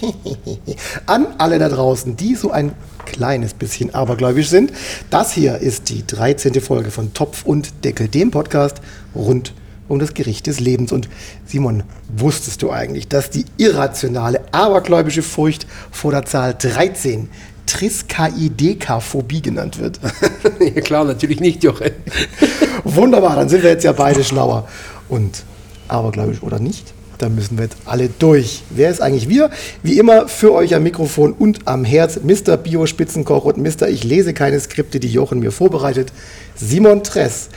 An 1.06 1.26
alle 1.38 1.58
da 1.58 1.68
draußen, 1.68 2.16
die 2.16 2.34
so 2.34 2.50
ein 2.50 2.72
kleines 3.06 3.54
bisschen 3.54 3.94
abergläubisch 3.94 4.48
sind. 4.48 4.72
Das 5.10 5.32
hier 5.32 5.58
ist 5.58 5.88
die 5.88 6.06
13. 6.06 6.60
Folge 6.60 6.90
von 6.90 7.12
Topf 7.14 7.44
und 7.44 7.84
Deckel, 7.84 8.08
dem 8.08 8.30
Podcast 8.30 8.80
rund 9.14 9.54
um 9.88 9.98
das 9.98 10.14
Gericht 10.14 10.46
des 10.46 10.60
Lebens. 10.60 10.92
Und 10.92 11.08
Simon, 11.44 11.82
wusstest 12.08 12.62
du 12.62 12.70
eigentlich, 12.70 13.08
dass 13.08 13.30
die 13.30 13.44
irrationale, 13.56 14.40
abergläubische 14.52 15.22
Furcht 15.22 15.66
vor 15.90 16.12
der 16.12 16.24
Zahl 16.24 16.54
13 16.56 17.28
Triskaidekaphobie 17.66 19.42
genannt 19.42 19.78
wird? 19.78 20.00
ja 20.60 20.80
klar, 20.80 21.04
natürlich 21.04 21.40
nicht, 21.40 21.62
Jochen. 21.64 21.90
Wunderbar, 22.84 23.36
dann 23.36 23.48
sind 23.48 23.62
wir 23.62 23.70
jetzt 23.70 23.84
ja 23.84 23.92
beide 23.92 24.22
schlauer. 24.24 24.68
Und 25.08 25.42
abergläubisch 25.88 26.42
oder 26.42 26.60
nicht? 26.60 26.94
Da 27.20 27.28
müssen 27.28 27.58
wir 27.58 27.64
jetzt 27.64 27.76
alle 27.84 28.08
durch. 28.08 28.62
Wer 28.70 28.90
ist 28.90 29.02
eigentlich 29.02 29.28
wir? 29.28 29.50
Wie 29.82 29.98
immer 29.98 30.26
für 30.26 30.54
euch 30.54 30.74
am 30.74 30.84
Mikrofon 30.84 31.34
und 31.34 31.68
am 31.68 31.84
Herz 31.84 32.18
Mr. 32.22 32.56
Bio-Spitzenkoch 32.56 33.44
und 33.44 33.58
Mr. 33.58 33.88
Ich 33.88 34.04
lese 34.04 34.32
keine 34.32 34.58
Skripte, 34.58 35.00
die 35.00 35.12
Jochen 35.12 35.40
mir 35.40 35.52
vorbereitet, 35.52 36.14
Simon 36.56 37.04
Tress. 37.04 37.50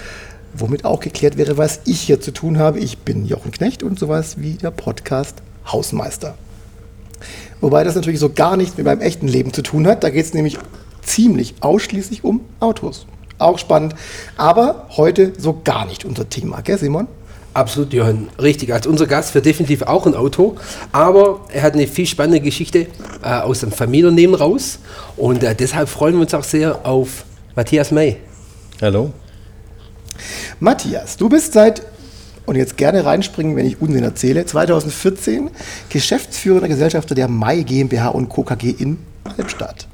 Womit 0.53 0.83
auch 0.83 1.00
geklärt 1.00 1.38
wäre, 1.38 1.58
was 1.58 1.80
ich 1.86 2.02
hier 2.02 2.20
zu 2.20 2.31
tun 2.31 2.59
habe. 2.59 2.80
Ich 2.80 2.97
bin 2.97 3.25
Jochen 3.25 3.52
Knecht 3.52 3.83
und 3.83 3.97
sowas 3.97 4.36
wie 4.38 4.55
der 4.55 4.72
Podcast 4.72 5.38
Hausmeister. 5.66 6.36
Wobei 7.61 7.86
das 7.86 7.95
natürlich 7.95 8.20
so 8.20 8.33
gar 8.33 8.58
nichts 8.58 8.75
mit 8.75 8.86
meinem 8.86 9.00
echten 9.00 9.30
Leben 9.30 9.53
zu 9.53 9.61
tun 9.61 9.88
hat. 9.88 10.03
Da 10.03 10.09
geht 10.09 10.25
es 10.25 10.33
nämlich 10.33 10.58
ziemlich 11.03 11.55
ausschließlich 11.61 12.25
um 12.25 12.42
Autos. 12.59 13.08
Auch 13.38 13.58
spannend. 13.58 13.95
Aber 14.36 14.89
heute 14.98 15.31
so 15.38 15.61
gar 15.64 15.86
nicht 15.86 16.03
unser 16.03 16.27
Thema, 16.27 16.59
gell, 16.59 16.77
Simon? 16.77 17.08
Absolut, 17.53 17.93
Johann. 17.93 18.29
Richtig. 18.41 18.73
Als 18.73 18.87
unser 18.87 19.05
Gast 19.05 19.35
wird 19.35 19.45
definitiv 19.45 19.83
auch 19.83 20.07
ein 20.07 20.15
Auto. 20.15 20.55
Aber 20.91 21.41
er 21.53 21.61
hat 21.61 21.73
eine 21.73 21.87
viel 21.87 22.07
spannende 22.07 22.41
Geschichte 22.41 22.87
äh, 23.21 23.27
aus 23.27 23.59
dem 23.59 23.71
Familienunternehmen 23.71 24.35
raus. 24.35 24.79
Und 25.17 25.43
äh, 25.43 25.53
deshalb 25.53 25.89
freuen 25.89 26.15
wir 26.15 26.21
uns 26.21 26.33
auch 26.33 26.43
sehr 26.43 26.85
auf 26.85 27.25
Matthias 27.55 27.91
May. 27.91 28.17
Hallo. 28.81 29.13
Matthias, 30.59 31.17
du 31.17 31.29
bist 31.29 31.53
seit, 31.53 31.83
und 32.45 32.55
jetzt 32.55 32.77
gerne 32.77 33.05
reinspringen, 33.05 33.55
wenn 33.55 33.65
ich 33.65 33.81
Unsinn 33.81 34.03
erzähle, 34.03 34.45
2014 34.45 35.49
Geschäftsführender 35.89 36.67
Gesellschafter 36.67 37.15
der 37.15 37.27
May 37.27 37.63
GmbH 37.63 38.09
und 38.09 38.29
Co. 38.29 38.43
KG 38.43 38.69
in 38.71 38.97
Halbstadt. 39.37 39.87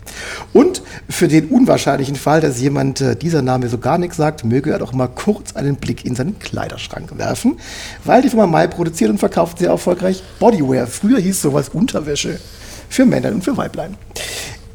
Und 0.54 0.82
für 1.10 1.28
den 1.28 1.48
unwahrscheinlichen 1.48 2.16
Fall, 2.16 2.42
dass 2.42 2.60
jemand 2.60 3.02
äh, 3.02 3.16
dieser 3.16 3.42
Name 3.42 3.70
so 3.70 3.78
gar 3.78 3.98
nichts 3.98 4.18
sagt, 4.18 4.44
möge 4.44 4.72
er 4.72 4.80
doch 4.80 4.94
mal 4.94 5.08
kurz 5.08 5.56
einen 5.56 5.76
Blick 5.76 6.06
in 6.06 6.16
seinen 6.16 6.40
Kleiderschrank 6.40 7.18
werfen, 7.18 7.58
weil 8.04 8.22
die 8.22 8.30
Firma 8.30 8.48
Mai 8.48 8.68
produziert 8.68 9.10
und 9.10 9.18
verkauft 9.18 9.60
sehr 9.60 9.70
erfolgreich 9.70 10.24
Bodywear. 10.40 10.88
Früher 10.88 11.20
hieß 11.20 11.42
sowas 11.42 11.70
Unterwäsche 11.70 12.40
für 12.90 13.06
Männer 13.06 13.30
und 13.30 13.44
für 13.44 13.56
Weiblein. 13.56 13.96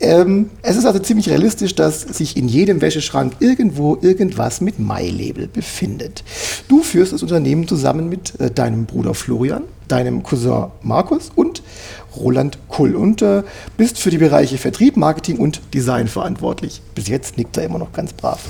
Ähm, 0.01 0.51
es 0.63 0.77
ist 0.77 0.85
also 0.85 0.99
ziemlich 0.99 1.31
realistisch, 1.31 1.75
dass 1.75 2.03
sich 2.03 2.37
in 2.37 2.49
jedem 2.49 2.81
Wäscheschrank 2.81 3.35
irgendwo 3.39 3.97
irgendwas 4.03 4.61
mit 4.61 4.79
Mai-Label 4.79 5.49
befindet. 5.49 6.25
Du 6.69 6.83
führst 6.83 7.13
das 7.13 7.23
Unternehmen 7.23 7.67
zusammen 7.67 8.09
mit 8.09 8.39
äh, 8.41 8.51
deinem 8.51 8.87
Bruder 8.87 9.15
Florian, 9.15 9.63
deinem 9.89 10.23
Cousin 10.23 10.67
Markus 10.83 11.31
und 11.35 11.63
Roland 12.17 12.59
Kull 12.69 12.97
und 12.97 13.23
äh, 13.23 13.43
bist 13.77 13.99
für 13.99 14.11
die 14.11 14.19
Bereiche 14.19 14.59
Vertrieb, 14.59 14.97
Marketing 14.97 15.39
und 15.39 15.61
Design 15.73 16.09
verantwortlich. 16.09 16.83
Bis 16.95 17.09
jetzt 17.09 17.37
nickt 17.37 17.57
er 17.57 17.65
immer 17.65 17.79
noch 17.79 17.93
ganz 17.93 18.13
brav. 18.13 18.41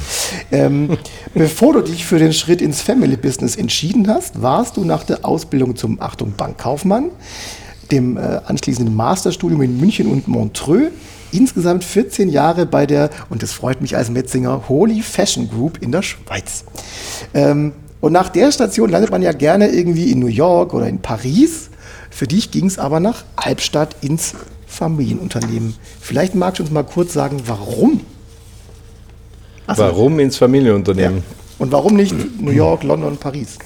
Ähm, 0.50 0.96
bevor 1.34 1.74
du 1.74 1.82
dich 1.82 2.04
für 2.04 2.18
den 2.18 2.32
Schritt 2.32 2.60
ins 2.62 2.80
Family 2.82 3.16
Business 3.16 3.56
entschieden 3.56 4.08
hast, 4.08 4.42
warst 4.42 4.76
du 4.76 4.84
nach 4.84 5.04
der 5.04 5.24
Ausbildung 5.24 5.76
zum 5.76 6.00
Achtung 6.00 6.32
Bankkaufmann, 6.36 7.10
dem 7.90 8.16
äh, 8.16 8.40
anschließenden 8.46 8.94
Masterstudium 8.94 9.62
in 9.62 9.78
München 9.78 10.06
und 10.06 10.28
Montreux, 10.28 10.90
insgesamt 11.32 11.84
14 11.84 12.28
Jahre 12.28 12.66
bei 12.66 12.86
der, 12.86 13.10
und 13.28 13.42
das 13.42 13.52
freut 13.52 13.80
mich 13.80 13.96
als 13.96 14.10
Metzinger, 14.10 14.68
Holy 14.68 15.02
Fashion 15.02 15.48
Group 15.48 15.82
in 15.82 15.92
der 15.92 16.02
Schweiz. 16.02 16.64
Ähm, 17.34 17.72
und 18.00 18.12
nach 18.12 18.28
der 18.28 18.52
Station 18.52 18.90
landet 18.90 19.10
man 19.10 19.22
ja 19.22 19.32
gerne 19.32 19.68
irgendwie 19.68 20.10
in 20.10 20.18
New 20.18 20.26
York 20.26 20.74
oder 20.74 20.86
in 20.86 20.98
Paris. 20.98 21.70
Für 22.14 22.28
dich 22.28 22.52
ging 22.52 22.66
es 22.66 22.78
aber 22.78 23.00
nach 23.00 23.24
Albstadt 23.34 23.96
ins 24.00 24.34
Familienunternehmen. 24.68 25.74
Vielleicht 26.00 26.36
magst 26.36 26.60
du 26.60 26.62
uns 26.62 26.70
mal 26.70 26.84
kurz 26.84 27.12
sagen, 27.12 27.42
warum? 27.46 28.02
Ach 29.66 29.74
so. 29.74 29.82
Warum 29.82 30.20
ins 30.20 30.36
Familienunternehmen? 30.36 31.18
Ja. 31.18 31.22
Und 31.58 31.72
warum 31.72 31.96
nicht 31.96 32.14
New 32.40 32.52
York, 32.52 32.84
London, 32.84 33.16
Paris? 33.16 33.58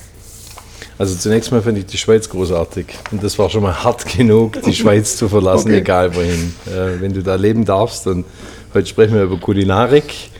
Also 0.97 1.14
zunächst 1.14 1.53
mal 1.53 1.60
finde 1.60 1.81
ich 1.81 1.87
die 1.87 1.98
Schweiz 1.98 2.26
großartig. 2.31 2.87
Und 3.10 3.22
das 3.22 3.38
war 3.38 3.50
schon 3.50 3.64
mal 3.64 3.84
hart 3.84 4.06
genug, 4.16 4.62
die 4.62 4.75
Schweiz 4.75 5.19
zu 5.19 5.28
verlassen, 5.28 5.69
okay. 5.69 5.81
egal 5.81 6.16
wohin. 6.16 6.54
Äh, 6.66 7.03
wenn 7.03 7.12
du 7.12 7.22
da 7.22 7.34
leben 7.34 7.66
darfst, 7.66 8.06
und 8.06 8.25
heute 8.72 8.87
sprechen 8.87 9.12
wir 9.12 9.25
über 9.25 9.37
Kulinarik. 9.37 10.31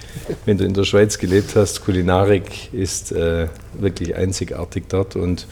Wenn 0.47 0.57
du 0.57 0.65
in 0.65 0.73
der 0.73 0.85
Schweiz 0.85 1.19
gelebt 1.19 1.57
hast, 1.57 1.85
Kulinarik 1.85 2.73
ist 2.73 3.13
äh, 3.13 3.49
wirklich 3.75 4.17
einzigartig 4.17 4.85
dort. 4.89 5.15
Und 5.15 5.47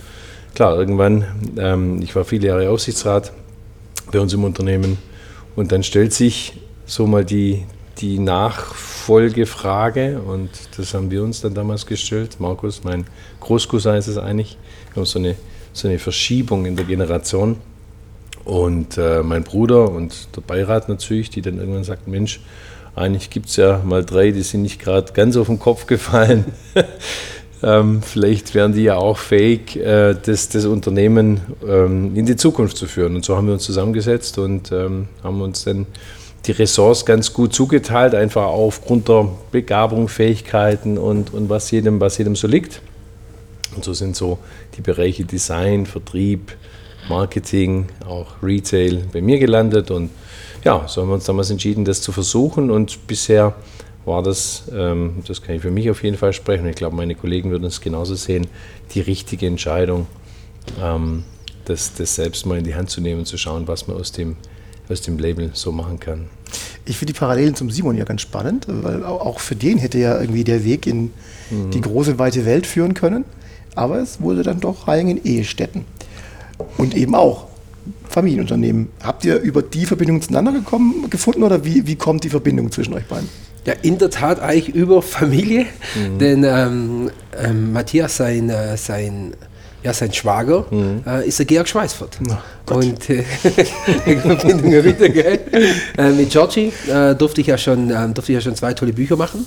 klar, 0.56 0.76
irgendwann, 0.76 1.24
ähm, 1.58 2.00
ich 2.02 2.16
war 2.16 2.24
viele 2.24 2.48
Jahre 2.48 2.70
Aufsichtsrat 2.70 3.32
bei 4.10 4.18
uns 4.18 4.32
im 4.32 4.42
Unternehmen. 4.42 4.98
Und 5.54 5.70
dann 5.70 5.82
stellt 5.82 6.14
sich 6.14 6.54
so 6.86 7.06
mal 7.06 7.24
die, 7.24 7.64
die 7.98 8.18
Nachfolgefrage, 8.18 10.20
und 10.20 10.50
das 10.76 10.94
haben 10.94 11.10
wir 11.10 11.22
uns 11.22 11.42
dann 11.42 11.54
damals 11.54 11.86
gestellt. 11.86 12.40
Markus, 12.40 12.82
mein 12.84 13.06
Großcousin 13.40 13.96
ist 13.96 14.08
es 14.08 14.16
eigentlich. 14.16 14.56
Wir 14.92 15.02
haben 15.02 15.06
so 15.06 15.18
eine, 15.18 15.36
so 15.74 15.88
eine 15.88 15.98
Verschiebung 15.98 16.64
in 16.64 16.74
der 16.74 16.86
Generation. 16.86 17.58
Und 18.44 18.96
äh, 18.96 19.22
mein 19.22 19.44
Bruder 19.44 19.90
und 19.90 20.28
der 20.36 20.40
Beirat 20.40 20.88
natürlich, 20.88 21.30
die 21.30 21.42
dann 21.42 21.58
irgendwann 21.58 21.84
sagten: 21.84 22.10
Mensch, 22.10 22.40
eigentlich 22.94 23.28
gibt 23.28 23.48
es 23.48 23.56
ja 23.56 23.82
mal 23.84 24.04
drei, 24.04 24.30
die 24.30 24.42
sind 24.42 24.62
nicht 24.62 24.80
gerade 24.80 25.12
ganz 25.12 25.36
auf 25.36 25.48
den 25.48 25.58
Kopf 25.58 25.86
gefallen. 25.86 26.46
ähm, 27.66 28.00
vielleicht 28.00 28.54
wären 28.54 28.72
die 28.72 28.84
ja 28.84 28.96
auch 28.96 29.18
fähig, 29.18 29.76
äh, 29.76 30.14
das, 30.14 30.48
das 30.48 30.66
Unternehmen 30.66 31.40
ähm, 31.66 32.14
in 32.14 32.24
die 32.24 32.36
Zukunft 32.36 32.76
zu 32.76 32.86
führen. 32.86 33.16
Und 33.16 33.24
so 33.24 33.36
haben 33.36 33.48
wir 33.48 33.54
uns 33.54 33.64
zusammengesetzt 33.64 34.38
und 34.38 34.70
ähm, 34.70 35.08
haben 35.24 35.40
uns 35.40 35.64
dann 35.64 35.86
die 36.46 36.52
Ressorts 36.52 37.04
ganz 37.04 37.32
gut 37.32 37.52
zugeteilt, 37.52 38.14
einfach 38.14 38.44
aufgrund 38.44 39.08
der 39.08 39.28
Begabung, 39.50 40.06
Fähigkeiten 40.06 40.96
und, 40.96 41.34
und 41.34 41.48
was, 41.48 41.72
jedem, 41.72 41.98
was 41.98 42.18
jedem 42.18 42.36
so 42.36 42.46
liegt. 42.46 42.80
Und 43.74 43.84
so 43.84 43.92
sind 43.94 44.14
so 44.14 44.38
die 44.76 44.80
Bereiche 44.80 45.24
Design, 45.24 45.86
Vertrieb, 45.86 46.52
Marketing, 47.08 47.86
auch 48.06 48.28
Retail 48.44 49.02
bei 49.12 49.20
mir 49.20 49.40
gelandet. 49.40 49.90
Und 49.90 50.10
ja, 50.64 50.86
so 50.86 51.02
haben 51.02 51.08
wir 51.08 51.14
uns 51.14 51.24
damals 51.24 51.50
entschieden, 51.50 51.84
das 51.84 52.00
zu 52.00 52.12
versuchen. 52.12 52.70
Und 52.70 53.08
bisher 53.08 53.54
war 54.06 54.22
das, 54.22 54.64
ähm, 54.72 55.22
das 55.26 55.42
kann 55.42 55.56
ich 55.56 55.62
für 55.62 55.70
mich 55.70 55.90
auf 55.90 56.02
jeden 56.02 56.16
Fall 56.16 56.32
sprechen, 56.32 56.66
ich 56.66 56.76
glaube, 56.76 56.96
meine 56.96 57.14
Kollegen 57.14 57.50
würden 57.50 57.64
es 57.64 57.80
genauso 57.80 58.14
sehen, 58.14 58.46
die 58.94 59.00
richtige 59.00 59.46
Entscheidung, 59.46 60.06
ähm, 60.82 61.24
das, 61.66 61.94
das 61.94 62.14
selbst 62.14 62.46
mal 62.46 62.58
in 62.58 62.64
die 62.64 62.74
Hand 62.74 62.88
zu 62.90 63.00
nehmen 63.00 63.20
und 63.20 63.26
zu 63.26 63.36
schauen, 63.36 63.66
was 63.68 63.88
man 63.88 63.96
aus 63.96 64.12
dem 64.12 64.36
aus 64.88 65.00
dem 65.00 65.18
Label 65.18 65.50
so 65.52 65.72
machen 65.72 65.98
kann. 65.98 66.26
Ich 66.84 66.96
finde 66.96 67.12
die 67.12 67.18
Parallelen 67.18 67.54
zum 67.54 67.70
Simon 67.70 67.96
ja 67.96 68.04
ganz 68.04 68.20
spannend, 68.22 68.66
weil 68.68 69.04
auch 69.04 69.40
für 69.40 69.56
den 69.56 69.78
hätte 69.78 69.98
ja 69.98 70.20
irgendwie 70.20 70.44
der 70.44 70.64
Weg 70.64 70.86
in 70.86 71.10
mhm. 71.50 71.70
die 71.72 71.80
große, 71.80 72.18
weite 72.18 72.44
Welt 72.46 72.66
führen 72.66 72.94
können. 72.94 73.24
Aber 73.74 73.98
es 73.98 74.20
wurde 74.20 74.42
dann 74.42 74.60
doch 74.60 74.88
Reihen 74.88 75.08
in 75.08 75.24
Ehestätten. 75.24 75.84
Und 76.78 76.94
eben 76.94 77.14
auch 77.14 77.48
Familienunternehmen. 78.08 78.88
Habt 79.02 79.24
ihr 79.24 79.40
über 79.40 79.62
die 79.62 79.84
Verbindung 79.84 80.22
zueinander 80.22 80.52
gekommen, 80.52 81.10
gefunden 81.10 81.42
oder 81.42 81.64
wie, 81.64 81.86
wie 81.86 81.96
kommt 81.96 82.24
die 82.24 82.30
Verbindung 82.30 82.70
zwischen 82.70 82.94
euch 82.94 83.06
beiden? 83.06 83.28
Ja, 83.66 83.74
in 83.82 83.98
der 83.98 84.10
Tat 84.10 84.40
eigentlich 84.40 84.74
über 84.74 85.02
Familie, 85.02 85.66
mhm. 85.94 86.18
denn 86.18 86.44
ähm, 86.44 87.10
ähm, 87.36 87.72
Matthias, 87.72 88.16
sein, 88.16 88.48
äh, 88.48 88.76
sein 88.76 89.34
ja, 89.86 89.92
sein 89.92 90.12
Schwager 90.12 90.66
mhm. 90.70 91.02
äh, 91.06 91.28
ist 91.28 91.38
der 91.38 91.46
Georg 91.46 91.68
Schweißfurt. 91.68 92.18
Oh, 92.70 92.74
und 92.74 93.08
äh, 93.08 93.24
wieder, 94.84 95.08
gell? 95.08 95.40
Äh, 95.96 96.10
mit 96.10 96.30
Georgie 96.30 96.72
äh, 96.88 97.14
durfte, 97.14 97.40
ich 97.40 97.46
ja 97.46 97.56
schon, 97.56 97.90
ähm, 97.90 98.12
durfte 98.12 98.32
ich 98.32 98.36
ja 98.36 98.40
schon 98.40 98.56
zwei 98.56 98.74
tolle 98.74 98.92
Bücher 98.92 99.16
machen. 99.16 99.46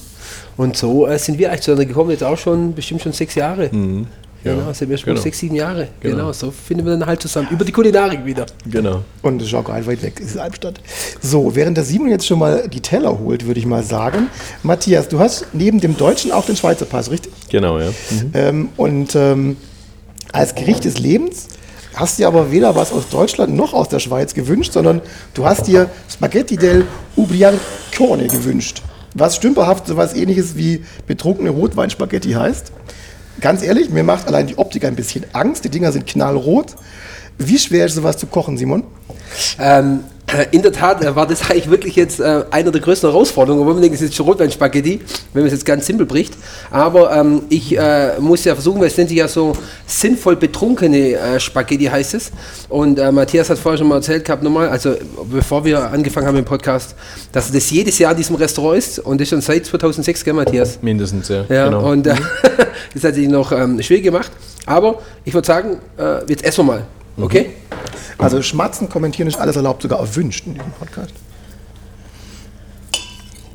Und 0.55 0.77
so 0.77 1.07
äh, 1.07 1.19
sind 1.19 1.37
wir 1.39 1.49
eigentlich 1.49 1.61
zueinander 1.61 1.87
gekommen, 1.87 2.11
jetzt 2.11 2.23
auch 2.23 2.37
schon 2.37 2.73
bestimmt 2.73 3.01
schon 3.01 3.11
sechs 3.11 3.35
Jahre. 3.35 3.69
Mhm. 3.69 4.07
Ja. 4.43 4.53
Genau, 4.55 4.71
sind 4.71 4.89
wir 4.89 4.97
schon 4.97 5.07
Genau. 5.07 5.21
sechs, 5.21 5.39
sieben 5.39 5.55
Jahre. 5.55 5.89
Genau. 5.99 6.15
Genau. 6.15 6.31
so 6.33 6.51
finden 6.51 6.85
wir 6.85 6.91
dann 6.97 7.05
halt 7.05 7.21
zusammen. 7.21 7.47
Über 7.51 7.65
die 7.65 7.71
Kulinarik 7.71 8.23
wieder. 8.25 8.45
Genau. 8.65 9.03
Und 9.21 9.39
das 9.39 9.49
ist 9.49 9.53
auch 9.53 9.65
gar 9.65 9.77
nicht 9.77 9.87
weit 9.87 10.01
weg, 10.01 10.13
das 10.17 10.27
ist 10.31 10.37
Albstadt. 10.37 10.79
So, 11.21 11.55
während 11.55 11.75
der 11.77 11.83
Simon 11.83 12.09
jetzt 12.09 12.25
schon 12.25 12.39
mal 12.39 12.67
die 12.69 12.79
Teller 12.79 13.19
holt, 13.19 13.45
würde 13.45 13.59
ich 13.59 13.65
mal 13.65 13.83
sagen. 13.83 14.27
Matthias, 14.63 15.09
du 15.09 15.19
hast 15.19 15.47
neben 15.53 15.79
dem 15.81 15.97
Deutschen 15.97 16.31
auch 16.31 16.45
den 16.45 16.55
Schweizer 16.55 16.85
Pass, 16.85 17.11
richtig? 17.11 17.31
Genau, 17.49 17.79
ja. 17.79 17.89
Mhm. 17.89 18.31
Ähm, 18.33 18.69
und 18.77 19.15
ähm, 19.15 19.57
als 20.31 20.55
Gericht 20.55 20.85
des 20.85 20.99
Lebens 20.99 21.47
hast 21.95 22.17
dir 22.19 22.27
aber 22.27 22.51
weder 22.51 22.75
was 22.75 22.93
aus 22.93 23.09
Deutschland 23.09 23.55
noch 23.55 23.73
aus 23.73 23.89
der 23.89 23.99
Schweiz 23.99 24.33
gewünscht, 24.33 24.71
sondern 24.73 25.01
du 25.33 25.45
hast 25.45 25.67
dir 25.67 25.89
Spaghetti 26.09 26.55
del 26.55 26.85
Ubriancone 27.17 28.27
gewünscht. 28.27 28.81
Was 29.15 29.35
stümperhaft 29.37 29.87
so 29.87 29.97
was 29.97 30.13
ähnliches 30.13 30.55
wie 30.55 30.83
betrunkene 31.07 31.49
Rotweinspaghetti 31.49 32.31
heißt. 32.33 32.71
Ganz 33.41 33.63
ehrlich, 33.63 33.89
mir 33.89 34.03
macht 34.03 34.27
allein 34.27 34.47
die 34.47 34.57
Optik 34.57 34.85
ein 34.85 34.95
bisschen 34.95 35.25
Angst. 35.33 35.63
Die 35.63 35.69
Dinger 35.69 35.91
sind 35.91 36.05
knallrot. 36.05 36.75
Wie 37.37 37.57
schwer 37.57 37.85
ist 37.85 37.95
sowas 37.95 38.17
zu 38.17 38.27
kochen, 38.27 38.57
Simon? 38.57 38.83
Ähm, 39.59 40.01
in 40.51 40.61
der 40.61 40.71
Tat 40.71 41.03
äh, 41.03 41.15
war 41.15 41.27
das 41.27 41.41
eigentlich 41.49 41.69
wirklich 41.69 41.95
jetzt 41.95 42.19
äh, 42.19 42.43
eine 42.51 42.71
der 42.71 42.81
größten 42.81 43.09
Herausforderungen. 43.09 43.65
Wo 43.65 43.73
man 43.73 43.81
denkt, 43.81 43.95
es 43.95 44.01
ist 44.01 44.15
schon 44.15 44.25
Rotweinspaghetti, 44.25 45.01
wenn 45.33 45.43
man 45.43 45.47
es 45.47 45.53
jetzt 45.53 45.65
ganz 45.65 45.85
simpel 45.85 46.05
bricht. 46.05 46.33
Aber 46.71 47.11
ähm, 47.11 47.43
ich 47.49 47.77
äh, 47.77 48.19
muss 48.19 48.43
ja 48.45 48.53
versuchen, 48.53 48.79
weil 48.79 48.87
es 48.87 48.97
nennt 48.97 49.09
sich 49.09 49.17
ja 49.17 49.27
so 49.27 49.53
sinnvoll 49.85 50.35
betrunkene 50.35 51.13
äh, 51.13 51.39
Spaghetti 51.39 51.85
heißt 51.85 52.13
es. 52.13 52.31
Und 52.69 52.99
äh, 52.99 53.11
Matthias 53.11 53.49
hat 53.49 53.57
vorher 53.57 53.77
schon 53.77 53.87
mal 53.87 53.95
erzählt 53.95 54.25
gehabt, 54.25 54.43
nochmal, 54.43 54.69
also 54.69 54.95
bevor 55.31 55.65
wir 55.65 55.91
angefangen 55.91 56.27
haben 56.27 56.37
im 56.37 56.45
Podcast, 56.45 56.95
dass 57.31 57.51
das 57.51 57.69
jedes 57.69 57.99
Jahr 57.99 58.11
in 58.11 58.17
diesem 58.17 58.35
Restaurant 58.35 58.77
ist 58.77 58.99
und 58.99 59.19
das 59.19 59.29
schon 59.29 59.41
seit 59.41 59.65
2006, 59.65 60.23
gell 60.23 60.33
Matthias? 60.33 60.79
Mindestens, 60.81 61.27
ja. 61.29 61.45
Ja, 61.49 61.65
genau. 61.65 61.91
und 61.91 62.07
äh, 62.07 62.15
das 62.93 63.03
hat 63.03 63.15
sich 63.15 63.27
noch 63.27 63.51
ähm, 63.51 63.81
schwierig 63.81 64.03
gemacht. 64.03 64.31
Aber 64.65 65.01
ich 65.25 65.33
würde 65.33 65.47
sagen, 65.47 65.77
äh, 65.97 66.19
jetzt 66.27 66.43
essen 66.43 66.65
wir 66.67 66.73
mal. 66.73 66.83
Okay? 67.19 67.53
Also 68.17 68.41
schmatzen, 68.41 68.89
kommentieren 68.89 69.27
ist 69.27 69.39
alles 69.39 69.55
erlaubt, 69.55 69.81
sogar 69.81 69.99
erwünscht 69.99 70.45
in 70.45 70.55
diesem 70.55 70.71
Podcast. 70.71 71.13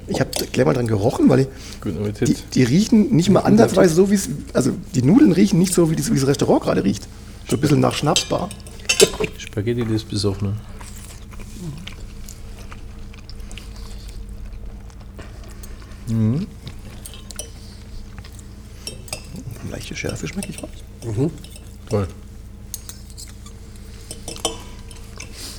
Ich 0.06 0.20
habe 0.20 0.30
gleich 0.52 0.66
mal 0.66 0.74
dran 0.74 0.86
gerochen, 0.86 1.28
weil 1.28 1.40
ich, 1.40 1.48
die, 1.84 2.36
die 2.54 2.62
riechen 2.62 3.14
nicht 3.14 3.30
mal 3.30 3.40
ansatzweise 3.40 3.94
so, 3.94 4.10
wie 4.10 4.14
es, 4.14 4.28
also 4.52 4.72
die 4.94 5.02
Nudeln 5.02 5.32
riechen 5.32 5.58
nicht 5.58 5.72
so, 5.72 5.90
wie 5.90 5.96
das, 5.96 6.10
wie 6.10 6.16
das 6.18 6.26
Restaurant 6.26 6.62
gerade 6.62 6.84
riecht. 6.84 7.08
Schon 7.48 7.58
ein 7.58 7.60
bisschen 7.60 7.80
nach 7.80 7.94
Schnapsbar. 7.94 8.50
Spaghetti 9.38 9.84
des 9.84 10.04
Besoffenen. 10.04 10.56
Leichte 19.70 19.96
Schärfe 19.96 20.28
schmecke 20.28 20.50
ich 20.50 20.62
raus. 20.62 20.70
Toll. 21.88 22.08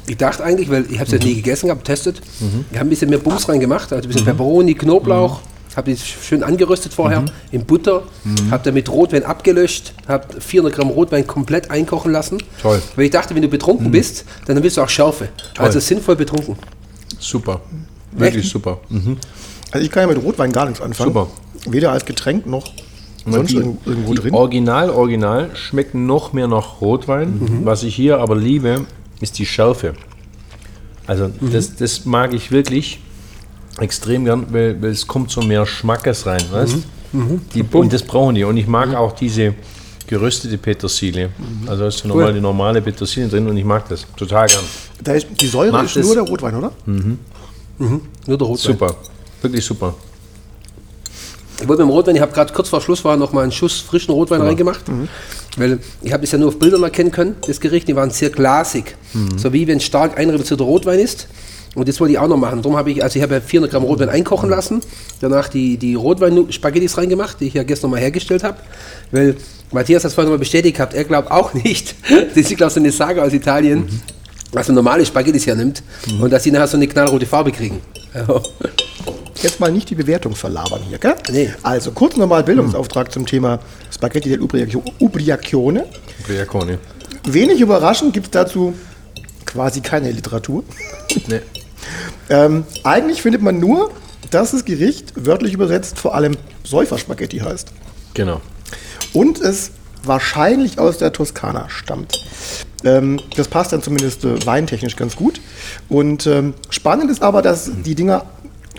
Ich 0.08 0.18
dachte 0.18 0.44
eigentlich, 0.44 0.70
weil 0.70 0.86
ich 0.90 1.00
habe 1.00 1.06
es 1.06 1.12
ja 1.12 1.18
nie 1.18 1.36
gegessen, 1.36 1.70
habe 1.70 1.84
testet. 1.84 2.22
Wir 2.70 2.80
haben 2.80 2.88
ein 2.88 2.90
bisschen 2.90 3.10
mehr 3.10 3.20
Bums 3.20 3.50
reingemacht, 3.50 3.92
also 3.92 4.08
ein 4.08 4.12
bisschen 4.12 4.26
Peperoni, 4.26 4.76
Knoblauch. 4.76 5.42
Habe 5.76 5.92
die 5.92 5.98
schön 5.98 6.42
angeröstet 6.42 6.94
vorher 6.94 7.26
in 7.52 7.66
Butter. 7.66 8.04
Habe 8.50 8.64
damit 8.64 8.90
Rotwein 8.90 9.26
abgelöscht. 9.26 9.94
Habe 10.08 10.40
400 10.40 10.74
Gramm 10.74 10.90
Rotwein 10.90 11.28
komplett 11.28 11.70
einkochen 11.70 12.12
lassen. 12.14 12.38
Toll. 12.62 12.82
Weil 12.96 13.06
ich 13.06 13.12
dachte, 13.12 13.36
wenn 13.36 13.42
du 13.42 13.50
betrunken 13.50 13.92
bist, 13.92 14.24
dann 14.46 14.62
willst 14.64 14.78
du 14.78 14.82
auch 14.82 14.90
Schärfe. 14.90 15.30
Also 15.58 15.80
sinnvoll 15.82 16.16
betrunken. 16.16 16.56
Super. 17.20 17.60
Wirklich 18.12 18.46
Echt? 18.46 18.54
super. 18.54 18.80
Mhm. 18.90 19.18
Also 19.72 19.86
ich 19.86 19.92
kann 19.92 20.08
ja 20.08 20.16
mit 20.16 20.24
Rotwein 20.24 20.54
gar 20.54 20.66
nichts 20.66 20.82
anfangen. 20.82 21.14
Super. 21.14 21.28
Weder 21.68 21.92
als 21.92 22.06
Getränk 22.06 22.46
noch 22.46 22.72
sonst 23.28 23.52
die, 23.52 23.58
irgendwo, 23.58 24.14
drin. 24.14 24.34
Original, 24.34 24.90
Original 24.92 25.50
schmecken 25.56 26.06
noch 26.06 26.32
mehr 26.32 26.48
nach 26.48 26.80
Rotwein. 26.80 27.62
Was 27.66 27.84
ich 27.84 27.96
hier 27.96 28.20
aber 28.20 28.38
liebe, 28.38 28.86
ist 29.22 29.38
die 29.40 29.46
Schärfe. 29.46 29.94
Also 31.08 31.30
das, 31.52 31.76
das 31.76 32.06
mag 32.06 32.34
ich 32.34 32.52
wirklich 32.52 33.00
extrem 33.80 34.26
gern, 34.26 34.46
weil, 34.52 34.82
weil 34.82 34.90
es 34.92 35.06
kommt 35.06 35.30
so 35.32 35.42
mehr 35.42 35.66
Schmackes 35.66 36.26
rein, 36.26 36.44
weißt? 36.52 36.78
Die, 37.54 37.64
und 37.64 37.94
das 37.94 38.04
brauchen 38.04 38.36
die. 38.36 38.44
Und 38.44 38.58
ich 38.58 38.68
mag 38.68 38.94
auch 38.96 39.14
diese 39.14 39.54
geröstete 40.08 40.58
Petersilie. 40.58 41.30
Also 41.68 41.82
da 41.84 41.88
ist 41.88 42.00
so 42.00 42.08
normal 42.08 42.34
die 42.34 42.42
normale 42.42 42.82
Petersilie 42.82 43.30
drin 43.30 43.48
und 43.48 43.56
ich 43.58 43.64
mag 43.66 43.88
das 43.90 44.06
total 44.18 44.48
gern. 44.48 44.64
Da 45.04 45.14
ist, 45.14 45.28
die 45.40 45.48
Säure 45.48 45.72
Macht 45.72 45.86
ist 45.86 45.96
es- 45.98 46.06
nur 46.06 46.16
der 46.16 46.24
Rotwein, 46.26 46.56
oder? 46.56 46.72
Nur 46.88 48.00
der 48.28 48.38
Rotwein. 48.48 48.58
Super. 48.58 48.96
Wirklich 49.42 49.64
super. 49.64 49.96
Ich 51.62 51.68
wollte 51.68 51.84
mit 51.84 51.90
dem 51.90 51.96
Rotwein, 51.96 52.16
ich 52.16 52.22
habe 52.22 52.34
gerade 52.34 52.54
kurz 52.54 52.70
vor 52.70 52.82
Schluss 52.82 53.04
war 53.06 53.18
noch 53.18 53.32
mal 53.34 53.44
einen 53.44 53.52
Schuss 53.52 53.80
frischen 53.80 54.14
Rotwein 54.14 54.42
reingemacht, 54.42 54.82
weil 55.58 55.80
ich 56.02 56.12
habe 56.14 56.24
es 56.24 56.32
ja 56.32 56.38
nur 56.38 56.50
auf 56.50 56.60
Bildern 56.60 56.84
erkennen 56.84 57.12
können, 57.12 57.36
das 57.48 57.60
Gericht, 57.60 57.88
die 57.88 57.96
waren 57.96 58.10
sehr 58.12 58.30
glasig, 58.30 58.96
so 59.38 59.54
wie 59.54 59.68
wenn 59.68 59.80
stark 59.80 60.18
einreduzierter 60.18 60.66
Rotwein 60.66 61.00
ist. 61.00 61.28
Und 61.76 61.90
das 61.90 62.00
wollte 62.00 62.14
ich 62.14 62.20
auch 62.20 62.28
noch 62.30 62.38
machen. 62.38 62.62
Darum 62.62 62.78
habe 62.78 62.90
ich, 62.90 63.04
also 63.04 63.18
ich 63.18 63.24
habe 63.24 63.34
ja 63.36 63.42
400 63.42 63.70
Gramm 63.72 63.84
Rotwein 63.84 64.08
einkochen 64.08 64.50
lassen, 64.50 64.80
danach 65.20 65.50
die, 65.50 65.78
die 65.78 65.96
Rotwein-Spaghettis 65.96 66.98
reingemacht, 66.98 67.42
die 67.42 67.48
ich 67.48 67.54
ja 67.54 67.64
gestern 67.64 67.92
mal 67.92 68.00
hergestellt 68.00 68.44
habe, 68.46 68.58
weil 69.12 69.36
Matthias 69.72 70.04
hat 70.04 70.10
es 70.10 70.16
vorhin 70.16 70.32
mal 70.32 70.40
bestätigt 70.40 70.78
gehabt, 70.78 70.94
er 70.94 71.04
glaubt 71.04 71.32
auch 71.32 71.54
nicht, 71.54 71.96
das 72.10 72.38
ist, 72.50 72.56
glaube 72.56 72.70
ich, 72.70 72.74
so 72.74 72.80
eine 72.80 72.92
Sage 72.92 73.22
aus 73.22 73.34
Italien, 73.34 73.88
dass 73.88 74.25
man 74.56 74.76
normale 74.76 75.06
Spaghettis 75.06 75.46
hernimmt 75.48 75.84
und 76.22 76.32
dass 76.32 76.44
sie 76.44 76.52
nachher 76.52 76.68
so 76.68 76.78
eine 76.78 76.88
knallrote 76.88 77.26
Farbe 77.26 77.52
kriegen. 77.52 77.82
Jetzt 79.42 79.60
mal 79.60 79.72
nicht 79.72 79.90
die 79.90 79.96
Bewertung 79.96 80.36
verlabern 80.36 80.82
hier, 80.88 80.98
gell? 80.98 81.16
Nee. 81.32 81.54
Also 81.62 81.92
kurz 81.92 82.16
nochmal 82.16 82.44
Bildungsauftrag 82.44 83.12
zum 83.12 83.26
Thema 83.26 83.60
Spaghetti 83.94 84.30
del 84.30 84.42
Ubriaco- 84.42 84.82
Ubriacione. 85.00 85.86
Briacone. 86.26 86.80
Wenig 87.26 87.60
überraschend 87.60 88.14
gibt 88.14 88.28
es 88.28 88.32
dazu 88.32 88.74
quasi 89.46 89.82
keine 89.82 90.12
Literatur. 90.12 90.64
Nee. 91.28 91.40
Ähm, 92.30 92.66
eigentlich 92.84 93.22
findet 93.22 93.42
man 93.42 93.60
nur, 93.60 93.92
dass 94.32 94.52
das 94.52 94.66
Gericht 94.66 95.14
wörtlich 95.16 95.54
übersetzt 95.54 95.98
vor 96.00 96.16
allem 96.16 96.36
Säuferspaghetti 96.64 97.38
heißt. 97.40 97.70
Genau. 98.16 98.42
Und 99.14 99.40
es 99.40 99.72
wahrscheinlich 100.04 100.78
aus 100.80 100.98
der 100.98 101.14
Toskana 101.14 101.70
stammt. 101.70 102.20
Ähm, 102.84 103.20
das 103.36 103.48
passt 103.48 103.74
dann 103.74 103.82
zumindest 103.82 104.26
äh, 104.26 104.46
weintechnisch 104.46 104.96
ganz 104.96 105.16
gut. 105.16 105.42
Und 105.90 106.28
ähm, 106.28 106.54
spannend 106.70 107.10
ist 107.10 107.24
aber, 107.24 107.42
dass 107.42 107.72
die 107.86 107.96
Dinger 107.96 108.26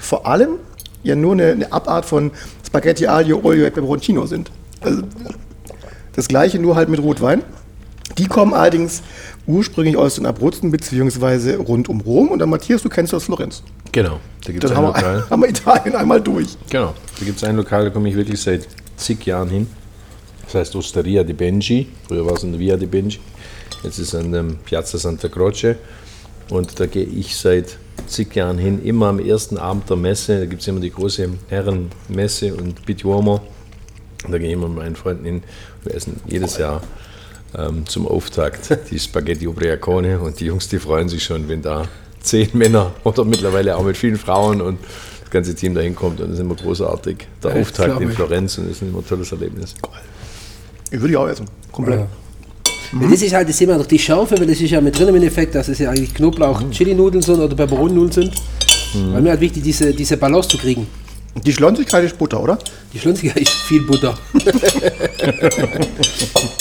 vor 0.00 0.26
allem 0.26 0.56
ja 1.02 1.14
nur 1.14 1.32
eine, 1.32 1.52
eine 1.52 1.72
Abart 1.72 2.04
von 2.04 2.30
Spaghetti 2.66 3.06
aglio 3.06 3.40
olio 3.42 3.64
e 3.64 3.70
peperoncino 3.70 4.26
sind. 4.26 4.50
Also, 4.80 5.02
das 6.14 6.28
gleiche 6.28 6.58
nur 6.58 6.76
halt 6.76 6.88
mit 6.88 7.00
Rotwein. 7.00 7.42
Die 8.18 8.26
kommen 8.26 8.54
allerdings 8.54 9.02
ursprünglich 9.46 9.96
aus 9.96 10.14
den 10.14 10.26
Abruzzen 10.26 10.70
beziehungsweise 10.70 11.58
rund 11.58 11.88
um 11.88 12.00
Rom. 12.00 12.28
Und 12.28 12.38
dann 12.38 12.48
Matthias, 12.48 12.82
du 12.82 12.88
kennst 12.88 13.12
das 13.12 13.24
Florenz. 13.24 13.62
Genau. 13.92 14.20
Da 14.44 14.52
gibt 14.52 14.64
es 14.64 14.70
ein 14.70 14.76
haben 14.76 14.86
Lokal. 14.86 15.16
wir, 15.16 15.30
haben 15.30 15.42
wir 15.42 15.48
Italien 15.48 15.96
einmal 15.96 16.20
durch. 16.20 16.56
Genau, 16.70 16.94
da 17.18 17.24
gibt 17.24 17.38
es 17.38 17.44
ein 17.44 17.56
Lokal, 17.56 17.84
da 17.84 17.90
komme 17.90 18.08
ich 18.08 18.14
wirklich 18.14 18.40
seit 18.40 18.66
zig 18.96 19.24
Jahren 19.26 19.48
hin. 19.48 19.66
Das 20.44 20.54
heißt 20.54 20.76
Osteria 20.76 21.24
di 21.24 21.32
Benji. 21.32 21.88
Früher 22.06 22.24
war 22.24 22.34
es 22.34 22.44
in 22.44 22.52
der 22.52 22.60
Via 22.60 22.76
di 22.76 22.86
Benji. 22.86 23.18
Jetzt 23.82 23.98
ist 23.98 24.14
es 24.14 24.14
an 24.14 24.32
der 24.32 24.44
Piazza 24.64 24.98
Santa 24.98 25.28
Croce. 25.28 25.76
Und 26.48 26.78
da 26.78 26.86
gehe 26.86 27.04
ich 27.04 27.36
seit 27.36 27.76
zig 28.06 28.34
Jahren 28.34 28.58
hin, 28.58 28.82
immer 28.84 29.06
am 29.06 29.18
ersten 29.18 29.58
Abend 29.58 29.88
der 29.90 29.96
Messe. 29.96 30.40
Da 30.40 30.46
gibt 30.46 30.62
es 30.62 30.68
immer 30.68 30.80
die 30.80 30.90
große 30.92 31.28
Herrenmesse 31.48 32.54
und 32.54 32.84
Bituomo. 32.86 33.40
Und 34.24 34.32
da 34.32 34.38
gehe 34.38 34.48
ich 34.48 34.54
immer 34.54 34.68
mit 34.68 34.78
meinen 34.78 34.96
Freunden 34.96 35.24
hin. 35.24 35.42
Wir 35.84 35.94
essen 35.94 36.20
jedes 36.26 36.58
Jahr 36.58 36.82
ähm, 37.56 37.86
zum 37.86 38.06
Auftakt 38.06 38.76
die 38.90 38.98
Spaghetti 38.98 39.46
Ubriacone. 39.46 40.20
Und 40.20 40.40
die 40.40 40.46
Jungs, 40.46 40.68
die 40.68 40.78
freuen 40.78 41.08
sich 41.08 41.24
schon, 41.24 41.48
wenn 41.48 41.62
da 41.62 41.88
zehn 42.20 42.50
Männer 42.54 42.92
oder 43.04 43.24
mittlerweile 43.24 43.76
auch 43.76 43.84
mit 43.84 43.96
vielen 43.96 44.16
Frauen 44.16 44.60
und 44.60 44.78
das 45.20 45.30
ganze 45.30 45.54
Team 45.54 45.74
dahin 45.74 45.94
kommt. 45.94 46.20
Und 46.20 46.28
das 46.28 46.34
ist 46.34 46.40
immer 46.40 46.54
großartig. 46.54 47.26
Der 47.42 47.54
Ja, 47.54 47.60
Auftakt 47.60 48.00
in. 48.00 48.10
Florenz 48.10 48.58
und 48.58 48.68
das 48.68 48.76
ist 48.76 48.82
immer 48.82 48.98
ein 48.98 49.06
tolles 49.06 49.32
Erlebnis. 49.32 49.74
Ich 50.90 51.00
würde 51.00 51.12
ich 51.12 51.16
auch 51.16 51.28
essen. 51.28 51.46
Komplett. 51.72 52.00
Ja. 52.00 52.06
Das 52.92 53.22
ist 53.22 53.34
halt 53.34 53.48
das 53.48 53.56
Thema 53.56 53.74
durch 53.76 53.88
die 53.88 53.98
Schärfe, 53.98 54.38
weil 54.38 54.46
das 54.46 54.60
ist 54.60 54.70
ja 54.70 54.80
mit 54.80 54.98
drin 54.98 55.08
im 55.08 55.14
Endeffekt, 55.16 55.54
dass 55.54 55.68
es 55.68 55.78
ja 55.78 55.90
eigentlich 55.90 56.14
Knoblauch, 56.14 56.62
Chili-Nudeln 56.70 57.22
sind 57.22 57.40
oder 57.40 57.54
Peperoni-Nudeln 57.54 58.12
sind. 58.12 58.32
Weil 59.12 59.22
mir 59.22 59.30
halt 59.30 59.40
wichtig, 59.40 59.62
diese, 59.62 59.92
diese 59.92 60.16
Balance 60.16 60.48
zu 60.48 60.58
kriegen. 60.58 60.86
Die 61.44 61.52
Schlonzigkeit 61.52 62.04
ist 62.04 62.16
Butter, 62.16 62.42
oder? 62.42 62.58
Die 62.92 62.98
Schlunzige 62.98 63.38
ist 63.38 63.50
viel 63.50 63.82
Butter. 63.82 64.16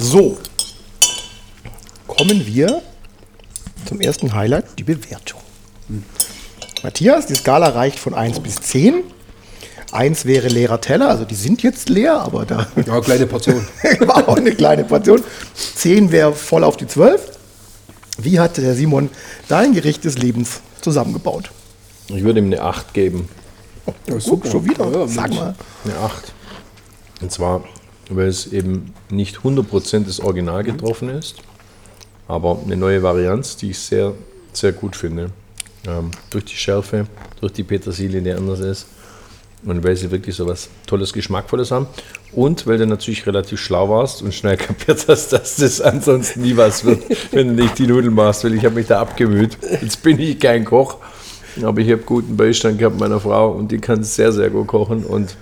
So, 0.00 0.38
kommen 2.06 2.46
wir 2.46 2.82
zum 3.84 4.00
ersten 4.00 4.32
Highlight, 4.32 4.64
die 4.78 4.84
Bewertung. 4.84 5.40
Matthias, 6.84 7.26
die 7.26 7.34
Skala 7.34 7.70
reicht 7.70 7.98
von 7.98 8.14
1 8.14 8.38
bis 8.38 8.60
10. 8.60 9.02
1 9.90 10.26
wäre 10.26 10.48
leerer 10.48 10.80
Teller, 10.80 11.08
also 11.08 11.24
die 11.24 11.34
sind 11.34 11.62
jetzt 11.62 11.88
leer, 11.88 12.20
aber 12.20 12.44
da 12.44 12.66
Ja, 12.86 13.00
kleine 13.00 13.26
Portion. 13.26 13.66
war 14.00 14.28
auch 14.28 14.36
eine 14.36 14.52
kleine 14.52 14.84
Portion. 14.84 15.22
10 15.54 16.12
wäre 16.12 16.34
voll 16.34 16.64
auf 16.64 16.76
die 16.76 16.86
12. 16.86 17.38
Wie 18.18 18.38
hat 18.38 18.56
der 18.56 18.74
Simon 18.74 19.08
dein 19.48 19.72
Gericht 19.72 20.04
des 20.04 20.18
Lebens 20.18 20.60
zusammengebaut? 20.80 21.50
Ich 22.08 22.22
würde 22.22 22.40
ihm 22.40 22.46
eine 22.46 22.60
8 22.60 22.92
geben. 22.92 23.28
Ja, 24.06 24.16
guck, 24.22 24.46
schon 24.46 24.64
wieder. 24.68 24.90
Ja, 24.90 25.06
Sag 25.06 25.30
mal. 25.30 25.54
Eine 25.84 25.98
8. 25.98 26.32
Und 27.22 27.32
zwar, 27.32 27.64
weil 28.10 28.28
es 28.28 28.46
eben 28.46 28.92
nicht 29.10 29.38
100% 29.38 30.04
das 30.04 30.20
Original 30.20 30.64
getroffen 30.64 31.08
ist, 31.08 31.36
aber 32.26 32.58
eine 32.64 32.76
neue 32.76 33.02
Varianz, 33.02 33.56
die 33.56 33.70
ich 33.70 33.78
sehr, 33.78 34.14
sehr 34.52 34.72
gut 34.72 34.96
finde. 34.96 35.30
Ähm, 35.86 36.10
durch 36.30 36.44
die 36.44 36.56
Schärfe, 36.56 37.06
durch 37.40 37.52
die 37.52 37.62
Petersilie, 37.62 38.20
die 38.20 38.32
anders 38.32 38.60
ist. 38.60 38.86
Und 39.64 39.82
weil 39.82 39.96
sie 39.96 40.10
wirklich 40.10 40.36
so 40.36 40.46
was 40.46 40.68
Tolles, 40.86 41.12
Geschmackvolles 41.12 41.72
haben. 41.72 41.86
Und 42.32 42.66
weil 42.66 42.78
du 42.78 42.86
natürlich 42.86 43.26
relativ 43.26 43.60
schlau 43.60 43.88
warst 43.88 44.22
und 44.22 44.32
schnell 44.32 44.56
kapiert 44.58 45.06
hast, 45.08 45.32
dass 45.32 45.56
das 45.56 45.80
ansonsten 45.80 46.42
nie 46.42 46.56
was 46.56 46.84
wird, 46.84 47.02
wenn 47.32 47.56
du 47.56 47.62
nicht 47.62 47.78
die 47.78 47.86
Nudeln 47.86 48.14
machst. 48.14 48.44
Weil 48.44 48.54
ich 48.54 48.64
habe 48.64 48.76
mich 48.76 48.86
da 48.86 49.00
abgemüht. 49.00 49.58
Jetzt 49.82 50.02
bin 50.02 50.18
ich 50.20 50.38
kein 50.38 50.64
Koch, 50.64 50.98
aber 51.62 51.80
ich 51.80 51.90
habe 51.90 52.02
guten 52.02 52.36
Beistand 52.36 52.78
gehabt 52.78 53.00
meiner 53.00 53.20
Frau 53.20 53.50
und 53.52 53.72
die 53.72 53.78
kann 53.78 54.04
sehr, 54.04 54.32
sehr 54.32 54.50
gut 54.50 54.68
kochen. 54.68 55.04
Und 55.04 55.36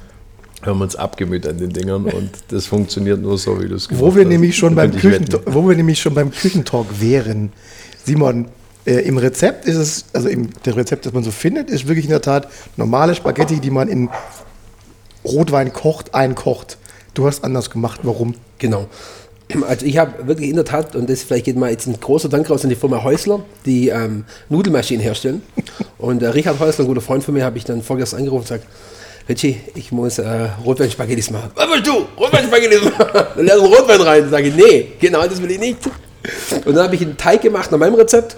haben 0.62 0.80
uns 0.80 0.96
abgemüht 0.96 1.46
an 1.46 1.58
den 1.58 1.70
Dingern 1.70 2.06
und 2.06 2.30
das 2.48 2.66
funktioniert 2.66 3.20
nur 3.20 3.38
so, 3.38 3.62
wie 3.62 3.68
du 3.68 3.74
es 3.76 3.88
gemacht 3.88 4.02
Wo 4.02 4.14
wir, 4.14 4.24
hast. 4.24 4.30
nämlich 4.30 4.56
schon 4.56 4.74
beim 4.74 4.90
Küchen, 4.90 5.26
wo 5.46 5.68
wir 5.68 5.76
nämlich 5.76 6.00
schon 6.00 6.14
beim 6.14 6.30
Küchentalk 6.30 6.86
wären. 7.00 7.52
Simon, 8.04 8.48
äh, 8.86 9.00
im 9.00 9.18
Rezept 9.18 9.66
ist 9.66 9.76
es, 9.76 10.04
also 10.12 10.28
im 10.28 10.50
das 10.62 10.76
Rezept, 10.76 11.06
das 11.06 11.12
man 11.12 11.24
so 11.24 11.30
findet, 11.30 11.70
ist 11.70 11.88
wirklich 11.88 12.06
in 12.06 12.10
der 12.10 12.22
Tat 12.22 12.48
normale 12.76 13.14
Spaghetti, 13.14 13.60
die 13.60 13.70
man 13.70 13.88
in 13.88 14.08
Rotwein 15.24 15.72
kocht, 15.72 16.14
einkocht. 16.14 16.78
Du 17.14 17.26
hast 17.26 17.44
anders 17.44 17.70
gemacht. 17.70 18.00
Warum? 18.04 18.34
Genau. 18.58 18.86
Also 19.68 19.86
ich 19.86 19.98
habe 19.98 20.26
wirklich 20.26 20.50
in 20.50 20.56
der 20.56 20.64
Tat, 20.64 20.96
und 20.96 21.08
das 21.08 21.22
vielleicht 21.22 21.44
geht 21.44 21.56
mal 21.56 21.70
jetzt 21.70 21.86
ein 21.86 21.98
großer 21.98 22.28
Dank 22.28 22.48
raus 22.50 22.64
an 22.64 22.70
die 22.70 22.76
Firma 22.76 23.02
Häusler, 23.02 23.40
die 23.64 23.88
ähm, 23.88 24.24
Nudelmaschinen 24.48 25.02
herstellen. 25.02 25.42
Und 25.98 26.22
äh, 26.22 26.28
Richard 26.28 26.58
Häusler, 26.58 26.84
ein 26.84 26.88
guter 26.88 27.00
Freund 27.00 27.24
von 27.24 27.32
mir, 27.32 27.44
habe 27.44 27.56
ich 27.56 27.64
dann 27.64 27.80
vorgestern 27.82 28.18
angerufen 28.18 28.40
und 28.40 28.48
gesagt, 28.48 28.66
Richie, 29.28 29.60
ich 29.74 29.92
muss 29.92 30.18
äh, 30.18 30.48
Rotwein-Spaghettis 30.64 31.30
machen. 31.30 31.50
Was 31.54 31.68
willst 31.70 31.86
du? 31.86 32.06
Rotwein-Spaghettis 32.18 32.84
machen? 32.84 33.06
Dann 33.36 33.46
du 33.46 33.66
Rotwein 33.66 34.00
rein. 34.00 34.30
Sage 34.30 34.48
ich, 34.48 34.54
nee, 34.54 34.92
genau 35.00 35.26
das 35.26 35.40
will 35.40 35.50
ich 35.50 35.58
nicht. 35.58 35.78
Und 36.64 36.74
dann 36.74 36.84
habe 36.84 36.94
ich 36.94 37.02
einen 37.02 37.16
Teig 37.16 37.40
gemacht 37.40 37.70
nach 37.72 37.78
meinem 37.78 37.94
Rezept. 37.94 38.36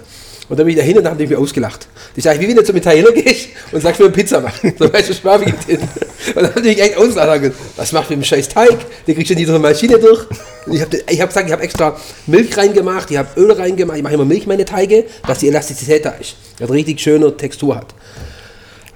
Und 0.49 0.57
dann 0.57 0.65
bin 0.65 0.75
ich 0.75 0.79
dahin 0.81 0.97
und 0.97 1.19
die 1.19 1.27
mich 1.27 1.37
ausgelacht. 1.37 1.87
Die 2.15 2.21
sage 2.21 2.37
ich, 2.37 2.43
wie 2.43 2.49
wenn 2.49 2.55
du 2.55 2.63
zum 2.63 2.75
Italiener 2.75 3.11
gehst 3.11 3.49
und 3.71 3.81
sagst, 3.81 3.99
ich 3.99 3.99
will 3.99 4.07
eine 4.07 4.15
Pizza 4.15 4.41
machen. 4.41 4.73
So 4.79 4.91
weißt 4.91 5.09
du, 5.09 5.13
Spaß 5.13 5.41
gibt 5.45 5.69
es. 5.69 5.77
Und 5.77 6.35
dann 6.35 6.55
haben 6.55 6.63
die 6.63 6.69
mich 6.69 6.81
echt 6.81 6.97
ausgelacht 6.97 7.51
was 7.75 7.91
macht 7.91 8.09
mit 8.09 8.19
dem 8.19 8.23
scheiß 8.23 8.49
Teig? 8.49 8.77
Den 9.05 9.15
kriegst 9.15 9.29
du 9.29 9.33
in 9.33 9.39
dieser 9.39 9.59
Maschine 9.59 9.99
durch. 9.99 10.25
Und 10.65 10.73
ich 10.73 10.81
habe 10.81 10.97
ich 11.07 11.21
hab 11.21 11.29
gesagt, 11.29 11.47
ich 11.47 11.53
habe 11.53 11.61
extra 11.61 11.95
Milch 12.25 12.57
reingemacht, 12.57 13.11
ich 13.11 13.17
habe 13.17 13.29
Öl 13.39 13.51
reingemacht, 13.51 13.97
ich 13.97 14.03
mache 14.03 14.15
immer 14.15 14.25
Milch 14.25 14.43
in 14.43 14.49
meine 14.49 14.65
Teige, 14.65 15.05
dass 15.27 15.39
die 15.39 15.47
Elastizität 15.49 16.03
da 16.03 16.11
ist. 16.11 16.35
Dass 16.57 16.69
richtig 16.71 16.99
schöne 16.99 17.35
Textur 17.37 17.75
hat. 17.75 17.93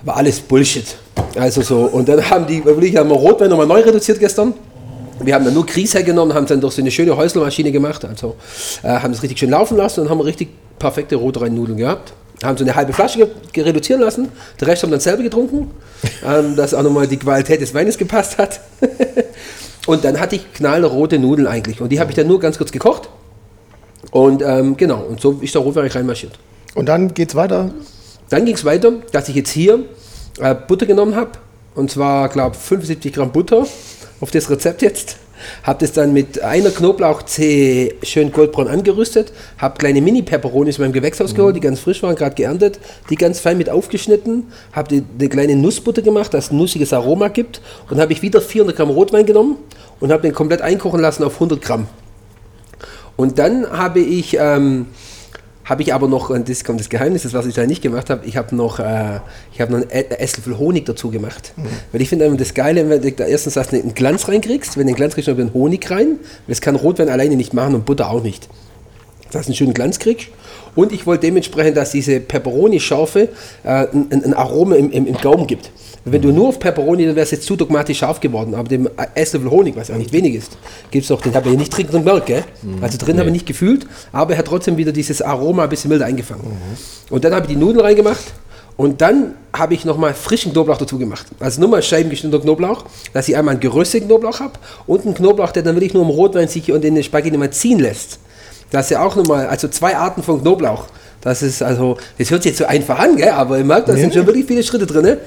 Aber 0.01 0.17
alles 0.17 0.39
Bullshit. 0.39 0.85
Also 1.35 1.61
so, 1.61 1.81
und 1.81 2.09
dann 2.09 2.27
haben 2.29 2.47
die, 2.47 2.65
wirklich 2.65 2.95
haben 2.97 3.09
wir 3.09 3.15
Rotwein 3.15 3.49
nochmal 3.49 3.67
neu 3.67 3.81
reduziert 3.81 4.19
gestern. 4.19 4.53
Wir 5.19 5.35
haben 5.35 5.45
dann 5.45 5.53
nur 5.53 5.65
Grieß 5.65 5.93
hergenommen, 5.93 6.33
haben 6.33 6.43
es 6.43 6.49
dann 6.49 6.59
durch 6.59 6.73
so 6.73 6.81
eine 6.81 6.91
schöne 6.91 7.15
Häuslermaschine 7.15 7.71
gemacht, 7.71 8.03
also 8.03 8.35
äh, 8.81 8.87
haben 8.87 9.13
es 9.13 9.21
richtig 9.21 9.39
schön 9.39 9.51
laufen 9.51 9.77
lassen 9.77 10.01
und 10.01 10.09
haben 10.09 10.19
richtig 10.21 10.49
perfekte 10.79 11.15
Rotweinnudeln 11.15 11.77
gehabt. 11.77 12.13
Haben 12.43 12.57
so 12.57 12.63
eine 12.63 12.75
halbe 12.75 12.91
Flasche 12.91 13.29
reduzieren 13.55 14.01
lassen, 14.01 14.29
den 14.59 14.67
Rest 14.67 14.83
haben 14.83 14.91
dann 14.91 14.99
selber 14.99 15.23
getrunken, 15.23 15.71
ähm, 16.25 16.55
dass 16.55 16.73
auch 16.73 16.83
nochmal 16.83 17.07
die 17.07 17.17
Qualität 17.17 17.61
des 17.61 17.73
Weines 17.73 17.97
gepasst 17.97 18.37
hat. 18.37 18.59
und 19.87 20.03
dann 20.03 20.19
hatte 20.19 20.35
ich 20.35 20.53
knallrote 20.53 21.19
Nudeln 21.19 21.47
eigentlich 21.47 21.79
und 21.79 21.89
die 21.89 21.99
habe 21.99 22.11
ich 22.11 22.15
dann 22.15 22.27
nur 22.27 22.39
ganz 22.39 22.57
kurz 22.57 22.71
gekocht. 22.71 23.09
Und 24.11 24.41
ähm, 24.41 24.75
genau, 24.77 25.01
und 25.01 25.21
so 25.21 25.39
ist 25.41 25.55
der 25.55 25.61
Rotwein 25.61 25.87
reinmarschiert. 25.87 26.33
Und 26.75 26.87
dann 26.87 27.13
geht's 27.13 27.35
weiter. 27.35 27.71
Dann 28.29 28.45
ging 28.45 28.55
es 28.55 28.65
weiter, 28.65 28.91
dass 29.11 29.29
ich 29.29 29.35
jetzt 29.35 29.51
hier 29.51 29.79
äh, 30.39 30.55
Butter 30.55 30.85
genommen 30.85 31.15
habe. 31.15 31.31
Und 31.75 31.91
zwar, 31.91 32.29
glaube 32.29 32.55
ich, 32.55 32.61
75 32.61 33.13
Gramm 33.13 33.31
Butter 33.31 33.65
auf 34.19 34.31
das 34.31 34.49
Rezept 34.49 34.81
jetzt. 34.81 35.17
Habe 35.63 35.79
das 35.79 35.91
dann 35.91 36.13
mit 36.13 36.41
einer 36.41 36.69
Knoblauchzehe 36.69 37.95
schön 38.03 38.31
goldbraun 38.31 38.67
angerüstet. 38.67 39.31
Habe 39.57 39.77
kleine 39.77 40.01
Mini-Peperonis 40.01 40.77
beim 40.77 40.93
Gewächshaus 40.93 41.35
geholt, 41.35 41.55
die 41.55 41.59
ganz 41.59 41.79
frisch 41.79 42.01
waren, 42.03 42.15
gerade 42.15 42.35
geerntet. 42.35 42.79
Die 43.09 43.15
ganz 43.15 43.39
fein 43.39 43.57
mit 43.57 43.69
aufgeschnitten. 43.69 44.47
Habe 44.71 44.89
die, 44.89 45.03
eine 45.19 45.29
kleine 45.29 45.55
Nussbutter 45.55 46.01
gemacht, 46.01 46.33
dass 46.33 46.45
es 46.45 46.51
ein 46.51 46.57
nussiges 46.57 46.93
Aroma 46.93 47.27
gibt. 47.27 47.61
Und 47.89 47.99
habe 47.99 48.13
ich 48.13 48.21
wieder 48.21 48.41
400 48.41 48.75
Gramm 48.75 48.89
Rotwein 48.89 49.25
genommen 49.25 49.57
und 49.99 50.11
habe 50.11 50.23
den 50.23 50.33
komplett 50.33 50.61
einkochen 50.61 50.99
lassen 50.99 51.23
auf 51.23 51.35
100 51.35 51.61
Gramm. 51.61 51.87
Und 53.15 53.39
dann 53.39 53.69
habe 53.69 53.99
ich, 53.99 54.37
ähm, 54.39 54.87
habe 55.65 55.81
ich 55.81 55.93
aber 55.93 56.07
noch, 56.07 56.29
und 56.29 56.49
das 56.49 56.63
kommt 56.63 56.79
das 56.79 56.89
Geheimnis, 56.89 57.23
das 57.23 57.33
was 57.33 57.45
ich 57.45 57.55
da 57.55 57.65
nicht 57.65 57.81
gemacht 57.81 58.09
habe, 58.09 58.25
ich 58.25 58.35
habe 58.37 58.55
noch, 58.55 58.79
äh, 58.79 59.19
ich 59.53 59.61
habe 59.61 59.71
noch 59.71 59.79
einen 59.79 59.89
Esslöffel 59.89 60.57
Honig 60.57 60.85
dazu 60.85 61.09
gemacht. 61.09 61.53
Weil 61.91 62.01
ich 62.01 62.09
finde 62.09 62.25
einfach 62.25 62.37
das 62.37 62.53
Geile, 62.53 62.89
wenn 62.89 63.01
du 63.01 63.11
da 63.11 63.25
erstens 63.25 63.53
du 63.53 63.61
einen 63.61 63.93
Glanz 63.93 64.27
reinkriegst, 64.27 64.77
wenn 64.77 64.87
du 64.87 64.93
den 64.93 64.97
Glanz 64.97 65.13
kriegst, 65.13 65.29
noch 65.29 65.37
den 65.37 65.53
Honig 65.53 65.89
rein. 65.89 66.19
Das 66.47 66.59
kann 66.59 66.75
Rotwein 66.75 67.09
alleine 67.09 67.35
nicht 67.35 67.53
machen 67.53 67.75
und 67.75 67.85
Butter 67.85 68.09
auch 68.09 68.23
nicht. 68.23 68.49
Dass 69.31 69.45
du 69.45 69.49
einen 69.49 69.55
schönen 69.55 69.73
Glanz 69.73 69.99
kriegst. 69.99 70.27
Und 70.75 70.91
ich 70.91 71.05
wollte 71.05 71.27
dementsprechend, 71.27 71.77
dass 71.77 71.91
diese 71.91 72.19
Peperoni-Schärfe 72.19 73.29
äh, 73.63 73.67
ein, 73.67 74.23
ein 74.25 74.33
Aroma 74.33 74.75
im, 74.75 74.91
im, 74.91 75.07
im 75.07 75.17
Gaumen 75.17 75.47
gibt. 75.47 75.71
Wenn 76.05 76.21
du 76.21 76.31
nur 76.31 76.49
auf 76.49 76.59
Peperoni, 76.59 77.05
dann 77.05 77.15
wäre 77.15 77.23
es 77.23 77.31
jetzt 77.31 77.45
zu 77.45 77.55
dogmatisch 77.55 77.99
scharf 77.99 78.19
geworden. 78.19 78.55
Aber 78.55 78.67
dem 78.67 78.89
Esslöffel 79.15 79.49
Honig, 79.49 79.75
was 79.77 79.87
ja 79.87 79.95
auch 79.95 79.99
nicht 79.99 80.11
wenig 80.11 80.35
ist, 80.35 80.57
gibt 80.91 81.03
es 81.03 81.07
doch, 81.07 81.21
den 81.21 81.33
habe 81.33 81.49
ich 81.49 81.57
nicht 81.57 81.75
drin 81.75 81.87
drin 81.87 82.03
gemerkt, 82.03 82.25
gell? 82.25 82.43
Also 82.81 82.97
drin 82.97 83.17
habe 83.19 83.29
ich 83.29 83.33
nicht 83.33 83.45
gefühlt, 83.45 83.87
aber 84.11 84.33
er 84.33 84.39
hat 84.39 84.47
trotzdem 84.47 84.75
wieder 84.75 84.91
dieses 84.91 85.21
Aroma 85.21 85.63
ein 85.63 85.69
bisschen 85.69 85.89
milder 85.89 86.05
eingefangen. 86.05 86.43
Und 87.09 87.23
dann 87.23 87.33
habe 87.33 87.45
ich 87.45 87.53
die 87.53 87.55
Nudeln 87.55 87.85
reingemacht 87.85 88.33
und 88.75 88.99
dann 88.99 89.35
habe 89.53 89.75
ich 89.75 89.85
nochmal 89.85 90.13
frischen 90.13 90.51
Knoblauch 90.51 90.77
dazu 90.77 90.97
gemacht. 90.97 91.27
Also 91.39 91.61
nur 91.61 91.69
mal 91.69 91.81
Scheiben 91.81 92.09
geschnittener 92.09 92.41
Knoblauch, 92.41 92.85
dass 93.13 93.29
ich 93.29 93.37
einmal 93.37 93.53
einen 93.53 93.61
gerösteten 93.61 94.07
Knoblauch 94.09 94.39
habe 94.41 94.53
und 94.87 95.05
einen 95.05 95.13
Knoblauch, 95.13 95.51
der 95.51 95.63
dann 95.63 95.75
wirklich 95.75 95.93
nur 95.93 96.03
im 96.03 96.09
Rotwein 96.09 96.47
sich 96.49 96.71
und 96.71 96.83
in 96.83 96.95
den 96.95 97.03
Spaghetti 97.03 97.37
mal 97.37 97.51
ziehen 97.51 97.79
lässt. 97.79 98.19
Das 98.73 98.87
ist 98.87 98.89
ja 98.89 99.05
auch 99.05 99.15
nochmal, 99.15 99.45
also 99.45 99.67
zwei 99.67 99.95
Arten 99.95 100.23
von 100.23 100.41
Knoblauch. 100.41 100.87
Das 101.21 101.43
ist 101.43 101.61
also, 101.61 101.95
das 102.17 102.31
hört 102.31 102.41
sich 102.41 102.53
jetzt 102.53 102.57
so 102.57 102.65
einfach 102.65 102.97
an, 102.97 103.15
gell? 103.15 103.29
aber 103.29 103.59
ihr 103.59 103.63
merkt, 103.63 103.87
da 103.87 103.95
sind 103.95 104.15
schon 104.15 104.25
wirklich 104.25 104.47
viele 104.47 104.63
Schritte 104.63 104.87
drin. 104.87 105.17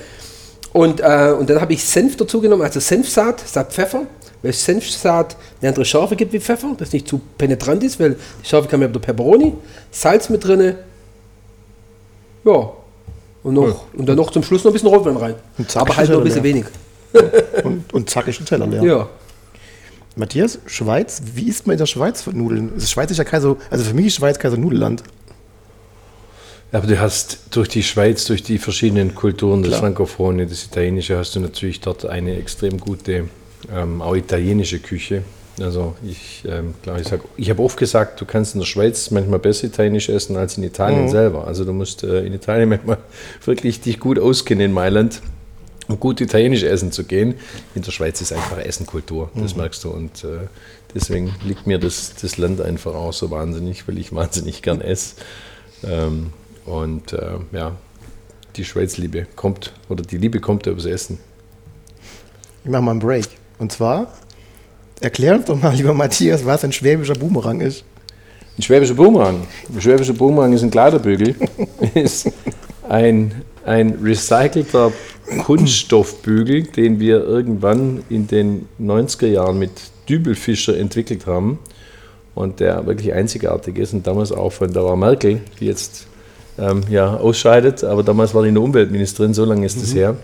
Und, 0.72 1.00
äh, 1.00 1.32
und 1.38 1.48
dann 1.48 1.60
habe 1.60 1.72
ich 1.72 1.84
Senf 1.84 2.16
dazu 2.16 2.40
genommen, 2.40 2.62
also 2.62 2.80
Senfsaat, 2.80 3.44
statt 3.48 3.72
Pfeffer, 3.72 4.02
weil 4.42 4.52
Senfsaat 4.52 5.36
eine 5.60 5.68
andere 5.68 5.84
Schärfe 5.84 6.16
gibt 6.16 6.32
wie 6.32 6.40
Pfeffer, 6.40 6.74
das 6.76 6.92
nicht 6.92 7.06
zu 7.06 7.20
penetrant 7.38 7.84
ist, 7.84 8.00
weil 8.00 8.16
die 8.42 8.48
Schärfe 8.48 8.68
kann 8.68 8.80
man 8.80 8.90
über 8.90 8.98
Peperoni, 8.98 9.54
Salz 9.92 10.28
mit 10.28 10.44
drin, 10.44 10.74
ja, 12.44 12.70
und, 13.44 13.54
noch, 13.54 13.84
und 13.96 14.06
dann 14.06 14.16
noch 14.16 14.32
zum 14.32 14.42
Schluss 14.42 14.64
noch 14.64 14.72
ein 14.72 14.74
bisschen 14.74 14.88
Rotwein 14.88 15.16
rein. 15.16 15.34
Aber 15.76 15.96
halt 15.96 16.10
nur 16.10 16.18
ein 16.18 16.24
bisschen 16.24 16.42
leer. 16.42 16.54
wenig. 16.54 16.64
Und, 17.62 17.94
und 17.94 18.10
zack 18.10 18.26
ist 18.26 18.40
ein 18.40 18.44
Teller 18.44 18.66
leer. 18.66 18.82
Ja. 18.82 19.08
Matthias, 20.16 20.58
Schweiz, 20.64 21.20
wie 21.34 21.46
isst 21.48 21.66
man 21.66 21.74
in 21.74 21.78
der 21.78 21.86
Schweiz 21.86 22.22
von 22.22 22.36
Nudeln? 22.36 22.72
Das 22.74 22.90
Schweiz 22.90 23.10
ist 23.10 23.18
ja 23.18 23.24
kein 23.24 23.42
so, 23.42 23.58
also 23.70 23.84
für 23.84 23.92
mich 23.92 24.06
ist 24.06 24.16
Schweiz 24.16 24.38
kein 24.38 24.50
so 24.50 24.56
Nudelland. 24.56 25.02
Aber 26.72 26.86
du 26.86 26.98
hast 26.98 27.40
durch 27.50 27.68
die 27.68 27.82
Schweiz, 27.82 28.24
durch 28.24 28.42
die 28.42 28.58
verschiedenen 28.58 29.14
Kulturen, 29.14 29.62
das 29.62 29.76
Frankophone, 29.76 30.38
das 30.48 30.64
Italienische, 30.64 31.18
hast 31.18 31.36
du 31.36 31.40
natürlich 31.40 31.80
dort 31.80 32.06
eine 32.06 32.36
extrem 32.36 32.80
gute, 32.80 33.28
ähm, 33.72 34.00
auch 34.00 34.16
italienische 34.16 34.78
Küche. 34.78 35.22
Also 35.60 35.94
ich 36.02 36.44
ähm, 36.46 36.74
glaube, 36.82 37.00
ich 37.00 37.08
sag, 37.08 37.20
ich 37.36 37.50
habe 37.50 37.62
oft 37.62 37.78
gesagt, 37.78 38.20
du 38.20 38.24
kannst 38.24 38.54
in 38.54 38.60
der 38.60 38.66
Schweiz 38.66 39.10
manchmal 39.10 39.38
besser 39.38 39.66
Italienisch 39.66 40.08
essen 40.08 40.36
als 40.36 40.56
in 40.56 40.64
Italien 40.64 41.08
selber. 41.08 41.46
Also 41.46 41.64
du 41.64 41.72
musst 41.72 42.04
äh, 42.04 42.26
in 42.26 42.32
Italien 42.32 42.70
manchmal 42.70 42.98
wirklich 43.44 43.80
dich 43.80 44.00
gut 44.00 44.18
auskennen 44.18 44.66
in 44.66 44.72
Mailand, 44.72 45.20
um 45.88 46.00
gut 46.00 46.20
Italienisch 46.20 46.62
essen 46.62 46.92
zu 46.92 47.04
gehen. 47.04 47.34
In 47.74 47.82
der 47.82 47.90
Schweiz 47.92 48.20
ist 48.20 48.32
einfach 48.32 48.58
Essenkultur, 48.58 49.30
das 49.34 49.56
merkst 49.56 49.84
du. 49.84 49.90
Und 49.90 50.24
äh, 50.24 50.48
deswegen 50.94 51.34
liegt 51.44 51.66
mir 51.66 51.78
das, 51.78 52.14
das 52.20 52.36
Land 52.38 52.60
einfach 52.60 52.94
auch 52.94 53.12
so 53.12 53.30
wahnsinnig, 53.30 53.86
weil 53.88 53.98
ich 53.98 54.12
wahnsinnig 54.14 54.62
gern 54.62 54.80
esse. 54.80 55.16
Ähm, 55.84 56.32
und 56.64 57.12
äh, 57.12 57.38
ja, 57.52 57.76
die 58.56 58.64
Schweizliebe 58.64 59.26
kommt, 59.36 59.72
oder 59.88 60.02
die 60.02 60.18
Liebe 60.18 60.40
kommt 60.40 60.66
übers 60.66 60.86
Essen. 60.86 61.18
Ich 62.64 62.70
mache 62.70 62.82
mal 62.82 62.92
einen 62.92 63.00
Break. 63.00 63.28
Und 63.58 63.72
zwar, 63.72 64.12
erklär 65.00 65.36
uns 65.36 65.44
doch 65.44 65.60
mal, 65.60 65.74
lieber 65.74 65.94
Matthias, 65.94 66.44
was 66.44 66.64
ein 66.64 66.72
schwäbischer 66.72 67.14
Boomerang 67.14 67.60
ist. 67.60 67.84
Ein 68.58 68.62
schwäbischer 68.62 68.94
Boomerang. 68.94 69.46
Ein 69.72 69.80
schwäbischer 69.80 70.14
Boomerang 70.14 70.52
ist 70.52 70.62
ein 70.62 70.70
Kleiderbügel. 70.70 71.36
ist 71.94 72.30
ein, 72.88 73.42
ein 73.66 73.98
recycelter 74.02 74.92
Kunststoffbügel, 75.44 76.62
den 76.62 77.00
wir 77.00 77.24
irgendwann 77.24 78.02
in 78.08 78.28
den 78.28 78.68
90er 78.80 79.26
Jahren 79.26 79.58
mit 79.58 79.72
Dübelfischer 80.08 80.76
entwickelt 80.76 81.26
haben 81.26 81.58
und 82.36 82.60
der 82.60 82.86
wirklich 82.86 83.12
einzigartig 83.12 83.76
ist 83.78 83.92
und 83.92 84.06
damals 84.06 84.30
auch 84.30 84.52
von 84.52 84.72
der 84.72 84.84
war 84.84 84.96
Merkel, 84.96 85.40
die 85.58 85.66
jetzt 85.66 86.06
ähm, 86.58 86.84
ja, 86.88 87.16
ausscheidet, 87.16 87.82
aber 87.82 88.04
damals 88.04 88.34
war 88.34 88.42
die 88.42 88.48
eine 88.48 88.60
Umweltministerin, 88.60 89.34
so 89.34 89.44
lange 89.44 89.66
ist 89.66 89.82
das 89.82 89.94
her. 89.94 90.16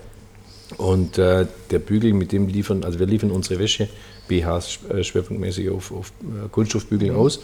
Und 0.78 1.18
äh, 1.18 1.46
der 1.70 1.78
Bügel, 1.80 2.14
mit 2.14 2.32
dem 2.32 2.46
liefern, 2.46 2.84
also 2.84 2.98
wir 2.98 3.06
liefern 3.06 3.30
unsere 3.30 3.58
Wäsche, 3.58 3.88
BHs 4.28 4.78
äh, 4.88 5.02
schwerpunktmäßig 5.02 5.68
auf, 5.68 5.92
auf 5.92 6.12
äh, 6.22 6.48
Kunststoffbügel 6.50 7.10
aus. 7.10 7.40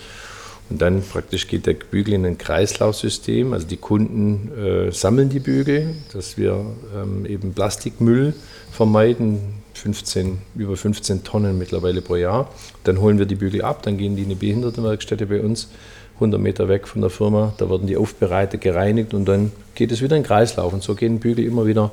Und 0.71 0.83
dann 0.83 1.03
praktisch 1.03 1.49
geht 1.49 1.67
der 1.67 1.75
Bügel 1.75 2.15
in 2.15 2.27
ein 2.27 2.37
Kreislaufsystem. 2.37 3.53
Also 3.53 3.67
die 3.67 3.79
Kunden 3.79 4.51
äh, 4.57 4.93
sammeln 4.93 5.31
die 5.31 5.41
Bügel, 5.41 5.95
dass 6.13 6.37
wir 6.37 6.65
ähm, 6.95 7.25
eben 7.25 7.55
Plastikmüll 7.55 8.35
vermeiden 8.71 9.41
15, 9.75 10.39
über 10.57 10.77
15 10.77 11.25
Tonnen 11.25 11.57
mittlerweile 11.57 12.03
pro 12.03 12.17
Jahr. 12.17 12.51
Dann 12.85 13.01
holen 13.01 13.19
wir 13.19 13.27
die 13.27 13.37
Bügel 13.37 13.63
ab, 13.63 13.83
dann 13.83 13.97
gehen 13.97 14.17
die 14.17 14.23
in 14.23 14.29
eine 14.29 14.37
Behindertenwerkstätte 14.37 15.27
bei 15.27 15.41
uns, 15.41 15.69
100 16.17 16.41
Meter 16.41 16.69
weg 16.69 16.89
von 16.89 17.01
der 17.01 17.11
Firma. 17.11 17.55
Da 17.59 17.71
werden 17.71 17.87
die 17.87 17.97
aufbereitet, 17.97 18.61
gereinigt 18.61 19.15
und 19.15 19.27
dann 19.27 19.53
geht 19.75 19.93
es 19.93 20.03
wieder 20.03 20.17
in 20.17 20.23
den 20.23 20.27
Kreislauf. 20.27 20.73
Und 20.73 20.83
so 20.83 20.95
gehen 20.95 21.21
Bügel 21.21 21.45
immer 21.45 21.65
wieder 21.65 21.93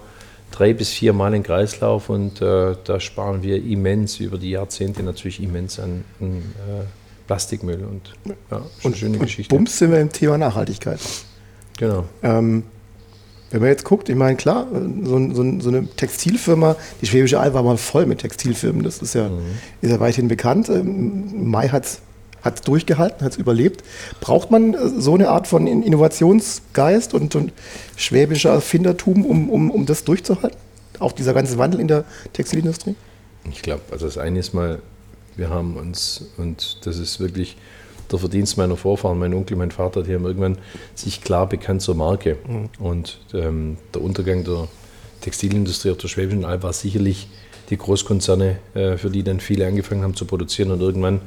drei 0.51 0.74
bis 0.74 0.89
vier 0.89 1.13
Mal 1.13 1.27
in 1.27 1.34
den 1.34 1.44
Kreislauf 1.44 2.10
und 2.10 2.41
äh, 2.41 2.75
da 2.84 3.00
sparen 3.00 3.44
wir 3.44 3.63
immens 3.63 4.20
über 4.20 4.38
die 4.38 4.51
Jahrzehnte 4.51 5.03
natürlich 5.03 5.41
immens 5.41 5.79
an, 5.79 6.03
an 6.20 6.38
äh, 6.38 7.05
Plastikmüll 7.27 7.84
und 7.84 8.13
ja, 8.51 8.62
und, 8.84 8.98
schöne 8.98 9.17
und 9.17 9.24
Geschichte. 9.24 9.55
Bums 9.55 9.77
sind 9.77 9.91
wir 9.91 10.00
im 10.00 10.12
Thema 10.12 10.38
Nachhaltigkeit. 10.38 11.00
Genau. 11.77 12.05
Ähm, 12.24 12.63
wenn 13.51 13.62
man 13.62 13.70
jetzt 13.70 13.86
guckt, 13.86 14.10
ich 14.10 14.15
meine, 14.15 14.36
klar, 14.36 14.67
so, 15.03 15.34
so, 15.34 15.60
so, 15.60 15.70
eine 15.70 15.88
Textilfirma, 15.88 16.75
die 17.01 17.05
Schwäbische 17.05 17.39
Alb 17.39 17.53
war 17.53 17.63
mal 17.63 17.77
voll 17.77 18.05
mit 18.05 18.20
Textilfirmen, 18.20 18.84
das 18.84 19.00
ist 19.00 19.15
ja, 19.15 19.29
mhm. 19.29 19.41
ist 19.82 19.91
ja 19.91 20.00
weithin 20.00 20.27
bekannt. 20.27 20.70
Ähm, 20.70 21.50
Mai 21.50 21.70
hat 21.70 21.86
es 21.86 22.01
hat 22.46 22.58
es 22.58 22.62
durchgehalten, 22.62 23.25
hat 23.25 23.34
es 23.34 23.38
überlebt. 23.38 23.84
Braucht 24.22 24.51
man 24.51 24.75
äh, 24.75 24.89
so 25.00 25.15
eine 25.15 25.29
Art 25.29 25.48
von 25.48 25.67
Innovationsgeist 25.67 27.13
und, 27.13 27.36
und 27.36 27.51
schwäbischer 27.98 28.51
Erfindertum, 28.51 29.25
um, 29.25 29.50
um, 29.50 29.72
um 29.72 29.86
das 29.86 30.03
durchzuhalten? 30.03 30.58
Auch 31.00 31.12
dieser 31.12 31.34
ganze 31.34 31.58
Wandel 31.58 31.82
in 31.82 31.88
der 31.88 32.05
Textilindustrie? 32.34 32.96
Ich 33.51 33.62
glaube, 33.62 33.82
also 33.91 34.05
das 34.05 34.17
eine 34.17 34.39
ist 34.39 34.53
mal, 34.53 34.79
wir 35.38 35.50
haben 35.50 35.77
uns, 35.77 36.25
und 36.38 36.86
das 36.86 36.98
ist 36.98 37.20
wirklich 37.20 37.58
der 38.12 38.20
Verdienst 38.20 38.58
meiner 38.58 38.77
Vorfahren, 38.77 39.18
mein 39.20 39.34
Onkel, 39.34 39.58
mein 39.58 39.72
Vater, 39.72 40.04
die 40.04 40.13
haben 40.13 40.25
irgendwann 40.25 40.58
sich 40.94 41.22
klar 41.22 41.48
bekannt 41.48 41.82
zur 41.82 41.96
Marke. 41.96 42.38
Mhm. 42.48 42.70
Und 42.80 43.20
ähm, 43.34 43.77
der 43.94 44.01
Untergang 44.01 44.44
der 44.44 44.68
Textilindustrie 45.22 45.92
auf 45.92 45.98
der 45.98 46.08
Schwäbischen 46.08 46.46
Alb 46.46 46.63
war 46.63 46.74
sicherlich 46.74 47.27
die 47.70 47.77
Großkonzerne, 47.77 48.58
äh, 48.75 48.98
für 48.98 49.10
die 49.10 49.24
dann 49.24 49.39
viele 49.39 49.65
angefangen 49.65 50.04
haben 50.04 50.15
zu 50.15 50.25
produzieren 50.25 50.72
und 50.72 50.82
irgendwann 50.82 51.22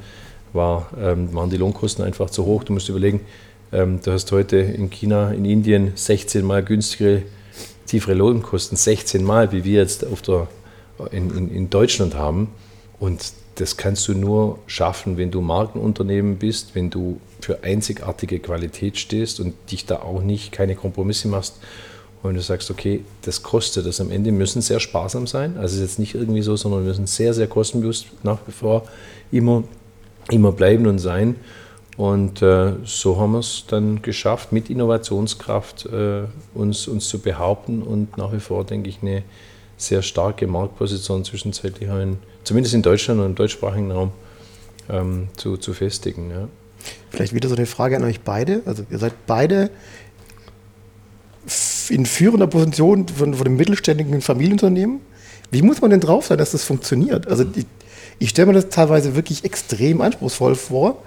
war, 0.53 0.89
ähm, 0.99 1.33
waren 1.33 1.49
die 1.49 1.57
Lohnkosten 1.57 2.03
einfach 2.03 2.29
zu 2.29 2.45
hoch. 2.45 2.63
Du 2.63 2.73
musst 2.73 2.89
überlegen, 2.89 3.21
ähm, 3.71 3.99
du 4.03 4.11
hast 4.11 4.31
heute 4.31 4.57
in 4.57 4.89
China, 4.89 5.31
in 5.31 5.45
Indien 5.45 5.91
16 5.95 6.45
mal 6.45 6.63
günstigere, 6.63 7.23
tiefere 7.85 8.13
Lohnkosten, 8.13 8.77
16 8.77 9.23
mal, 9.23 9.51
wie 9.51 9.63
wir 9.63 9.81
jetzt 9.81 10.05
auf 10.05 10.21
der, 10.21 10.47
in, 11.11 11.29
in, 11.35 11.53
in 11.53 11.69
Deutschland 11.69 12.15
haben. 12.15 12.47
Und 12.99 13.33
das 13.59 13.77
kannst 13.77 14.07
du 14.07 14.13
nur 14.13 14.59
schaffen, 14.67 15.17
wenn 15.17 15.31
du 15.31 15.41
Markenunternehmen 15.41 16.37
bist, 16.37 16.75
wenn 16.75 16.89
du 16.89 17.19
für 17.41 17.63
einzigartige 17.63 18.39
Qualität 18.39 18.97
stehst 18.97 19.39
und 19.39 19.53
dich 19.71 19.85
da 19.85 19.97
auch 19.97 20.21
nicht 20.21 20.51
keine 20.51 20.75
Kompromisse 20.75 21.27
machst. 21.27 21.59
Und 22.21 22.33
du 22.33 22.41
sagst, 22.41 22.69
okay, 22.69 23.05
das 23.21 23.43
kostet 23.43 23.85
das 23.85 24.01
am 24.01 24.11
Ende, 24.11 24.31
müssen 24.33 24.61
sehr 24.61 24.81
sparsam 24.81 25.25
sein. 25.25 25.57
Also 25.57 25.67
es 25.67 25.73
ist 25.75 25.81
jetzt 25.81 25.99
nicht 25.99 26.15
irgendwie 26.15 26.41
so, 26.41 26.55
sondern 26.57 26.81
wir 26.81 26.89
müssen 26.89 27.07
sehr, 27.07 27.33
sehr 27.33 27.47
kostenbewusst 27.47 28.07
nach 28.23 28.39
wie 28.45 28.51
vor 28.51 28.83
immer 29.31 29.63
immer 30.31 30.51
bleiben 30.51 30.87
und 30.87 30.99
sein. 30.99 31.35
Und 31.97 32.41
äh, 32.41 32.73
so 32.85 33.19
haben 33.19 33.33
wir 33.33 33.39
es 33.39 33.65
dann 33.67 34.01
geschafft, 34.01 34.53
mit 34.53 34.69
Innovationskraft 34.69 35.85
äh, 35.87 36.23
uns, 36.53 36.87
uns 36.87 37.09
zu 37.09 37.19
behaupten 37.19 37.81
und 37.81 38.17
nach 38.17 38.31
wie 38.31 38.39
vor, 38.39 38.63
denke 38.63 38.89
ich, 38.89 38.99
eine 39.01 39.23
sehr 39.79 40.01
starke 40.01 40.45
Marktposition 40.45 41.23
zwischenzeitlich 41.23 41.89
in, 41.89 42.17
zumindest 42.43 42.75
in 42.75 42.81
Deutschland 42.81 43.21
und 43.21 43.27
im 43.27 43.35
deutschsprachigen 43.35 43.91
Raum 43.91 44.11
ähm, 44.89 45.29
zu, 45.37 45.57
zu 45.57 45.73
festigen. 45.73 46.29
Ja. 46.29 46.47
Vielleicht 47.09 47.33
wieder 47.33 47.49
so 47.49 47.55
eine 47.55 47.65
Frage 47.65 47.95
an 47.95 48.03
euch 48.03 48.19
beide. 48.19 48.61
Also 48.65 48.83
ihr 48.89 48.99
seid 48.99 49.13
beide 49.25 49.71
in 51.89 52.05
führender 52.05 52.47
Position 52.47 53.07
von, 53.07 53.33
von 53.33 53.47
einem 53.47 53.55
mittelständigen 53.55 54.21
Familienunternehmen. 54.21 54.99
Wie 55.49 55.61
muss 55.61 55.81
man 55.81 55.89
denn 55.89 56.01
drauf 56.01 56.27
sein, 56.27 56.37
dass 56.37 56.51
das 56.51 56.63
funktioniert? 56.63 57.27
Also 57.27 57.45
die, 57.45 57.65
ich 58.19 58.29
stelle 58.29 58.47
mir 58.47 58.53
das 58.53 58.69
teilweise 58.69 59.15
wirklich 59.15 59.45
extrem 59.45 60.01
anspruchsvoll 60.01 60.55
vor, 60.55 61.01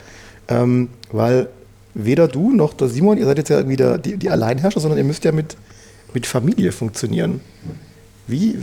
ähm, 0.48 0.88
weil 1.12 1.48
weder 1.94 2.26
du 2.26 2.50
noch 2.52 2.72
der 2.72 2.88
Simon, 2.88 3.18
ihr 3.18 3.26
seid 3.26 3.36
jetzt 3.36 3.50
ja 3.50 3.58
irgendwie 3.58 3.76
der, 3.76 3.98
die, 3.98 4.16
die 4.16 4.30
Alleinherrscher, 4.30 4.80
sondern 4.80 4.98
ihr 4.98 5.04
müsst 5.04 5.24
ja 5.24 5.30
mit, 5.30 5.56
mit 6.14 6.26
Familie 6.26 6.72
funktionieren. 6.72 7.42
Wie 8.32 8.58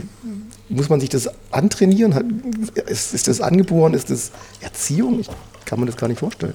muss 0.68 0.88
man 0.88 1.00
sich 1.00 1.08
das 1.08 1.30
antrainieren? 1.50 2.42
Ist, 2.86 3.14
ist 3.14 3.28
das 3.28 3.40
angeboren? 3.40 3.94
Ist 3.94 4.10
das 4.10 4.32
Erziehung? 4.60 5.20
Ich 5.20 5.28
kann 5.64 5.78
man 5.78 5.86
das 5.86 5.96
gar 5.96 6.08
nicht 6.08 6.18
vorstellen. 6.18 6.54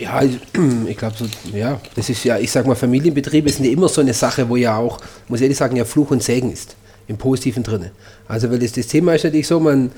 Ja, 0.00 0.22
ich, 0.22 0.40
glaube, 0.96 1.14
so, 1.16 1.26
ja, 1.56 1.80
das 1.94 2.08
ist 2.08 2.24
ja, 2.24 2.38
ich 2.38 2.50
sag 2.50 2.66
mal, 2.66 2.74
Familienbetriebe 2.74 3.50
sind 3.50 3.66
ja 3.66 3.70
immer 3.70 3.88
so 3.88 4.00
eine 4.00 4.14
Sache, 4.14 4.48
wo 4.48 4.56
ja 4.56 4.76
auch, 4.76 4.98
muss 5.28 5.40
ich 5.40 5.44
ehrlich 5.44 5.58
sagen, 5.58 5.76
ja 5.76 5.84
Fluch 5.84 6.10
und 6.10 6.22
Segen 6.22 6.50
ist. 6.52 6.74
Im 7.06 7.18
Positiven 7.18 7.62
drin. 7.62 7.90
Also, 8.28 8.50
weil 8.50 8.58
das, 8.58 8.72
das 8.72 8.86
Thema 8.86 9.14
ist 9.14 9.24
natürlich 9.24 9.46
so, 9.46 9.60
man, 9.60 9.90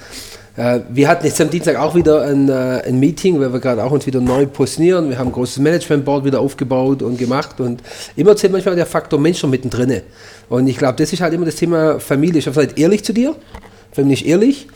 äh, 0.57 0.81
wir 0.88 1.09
hatten 1.09 1.27
jetzt 1.27 1.40
am 1.40 1.51
Dienstag 1.51 1.77
auch 1.77 1.95
wieder 1.95 2.23
ein, 2.23 2.49
äh, 2.49 2.83
ein 2.87 2.99
Meeting, 2.99 3.38
weil 3.38 3.53
wir 3.53 3.61
gerade 3.61 3.85
auch 3.85 3.92
uns 3.92 4.07
wieder 4.07 4.21
neu 4.21 4.47
positionieren. 4.47 5.11
Wir 5.11 5.19
haben 5.19 5.29
ein 5.29 5.33
großes 5.33 5.59
Management-Board 5.59 6.25
wieder 6.25 6.40
aufgebaut 6.40 7.03
und 7.03 7.19
gemacht 7.19 7.61
und 7.61 7.83
immer 8.16 8.35
zählt 8.37 8.53
manchmal 8.53 8.75
der 8.75 8.87
Faktor 8.87 9.21
Mensch 9.21 9.38
schon 9.38 9.51
mittendrin. 9.51 10.01
Und 10.49 10.66
ich 10.66 10.79
glaube, 10.79 10.97
das 10.97 11.12
ist 11.12 11.21
halt 11.21 11.35
immer 11.35 11.45
das 11.45 11.57
Thema 11.57 12.01
Familie. 12.01 12.38
Ich 12.38 12.47
habe 12.47 12.59
gesagt, 12.59 12.79
ehrlich 12.79 13.05
zu 13.05 13.12
dir, 13.12 13.35
feministisch 13.92 14.29
ehrlich. 14.29 14.69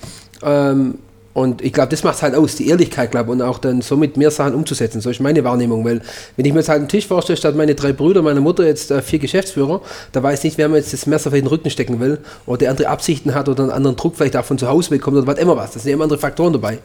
Ähm, 0.42 0.98
und 1.32 1.62
ich 1.62 1.72
glaube, 1.72 1.90
das 1.90 2.02
macht 2.02 2.16
es 2.16 2.22
halt 2.22 2.34
aus, 2.34 2.56
die 2.56 2.68
Ehrlichkeit, 2.68 3.12
glaube 3.12 3.30
und 3.30 3.40
auch 3.40 3.58
dann 3.58 3.82
so 3.82 3.96
mit 3.96 4.16
mehr 4.16 4.32
Sachen 4.32 4.52
umzusetzen. 4.52 5.00
So 5.00 5.10
ist 5.10 5.20
meine 5.20 5.44
Wahrnehmung, 5.44 5.84
weil 5.84 6.00
wenn 6.36 6.44
ich 6.44 6.52
mir 6.52 6.58
jetzt 6.58 6.68
halt 6.68 6.80
einen 6.80 6.88
Tisch 6.88 7.06
vorstelle, 7.06 7.36
statt 7.36 7.54
meine 7.54 7.76
drei 7.76 7.92
Brüder, 7.92 8.20
meine 8.20 8.40
Mutter 8.40 8.66
jetzt 8.66 8.90
äh, 8.90 9.00
vier 9.00 9.20
Geschäftsführer, 9.20 9.80
da 10.10 10.24
weiß 10.24 10.40
ich 10.40 10.44
nicht, 10.44 10.58
wer 10.58 10.68
mir 10.68 10.78
jetzt 10.78 10.92
das 10.92 11.06
Messer 11.06 11.28
auf 11.28 11.34
den 11.34 11.46
Rücken 11.46 11.70
stecken 11.70 12.00
will 12.00 12.18
oder 12.46 12.58
der 12.58 12.70
andere 12.70 12.88
Absichten 12.88 13.32
hat 13.32 13.48
oder 13.48 13.62
einen 13.62 13.72
anderen 13.72 13.94
Druck 13.94 14.16
vielleicht 14.16 14.36
auch 14.36 14.44
von 14.44 14.58
zu 14.58 14.66
Hause 14.68 14.90
bekommt 14.90 15.18
oder 15.18 15.26
was 15.28 15.38
immer 15.38 15.56
was. 15.56 15.70
Das 15.70 15.84
sind 15.84 15.92
immer 15.92 16.02
andere 16.02 16.18
Faktoren 16.18 16.52
dabei. 16.52 16.78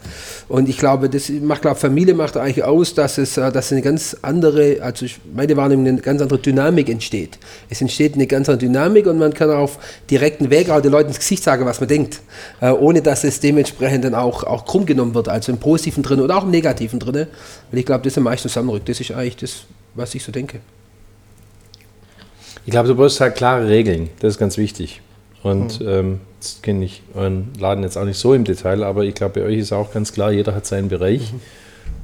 Und 0.48 0.68
ich 0.68 0.78
glaube, 0.78 1.10
das 1.10 1.28
macht, 1.28 1.62
glaube 1.62 1.80
Familie 1.80 2.14
macht 2.14 2.36
eigentlich 2.36 2.62
aus, 2.62 2.94
dass 2.94 3.18
es, 3.18 3.36
äh, 3.36 3.50
dass 3.50 3.72
eine 3.72 3.82
ganz 3.82 4.16
andere, 4.22 4.78
also 4.80 5.06
meine 5.34 5.56
Wahrnehmung, 5.56 5.88
eine 5.88 6.00
ganz 6.00 6.22
andere 6.22 6.38
Dynamik 6.38 6.88
entsteht. 6.88 7.38
Es 7.68 7.80
entsteht 7.80 8.14
eine 8.14 8.28
ganz 8.28 8.48
andere 8.48 8.68
Dynamik 8.68 9.06
und 9.06 9.18
man 9.18 9.34
kann 9.34 9.50
auf 9.50 9.78
direkten 10.08 10.50
Weg 10.50 10.70
auch 10.70 10.80
den 10.80 10.92
Leuten 10.92 11.08
ins 11.08 11.18
Gesicht 11.18 11.42
sagen, 11.42 11.66
was 11.66 11.80
man 11.80 11.88
denkt, 11.88 12.20
äh, 12.60 12.70
ohne 12.70 13.02
dass 13.02 13.24
es 13.24 13.40
dementsprechend 13.40 14.04
dann 14.04 14.14
auch 14.14 14.35
auch, 14.36 14.44
auch 14.44 14.64
krumm 14.64 14.86
genommen 14.86 15.14
wird, 15.14 15.28
also 15.28 15.52
im 15.52 15.58
Positiven 15.58 16.02
drin 16.02 16.20
oder 16.20 16.36
auch 16.36 16.44
im 16.44 16.50
Negativen 16.50 16.98
drin. 16.98 17.26
Weil 17.70 17.80
ich 17.80 17.86
glaube, 17.86 18.04
das 18.04 18.12
ist 18.12 18.18
am 18.18 18.24
meisten 18.24 18.48
zusammenrückt. 18.48 18.88
Das 18.88 19.00
ist 19.00 19.10
eigentlich 19.12 19.36
das, 19.36 19.64
was 19.94 20.14
ich 20.14 20.22
so 20.22 20.32
denke. 20.32 20.60
Ich 22.64 22.70
glaube, 22.70 22.88
du 22.88 22.94
brauchst 22.94 23.20
halt 23.20 23.36
klare 23.36 23.68
Regeln. 23.68 24.10
Das 24.20 24.34
ist 24.34 24.38
ganz 24.38 24.56
wichtig. 24.58 25.00
Und 25.42 25.80
mhm. 25.80 25.88
ähm, 25.88 26.20
jetzt 26.40 26.62
kenne 26.62 26.84
ich 26.84 27.02
euren 27.14 27.52
Laden 27.58 27.84
jetzt 27.84 27.96
auch 27.96 28.04
nicht 28.04 28.18
so 28.18 28.34
im 28.34 28.44
Detail, 28.44 28.82
aber 28.82 29.04
ich 29.04 29.14
glaube, 29.14 29.40
bei 29.40 29.46
euch 29.46 29.58
ist 29.58 29.72
auch 29.72 29.92
ganz 29.92 30.12
klar, 30.12 30.32
jeder 30.32 30.54
hat 30.54 30.66
seinen 30.66 30.88
Bereich 30.88 31.32
mhm. 31.32 31.40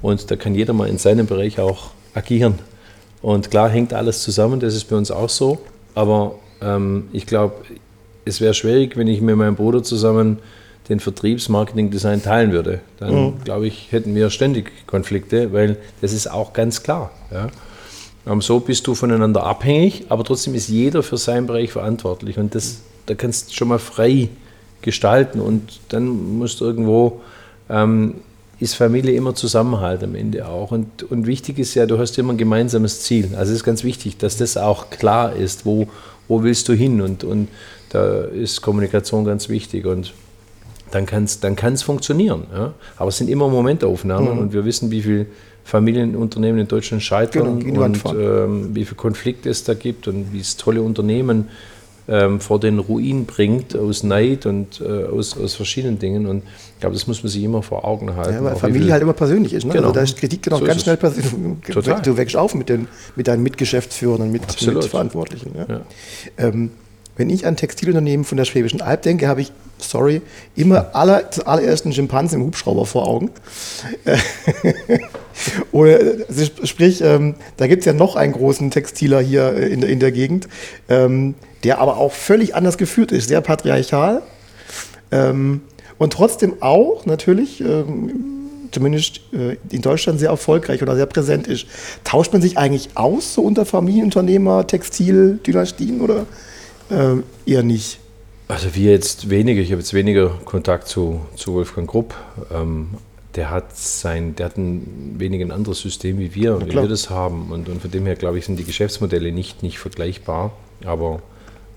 und 0.02 0.30
da 0.30 0.36
kann 0.36 0.54
jeder 0.54 0.72
mal 0.72 0.88
in 0.88 0.98
seinem 0.98 1.26
Bereich 1.26 1.58
auch 1.58 1.90
agieren. 2.14 2.60
Und 3.20 3.50
klar 3.50 3.68
hängt 3.68 3.94
alles 3.94 4.22
zusammen, 4.22 4.60
das 4.60 4.74
ist 4.74 4.84
bei 4.84 4.96
uns 4.96 5.10
auch 5.10 5.28
so. 5.28 5.58
Aber 5.94 6.36
ähm, 6.60 7.08
ich 7.12 7.26
glaube, 7.26 7.54
es 8.24 8.40
wäre 8.40 8.54
schwierig, 8.54 8.96
wenn 8.96 9.08
ich 9.08 9.20
mit 9.20 9.36
meinem 9.36 9.56
Bruder 9.56 9.82
zusammen 9.82 10.38
den 10.88 11.00
Vertriebsmarketing-Design 11.00 12.22
teilen 12.22 12.52
würde. 12.52 12.80
Dann, 12.98 13.14
mhm. 13.14 13.44
glaube 13.44 13.66
ich, 13.66 13.92
hätten 13.92 14.14
wir 14.14 14.30
ständig 14.30 14.86
Konflikte, 14.86 15.52
weil 15.52 15.76
das 16.00 16.12
ist 16.12 16.30
auch 16.30 16.52
ganz 16.52 16.82
klar. 16.82 17.10
Ja. 17.30 17.48
So 18.40 18.60
bist 18.60 18.86
du 18.86 18.94
voneinander 18.94 19.44
abhängig, 19.44 20.06
aber 20.08 20.22
trotzdem 20.22 20.54
ist 20.54 20.68
jeder 20.68 21.02
für 21.02 21.16
seinen 21.16 21.46
Bereich 21.46 21.72
verantwortlich 21.72 22.38
und 22.38 22.54
das, 22.54 22.78
da 23.06 23.14
kannst 23.14 23.50
du 23.50 23.54
schon 23.54 23.68
mal 23.68 23.80
frei 23.80 24.28
gestalten 24.80 25.40
und 25.40 25.80
dann 25.88 26.38
musst 26.38 26.60
du 26.60 26.64
irgendwo, 26.64 27.20
ähm, 27.68 28.14
ist 28.60 28.74
Familie 28.74 29.14
immer 29.14 29.34
Zusammenhalt 29.34 30.04
am 30.04 30.14
Ende 30.14 30.46
auch 30.46 30.70
und, 30.70 31.02
und 31.02 31.26
wichtig 31.26 31.58
ist 31.58 31.74
ja, 31.74 31.84
du 31.84 31.98
hast 31.98 32.16
immer 32.16 32.32
ein 32.32 32.38
gemeinsames 32.38 33.02
Ziel, 33.02 33.30
also 33.34 33.50
es 33.50 33.58
ist 33.58 33.64
ganz 33.64 33.82
wichtig, 33.82 34.18
dass 34.18 34.36
das 34.36 34.56
auch 34.56 34.90
klar 34.90 35.34
ist, 35.34 35.66
wo, 35.66 35.88
wo 36.28 36.44
willst 36.44 36.68
du 36.68 36.74
hin 36.74 37.00
und, 37.00 37.24
und 37.24 37.48
da 37.88 38.22
ist 38.22 38.62
Kommunikation 38.62 39.24
ganz 39.24 39.48
wichtig 39.48 39.84
und 39.84 40.12
dann 40.94 41.06
kann 41.06 41.24
es 41.24 41.40
dann 41.40 41.56
kann's 41.56 41.82
funktionieren. 41.82 42.44
Ja? 42.52 42.74
Aber 42.96 43.08
es 43.08 43.18
sind 43.18 43.28
immer 43.28 43.48
Momentaufnahmen 43.48 44.34
mhm. 44.34 44.38
und 44.38 44.52
wir 44.52 44.64
wissen, 44.64 44.90
wie 44.90 45.02
viele 45.02 45.26
Familienunternehmen 45.64 46.60
in 46.60 46.68
Deutschland 46.68 47.02
scheitern 47.02 47.60
genau, 47.60 47.84
und 47.84 48.04
ähm, 48.06 48.74
wie 48.74 48.84
viele 48.84 48.96
Konflikte 48.96 49.48
es 49.48 49.64
da 49.64 49.74
gibt 49.74 50.08
und 50.08 50.32
wie 50.32 50.40
es 50.40 50.56
tolle 50.56 50.82
Unternehmen 50.82 51.48
ähm, 52.08 52.40
vor 52.40 52.58
den 52.58 52.80
Ruin 52.80 53.26
bringt 53.26 53.76
aus 53.76 54.02
Neid 54.02 54.44
und 54.46 54.80
äh, 54.80 55.04
aus, 55.04 55.38
aus 55.38 55.54
verschiedenen 55.54 55.98
Dingen. 55.98 56.26
Und 56.26 56.42
ich 56.74 56.80
glaube, 56.80 56.94
das 56.94 57.06
muss 57.06 57.22
man 57.22 57.30
sich 57.30 57.42
immer 57.42 57.62
vor 57.62 57.84
Augen 57.84 58.16
halten. 58.16 58.34
Ja, 58.34 58.44
weil 58.44 58.56
Familie 58.56 58.92
halt 58.92 59.02
immer 59.02 59.12
persönlich 59.12 59.54
ist. 59.54 59.64
Ne? 59.64 59.72
Genau. 59.72 59.88
Also 59.88 59.94
da 59.94 60.02
ist 60.02 60.18
Kritik 60.18 60.42
genau 60.42 60.58
so 60.58 60.64
ganz 60.64 60.82
schnell 60.82 60.96
persönlich. 60.96 61.30
Du, 61.68 61.80
du 61.80 62.16
wächst 62.16 62.36
auf 62.36 62.54
mit, 62.54 62.68
den, 62.68 62.88
mit 63.14 63.28
deinen 63.28 63.42
Mitgeschäftsführern 63.44 64.22
und 64.22 64.32
mit, 64.32 64.42
mit 64.66 64.84
Verantwortlichen. 64.84 65.52
Ja? 65.56 65.66
Ja. 65.68 65.80
Ähm, 66.38 66.72
wenn 67.16 67.30
ich 67.30 67.46
an 67.46 67.56
Textilunternehmen 67.56 68.24
von 68.24 68.38
der 68.38 68.44
Schwäbischen 68.44 68.80
Alb 68.80 69.02
denke, 69.02 69.28
habe 69.28 69.42
ich, 69.42 69.52
sorry, 69.78 70.22
immer 70.56 70.94
aller, 70.94 71.28
allererst 71.44 71.84
einen 71.84 71.92
Schimpansen 71.92 72.40
im 72.40 72.46
Hubschrauber 72.46 72.86
vor 72.86 73.06
Augen. 73.06 73.30
Oder, 75.72 75.98
also 76.28 76.44
sprich, 76.64 77.02
ähm, 77.02 77.34
da 77.56 77.66
gibt 77.66 77.80
es 77.80 77.86
ja 77.86 77.92
noch 77.92 78.16
einen 78.16 78.32
großen 78.32 78.70
Textiler 78.70 79.20
hier 79.20 79.54
in, 79.56 79.82
in 79.82 80.00
der 80.00 80.12
Gegend, 80.12 80.48
ähm, 80.88 81.34
der 81.64 81.78
aber 81.78 81.98
auch 81.98 82.12
völlig 82.12 82.54
anders 82.54 82.78
geführt 82.78 83.12
ist, 83.12 83.28
sehr 83.28 83.40
patriarchal. 83.40 84.22
Ähm, 85.10 85.62
und 85.98 86.12
trotzdem 86.12 86.54
auch 86.60 87.04
natürlich, 87.04 87.60
ähm, 87.60 88.24
zumindest 88.70 89.20
äh, 89.34 89.56
in 89.70 89.82
Deutschland 89.82 90.18
sehr 90.18 90.30
erfolgreich 90.30 90.82
oder 90.82 90.96
sehr 90.96 91.06
präsent 91.06 91.46
ist. 91.46 91.66
Tauscht 92.04 92.32
man 92.32 92.40
sich 92.40 92.56
eigentlich 92.56 92.90
aus 92.94 93.34
so 93.34 93.42
unter 93.42 93.66
Familienunternehmer, 93.66 94.66
Textildynastien 94.66 96.00
oder 96.00 96.26
äh, 96.92 97.50
eher 97.50 97.62
nicht? 97.62 97.98
Also 98.48 98.74
wir 98.74 98.92
jetzt 98.92 99.30
weniger, 99.30 99.60
ich 99.60 99.70
habe 99.70 99.80
jetzt 99.80 99.94
weniger 99.94 100.28
Kontakt 100.44 100.86
zu, 100.86 101.20
zu 101.36 101.54
Wolfgang 101.54 101.88
Grupp. 101.88 102.14
Ähm, 102.52 102.88
der 103.34 103.50
hat 103.50 103.76
sein, 103.76 104.36
der 104.36 104.46
hat 104.46 104.58
ein 104.58 105.14
wenig 105.18 105.40
ein 105.40 105.50
anderes 105.50 105.80
System 105.80 106.18
wie 106.18 106.34
wir, 106.34 106.60
wie 106.66 106.74
wir 106.74 106.88
das 106.88 107.08
haben. 107.08 107.50
Und, 107.50 107.68
und 107.68 107.80
von 107.80 107.90
dem 107.90 108.04
her, 108.04 108.14
glaube 108.14 108.38
ich, 108.38 108.44
sind 108.44 108.58
die 108.58 108.64
Geschäftsmodelle 108.64 109.32
nicht, 109.32 109.62
nicht 109.62 109.78
vergleichbar. 109.78 110.52
Aber 110.84 111.22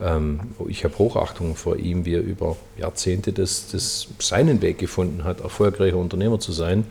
ähm, 0.02 0.42
ich 0.68 0.84
habe 0.84 0.98
Hochachtung 0.98 1.56
vor 1.56 1.78
ihm, 1.78 2.06
wie 2.06 2.16
er 2.16 2.22
über 2.22 2.58
Jahrzehnte 2.78 3.32
das, 3.32 3.70
das 3.72 4.10
seinen 4.20 4.62
Weg 4.62 4.78
gefunden 4.78 5.24
hat, 5.24 5.40
erfolgreicher 5.40 5.98
Unternehmer 5.98 6.40
zu 6.40 6.52
sein. 6.52 6.86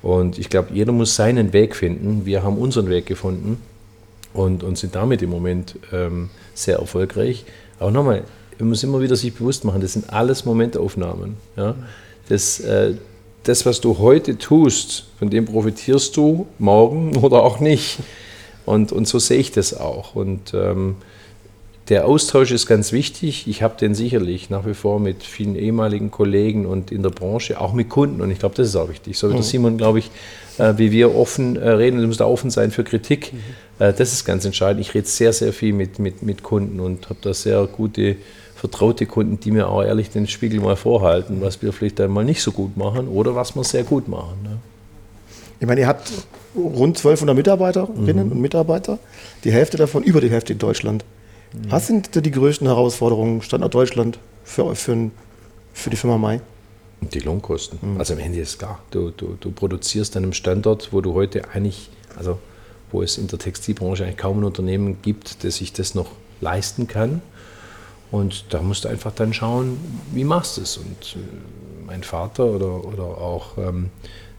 Und 0.00 0.38
ich 0.38 0.48
glaube, 0.48 0.68
jeder 0.72 0.92
muss 0.92 1.16
seinen 1.16 1.52
Weg 1.52 1.74
finden. 1.74 2.24
Wir 2.24 2.42
haben 2.42 2.58
unseren 2.58 2.88
Weg 2.88 3.06
gefunden 3.06 3.60
und, 4.32 4.62
und 4.62 4.78
sind 4.78 4.94
damit 4.94 5.22
im 5.22 5.30
Moment 5.30 5.76
ähm, 5.92 6.30
sehr 6.54 6.78
erfolgreich. 6.78 7.44
Aber 7.78 7.90
nochmal, 7.90 8.24
man 8.58 8.68
muss 8.68 8.82
immer 8.82 9.00
wieder 9.00 9.16
sich 9.16 9.34
bewusst 9.34 9.64
machen, 9.64 9.80
das 9.80 9.94
sind 9.94 10.12
alles 10.12 10.44
Momentaufnahmen. 10.44 11.36
Ja? 11.56 11.74
Das, 12.28 12.60
äh, 12.60 12.94
das, 13.42 13.66
was 13.66 13.80
du 13.80 13.98
heute 13.98 14.38
tust, 14.38 15.06
von 15.18 15.30
dem 15.30 15.46
profitierst 15.46 16.16
du 16.16 16.46
morgen 16.58 17.16
oder 17.22 17.42
auch 17.42 17.60
nicht. 17.60 17.98
Und, 18.64 18.92
und 18.92 19.08
so 19.08 19.18
sehe 19.18 19.38
ich 19.38 19.50
das 19.50 19.78
auch. 19.78 20.14
Und 20.14 20.54
ähm, 20.54 20.96
der 21.88 22.06
Austausch 22.06 22.52
ist 22.52 22.66
ganz 22.66 22.92
wichtig. 22.92 23.48
Ich 23.48 23.62
habe 23.62 23.76
den 23.76 23.94
sicherlich 23.94 24.50
nach 24.50 24.64
wie 24.66 24.74
vor 24.74 25.00
mit 25.00 25.24
vielen 25.24 25.56
ehemaligen 25.56 26.12
Kollegen 26.12 26.64
und 26.64 26.92
in 26.92 27.02
der 27.02 27.10
Branche, 27.10 27.60
auch 27.60 27.72
mit 27.72 27.88
Kunden. 27.88 28.20
Und 28.20 28.30
ich 28.30 28.38
glaube, 28.38 28.54
das 28.54 28.68
ist 28.68 28.76
auch 28.76 28.88
wichtig. 28.88 29.18
So 29.18 29.28
wie 29.30 29.34
der 29.34 29.42
Simon, 29.42 29.76
glaube 29.76 29.98
ich, 29.98 30.10
äh, 30.58 30.74
wie 30.76 30.92
wir 30.92 31.16
offen 31.16 31.56
äh, 31.56 31.68
reden, 31.70 32.00
du 32.00 32.06
musst 32.06 32.20
da 32.20 32.26
offen 32.26 32.50
sein 32.50 32.70
für 32.70 32.84
Kritik. 32.84 33.32
Mhm. 33.32 33.38
Äh, 33.82 33.92
das 33.92 34.12
ist 34.12 34.24
ganz 34.24 34.44
entscheidend. 34.44 34.80
Ich 34.80 34.94
rede 34.94 35.08
sehr, 35.08 35.32
sehr 35.32 35.52
viel 35.52 35.72
mit, 35.72 35.98
mit, 35.98 36.22
mit 36.22 36.42
Kunden 36.42 36.78
und 36.78 37.08
habe 37.08 37.18
da 37.20 37.34
sehr 37.34 37.66
gute 37.66 38.16
vertraute 38.54 39.06
Kunden, 39.06 39.40
die 39.40 39.50
mir 39.50 39.68
auch 39.68 39.82
ehrlich 39.82 40.10
den 40.10 40.28
Spiegel 40.28 40.60
mal 40.60 40.76
vorhalten, 40.76 41.40
was 41.40 41.62
wir 41.62 41.72
vielleicht 41.72 42.00
einmal 42.00 42.24
nicht 42.24 42.42
so 42.42 42.52
gut 42.52 42.76
machen 42.76 43.08
oder 43.08 43.34
was 43.34 43.56
wir 43.56 43.64
sehr 43.64 43.82
gut 43.82 44.06
machen. 44.06 44.40
Ne? 44.44 44.58
Ich 45.58 45.66
meine, 45.66 45.80
ihr 45.80 45.88
habt 45.88 46.12
rund 46.54 46.96
1200 46.96 47.34
Mitarbeiterinnen 47.34 48.26
mhm. 48.26 48.32
und 48.32 48.40
Mitarbeiter, 48.40 49.00
die 49.42 49.50
Hälfte 49.50 49.78
davon, 49.78 50.04
über 50.04 50.20
die 50.20 50.30
Hälfte 50.30 50.52
in 50.52 50.60
Deutschland. 50.60 51.04
Mhm. 51.52 51.72
Was 51.72 51.88
sind 51.88 52.24
die 52.24 52.30
größten 52.30 52.68
Herausforderungen, 52.68 53.42
Standort 53.42 53.74
Deutschland, 53.74 54.20
für, 54.44 54.76
für, 54.76 55.10
für 55.72 55.90
die 55.90 55.96
Firma 55.96 56.18
Mai? 56.18 56.40
Die 57.00 57.18
Lohnkosten. 57.18 57.80
Mhm. 57.82 57.98
Also 57.98 58.14
am 58.14 58.20
Ende 58.20 58.38
ist 58.38 58.60
klar, 58.60 58.78
du, 58.92 59.10
du, 59.10 59.36
du 59.40 59.50
produzierst 59.50 60.16
an 60.16 60.22
einem 60.22 60.34
Standort, 60.34 60.92
wo 60.92 61.00
du 61.00 61.14
heute 61.14 61.48
eigentlich, 61.52 61.90
also 62.16 62.38
wo 62.92 63.02
es 63.02 63.18
in 63.18 63.26
der 63.26 63.38
Textilbranche 63.38 64.04
eigentlich 64.04 64.18
kaum 64.18 64.40
ein 64.40 64.44
Unternehmen 64.44 64.98
gibt, 65.02 65.44
das 65.44 65.56
sich 65.56 65.72
das 65.72 65.94
noch 65.94 66.10
leisten 66.40 66.86
kann. 66.86 67.22
Und 68.10 68.44
da 68.50 68.60
musst 68.60 68.84
du 68.84 68.88
einfach 68.88 69.12
dann 69.12 69.32
schauen, 69.32 69.78
wie 70.12 70.24
machst 70.24 70.58
du 70.58 70.60
es. 70.60 70.76
Und 70.76 71.16
äh, 71.16 71.86
mein 71.86 72.02
Vater 72.02 72.44
oder, 72.44 72.84
oder 72.84 73.04
auch 73.04 73.56
ähm, 73.58 73.88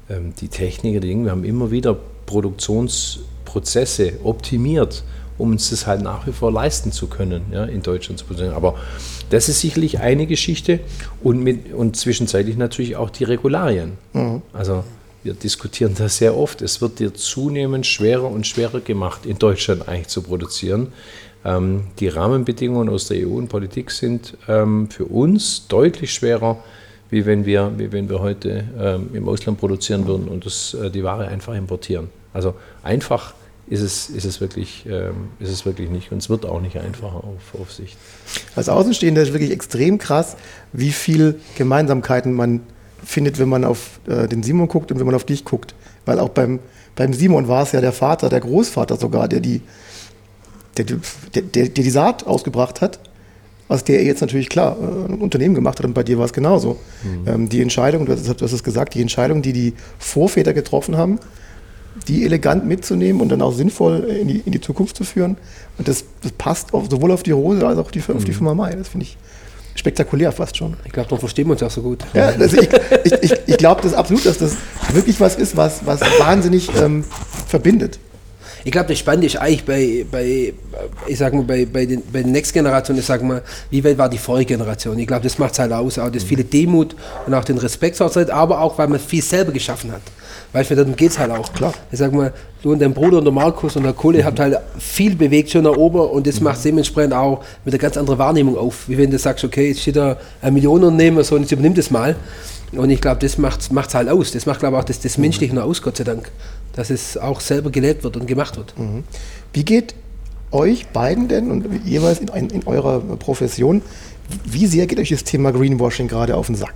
ähm, 0.10 0.34
die 0.40 0.48
Techniker, 0.48 1.00
die 1.00 1.16
wir 1.16 1.32
haben 1.32 1.44
immer 1.44 1.72
wieder 1.72 1.98
Produktionsprozesse 2.26 4.14
optimiert, 4.24 5.04
um 5.38 5.52
uns 5.52 5.72
das 5.72 5.88
halt 5.88 6.02
nach 6.02 6.28
wie 6.28 6.32
vor 6.32 6.52
leisten 6.52 6.92
zu 6.92 7.08
können, 7.08 7.46
ja, 7.52 7.66
in 7.66 7.82
Deutschland 7.82 8.20
zu 8.20 8.26
produzieren. 8.26 8.54
Aber 8.54 8.76
das 9.30 9.50
ist 9.50 9.62
sicherlich 9.62 10.00
eine 10.00 10.28
Geschichte 10.28 10.80
und, 11.24 11.42
mit, 11.44 11.74
und 11.74 11.96
zwischenzeitlich 11.96 12.58
natürlich 12.58 12.96
auch 12.96 13.10
die 13.10 13.24
Regularien. 13.24 13.94
Mhm. 14.14 14.44
Also 14.54 14.84
wir 15.24 15.34
diskutieren 15.34 15.96
das 15.98 16.18
sehr 16.18 16.38
oft. 16.38 16.62
Es 16.62 16.82
wird 16.82 17.00
dir 17.00 17.14
zunehmend 17.14 17.86
schwerer 17.86 18.30
und 18.30 18.46
schwerer 18.46 18.82
gemacht, 18.82 19.26
in 19.26 19.40
Deutschland 19.40 19.88
eigentlich 19.88 20.10
zu 20.10 20.22
produzieren. 20.22 20.92
Ähm, 21.46 21.86
die 22.00 22.08
Rahmenbedingungen 22.08 22.90
aus 22.90 23.08
der 23.08 23.28
EU 23.28 23.36
und 23.36 23.48
Politik 23.48 23.92
sind 23.92 24.38
ähm, 24.48 24.90
für 24.90 25.06
uns 25.06 25.68
deutlich 25.68 26.14
schwerer, 26.14 26.64
wie 27.10 27.26
wenn 27.26 27.46
wir, 27.46 27.72
wie 27.78 27.92
wenn 27.92 28.10
wir 28.10 28.20
heute 28.20 28.66
ähm, 28.80 29.10
im 29.14 29.28
Ausland 29.28 29.60
produzieren 29.60 30.08
würden 30.08 30.28
und 30.28 30.46
das, 30.46 30.74
äh, 30.74 30.90
die 30.90 31.04
Ware 31.04 31.28
einfach 31.28 31.54
importieren. 31.54 32.10
Also 32.34 32.56
einfach 32.82 33.34
ist 33.68 33.82
es, 33.82 34.10
ist 34.10 34.26
es, 34.26 34.42
wirklich, 34.42 34.86
ähm, 34.90 35.30
ist 35.40 35.50
es 35.50 35.66
wirklich 35.66 35.90
nicht 35.90 36.12
und 36.12 36.18
es 36.18 36.30
wird 36.30 36.46
auch 36.46 36.60
nicht 36.60 36.78
einfacher 36.78 37.24
auf, 37.24 37.60
auf 37.60 37.72
Sicht. 37.72 37.98
Als 38.56 38.68
Außenstehender 38.68 39.22
ist 39.22 39.32
wirklich 39.32 39.52
extrem 39.52 39.98
krass, 39.98 40.36
wie 40.74 40.92
viele 40.92 41.36
Gemeinsamkeiten 41.56 42.34
man 42.34 42.62
findet, 43.04 43.40
wenn 43.40 43.50
man 43.50 43.64
auf 43.64 44.00
äh, 44.08 44.28
den 44.28 44.44
Simon 44.44 44.68
guckt 44.68 44.92
und 44.92 45.00
wenn 45.00 45.06
man 45.06 45.16
auf 45.16 45.26
dich 45.26 45.46
guckt. 45.46 45.76
Weil 46.06 46.20
auch 46.20 46.30
beim, 46.30 46.60
beim 46.96 47.14
Simon 47.14 47.48
war 47.48 47.64
es 47.64 47.72
ja 47.72 47.82
der 47.82 47.92
Vater, 47.92 48.30
der 48.30 48.40
Großvater 48.40 48.98
sogar, 48.98 49.28
der 49.28 49.40
die, 49.40 49.62
der, 50.78 50.86
der, 51.36 51.42
der, 51.42 51.70
die 51.70 51.90
Saat 51.90 52.26
ausgebracht 52.26 52.82
hat, 52.82 53.00
aus 53.68 53.84
der 53.84 54.00
er 54.00 54.06
jetzt 54.06 54.22
natürlich 54.22 54.50
klar 54.50 54.78
äh, 54.80 55.14
ein 55.14 55.20
Unternehmen 55.20 55.56
gemacht 55.56 55.80
hat 55.80 55.86
und 55.86 55.94
bei 55.94 56.04
dir 56.04 56.18
war 56.18 56.26
es 56.26 56.34
genauso. 56.34 56.78
Mhm. 57.04 57.28
Ähm, 57.28 57.50
die 57.50 57.62
Entscheidung, 57.62 58.06
du 58.06 58.14
hast, 58.14 58.28
du 58.28 58.46
hast 58.46 58.54
es 58.54 58.64
gesagt, 58.64 58.94
die 58.94 59.02
Entscheidung, 59.02 59.42
die 59.42 59.54
die 59.54 59.74
Vorväter 60.00 60.54
getroffen 60.54 60.98
haben, 60.98 61.20
die 62.08 62.26
elegant 62.26 62.66
mitzunehmen 62.66 63.22
und 63.22 63.30
dann 63.30 63.42
auch 63.42 63.54
sinnvoll 63.54 64.00
in 64.04 64.28
die, 64.28 64.40
in 64.40 64.52
die 64.52 64.62
Zukunft 64.62 64.98
zu 64.98 65.04
führen. 65.04 65.38
Und 65.78 65.88
das, 65.88 66.06
das 66.22 66.32
passt 66.32 66.74
auf, 66.74 66.88
sowohl 66.90 67.12
auf 67.12 67.24
die 67.24 67.32
Rose 67.32 67.66
als 67.66 67.78
auch 67.78 67.92
die, 67.92 68.00
auf 68.00 68.24
die 68.24 68.32
mhm. 68.32 68.36
Firma 68.36 68.54
Mai. 68.56 68.76
Das 68.76 68.88
finde 68.88 69.06
ich 69.06 69.18
spektakulär 69.76 70.32
fast 70.32 70.58
schon. 70.58 70.76
Ich 70.86 70.92
glaube, 70.92 71.10
darum 71.10 71.20
verstehen 71.20 71.48
wir 71.48 71.54
uns 71.54 71.64
auch 71.64 71.72
so 71.72 71.82
gut. 71.82 72.04
Ja, 72.14 72.28
also 72.28 72.58
ich, 72.58 72.70
ich, 73.04 73.14
ich, 73.22 73.34
ich 73.46 73.58
glaube 73.58 73.82
das 73.82 73.94
absolut, 73.94 74.26
dass 74.26 74.38
das 74.38 74.56
wirklich 74.92 75.20
was 75.20 75.36
ist, 75.36 75.56
was, 75.58 75.86
was 75.86 76.02
wahnsinnig 76.20 76.70
ähm, 76.82 77.04
verbindet. 77.48 78.00
Ich 78.66 78.72
glaube, 78.72 78.88
das 78.88 79.00
Spannende 79.00 79.28
ist 79.28 79.36
eigentlich 79.36 79.66
bei, 79.66 80.06
bei 80.10 80.54
ich 81.08 81.18
sag 81.18 81.34
mal, 81.34 81.44
bei, 81.44 81.66
bei, 81.66 81.86
den, 81.86 82.02
bei 82.12 82.24
den 82.24 82.32
Next 82.32 82.54
Generationen, 82.54 83.00
ich 83.00 83.06
sag 83.06 83.22
mal, 83.22 83.42
wie 83.70 83.84
weit 83.84 83.98
war 83.98 84.08
die 84.08 84.18
vorige 84.18 84.54
Generation? 84.54 84.98
Ich 85.00 85.08
glaube, 85.08 85.24
das 85.24 85.38
macht 85.38 85.54
es 85.54 85.60
halt 85.60 85.74
aus, 85.74 86.00
auch 86.00 86.10
das 86.10 86.24
viele 86.24 86.46
Demut 86.46 86.96
und 87.26 87.34
auch 87.34 87.44
den 87.44 87.58
Respekt, 87.58 88.00
aber 88.00 88.62
auch, 88.62 88.78
weil 88.78 88.88
man 88.88 89.00
viel 89.00 89.22
selber 89.22 89.52
geschaffen 89.52 89.92
hat. 89.92 90.02
Weißt 90.54 90.70
du, 90.70 90.76
darum 90.76 90.96
geht 90.96 91.10
es 91.10 91.20
halt 91.20 91.32
auch. 91.32 91.52
Klar. 91.52 91.74
Ich 91.92 91.98
sag 91.98 92.14
mal, 92.14 92.32
du 92.62 92.72
und 92.72 92.80
dein 92.80 92.94
Bruder 92.94 93.18
und 93.18 93.26
der 93.26 93.34
Markus 93.34 93.76
und 93.76 93.84
der 93.84 93.94
Kohle 93.94 94.20
mhm. 94.20 94.26
habt 94.26 94.40
halt 94.40 94.58
viel 94.78 95.16
bewegt 95.16 95.50
schon 95.50 95.64
nach 95.64 95.76
oben 95.76 96.00
und 96.00 96.28
das 96.28 96.40
mhm. 96.40 96.46
macht 96.46 96.64
dementsprechend 96.64 97.14
auch 97.14 97.44
mit 97.66 97.74
einer 97.74 97.82
ganz 97.82 97.98
anderen 97.98 98.20
Wahrnehmung 98.20 98.56
auf. 98.56 98.88
Wie 98.88 98.98
wenn 98.98 99.10
du 99.10 99.18
sagst, 99.18 99.44
okay, 99.44 99.70
jetzt 99.70 99.82
steht 99.82 99.96
da 99.96 100.18
ein 100.42 100.54
Millionenunternehmen 100.54 101.24
so 101.24 101.36
und 101.36 101.42
jetzt 101.42 101.52
übernimmt 101.52 101.80
das 101.80 101.90
mal. 101.90 102.16
Und 102.72 102.90
ich 102.90 103.02
glaube, 103.02 103.20
das 103.20 103.38
macht 103.38 103.62
es 103.72 103.96
halt 103.96 104.10
aus. 104.10 104.32
Das 104.32 104.46
macht, 104.46 104.60
glaube 104.60 104.76
ich, 104.76 104.82
auch 104.82 104.86
das, 104.86 105.00
das 105.00 105.18
Menschliche 105.18 105.54
noch 105.54 105.64
aus, 105.64 105.82
Gott 105.82 105.98
sei 105.98 106.04
Dank. 106.04 106.32
Dass 106.74 106.90
es 106.90 107.18
auch 107.18 107.40
selber 107.40 107.72
gelebt 107.72 108.04
wird 108.04 108.16
und 108.16 108.28
gemacht 108.28 108.56
wird. 108.58 108.78
Mhm. 108.78 109.04
Wie 109.54 109.64
geht 109.64 109.96
euch 110.52 110.88
beiden 110.88 111.28
denn 111.28 111.50
und 111.50 111.66
jeweils 111.84 112.20
in, 112.20 112.50
in 112.50 112.68
eurer 112.68 113.00
Profession, 113.00 113.82
wie 114.46 114.68
sehr 114.68 114.86
geht 114.86 115.00
euch 115.00 115.10
das 115.10 115.24
Thema 115.24 115.52
Greenwashing 115.52 116.08
gerade 116.08 116.38
auf 116.38 116.48
den 116.48 116.56
Sack? 116.56 116.76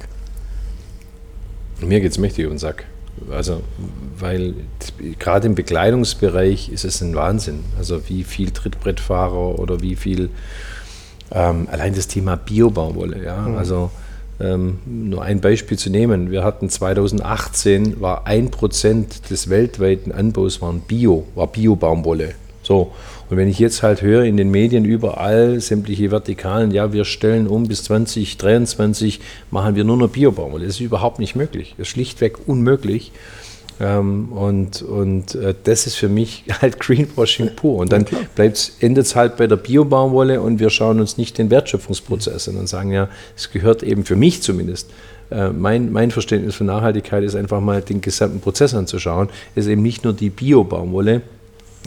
Mir 1.79 2.01
geht 2.01 2.11
es 2.11 2.17
mächtig 2.17 2.45
auf 2.45 2.51
den 2.51 2.57
Sack. 2.57 2.85
Also, 3.31 3.61
weil 4.17 4.53
gerade 5.19 5.47
im 5.47 5.55
Bekleidungsbereich 5.55 6.69
ist 6.69 6.85
es 6.85 7.01
ein 7.01 7.15
Wahnsinn. 7.15 7.63
Also, 7.77 8.07
wie 8.09 8.23
viel 8.23 8.51
Trittbrettfahrer 8.51 9.59
oder 9.59 9.81
wie 9.81 9.95
viel, 9.95 10.29
ähm, 11.31 11.67
allein 11.71 11.93
das 11.95 12.07
Thema 12.07 12.35
Biobaumwolle, 12.35 13.23
ja. 13.23 13.41
Mhm. 13.41 13.57
Also, 13.57 13.91
ähm, 14.39 14.79
nur 14.85 15.23
ein 15.23 15.41
Beispiel 15.41 15.77
zu 15.77 15.89
nehmen. 15.89 16.31
Wir 16.31 16.43
hatten 16.43 16.69
2018 16.69 17.99
war 18.01 18.27
ein 18.27 18.51
Prozent 18.51 19.29
des 19.29 19.49
weltweiten 19.49 20.11
Anbaus 20.11 20.61
waren 20.61 20.81
Bio, 20.81 21.25
war 21.35 21.47
Bio-Baumwolle. 21.47 22.35
So. 22.67 22.91
Und 23.29 23.37
wenn 23.37 23.47
ich 23.47 23.59
jetzt 23.59 23.81
halt 23.81 24.01
höre 24.01 24.23
in 24.23 24.35
den 24.35 24.51
Medien 24.51 24.83
überall 24.83 25.61
sämtliche 25.61 26.11
Vertikalen, 26.11 26.71
ja, 26.71 26.91
wir 26.91 27.05
stellen 27.05 27.47
um 27.47 27.63
bis 27.67 27.85
2023 27.85 29.21
machen 29.51 29.75
wir 29.75 29.85
nur 29.85 29.95
noch 29.95 30.09
Biobaumwolle. 30.09 30.65
Das 30.65 30.75
ist 30.75 30.81
überhaupt 30.81 31.19
nicht 31.19 31.35
möglich. 31.35 31.75
Das 31.77 31.87
ist 31.87 31.93
schlichtweg 31.93 32.37
unmöglich. 32.45 33.13
Ähm, 33.79 34.33
und 34.33 34.81
und 34.81 35.35
äh, 35.35 35.53
das 35.63 35.87
ist 35.87 35.95
für 35.95 36.09
mich 36.09 36.43
halt 36.61 36.79
Greenwashing 36.79 37.55
pur. 37.55 37.77
Und 37.77 37.93
dann 37.93 38.05
endet 38.79 39.05
es 39.05 39.15
halt 39.15 39.37
bei 39.37 39.47
der 39.47 39.55
Biobaumwolle 39.55 40.41
und 40.41 40.59
wir 40.59 40.69
schauen 40.69 40.99
uns 40.99 41.17
nicht 41.17 41.37
den 41.37 41.49
Wertschöpfungsprozess 41.49 42.49
an 42.49 42.57
und 42.57 42.67
sagen, 42.67 42.91
ja, 42.91 43.07
es 43.37 43.49
gehört 43.49 43.81
eben 43.81 44.03
für 44.03 44.17
mich 44.17 44.41
zumindest 44.41 44.89
äh, 45.31 45.49
mein, 45.49 45.91
mein 45.91 46.11
Verständnis 46.11 46.55
von 46.55 46.67
Nachhaltigkeit 46.67 47.23
ist 47.23 47.35
einfach 47.35 47.61
mal 47.61 47.81
den 47.81 48.01
gesamten 48.01 48.41
Prozess 48.41 48.73
anzuschauen. 48.73 49.29
Es 49.55 49.65
ist 49.65 49.71
eben 49.71 49.83
nicht 49.83 50.03
nur 50.03 50.13
die 50.13 50.29
Biobaumwolle, 50.29 51.21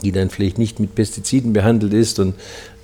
die 0.02 0.12
dann 0.12 0.30
vielleicht 0.30 0.58
nicht 0.58 0.80
mit 0.80 0.94
Pestiziden 0.94 1.52
behandelt 1.52 1.92
ist 1.92 2.18
und 2.18 2.34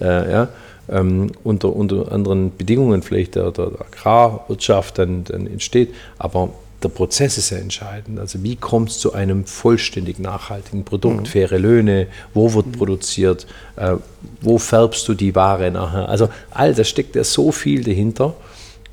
äh, 0.01 0.31
ja, 0.31 0.49
ähm, 0.89 1.33
unter, 1.45 1.75
unter 1.75 2.13
anderen 2.13 2.57
Bedingungen 2.57 3.03
vielleicht 3.03 3.35
der, 3.35 3.51
der 3.51 3.71
Agrarwirtschaft 3.81 4.99
dann, 4.99 5.25
dann 5.25 5.47
entsteht. 5.47 5.95
Aber 6.19 6.51
der 6.83 6.89
Prozess 6.91 7.39
ist 7.39 7.51
ja 7.51 7.59
entscheidend. 7.59 8.21
Also 8.21 8.43
wie 8.43 8.57
kommt 8.57 8.91
es 8.91 8.99
zu 8.99 9.13
einem 9.15 9.45
vollständig 9.47 10.19
nachhaltigen 10.19 10.85
Produkt? 10.85 11.21
Mhm. 11.21 11.27
Faire 11.27 11.59
Löhne, 11.59 12.07
wo 12.35 12.53
wird 12.55 12.67
mhm. 12.67 12.73
produziert, 12.73 13.47
äh, 13.77 13.97
wo 14.41 14.59
färbst 14.59 15.09
du 15.09 15.15
die 15.15 15.35
Ware 15.35 15.71
nachher? 15.71 16.09
Also 16.09 16.29
all 16.51 16.75
das 16.75 16.89
steckt 16.89 17.17
ja 17.17 17.25
so 17.25 17.51
viel 17.51 17.83
dahinter. 17.83 18.35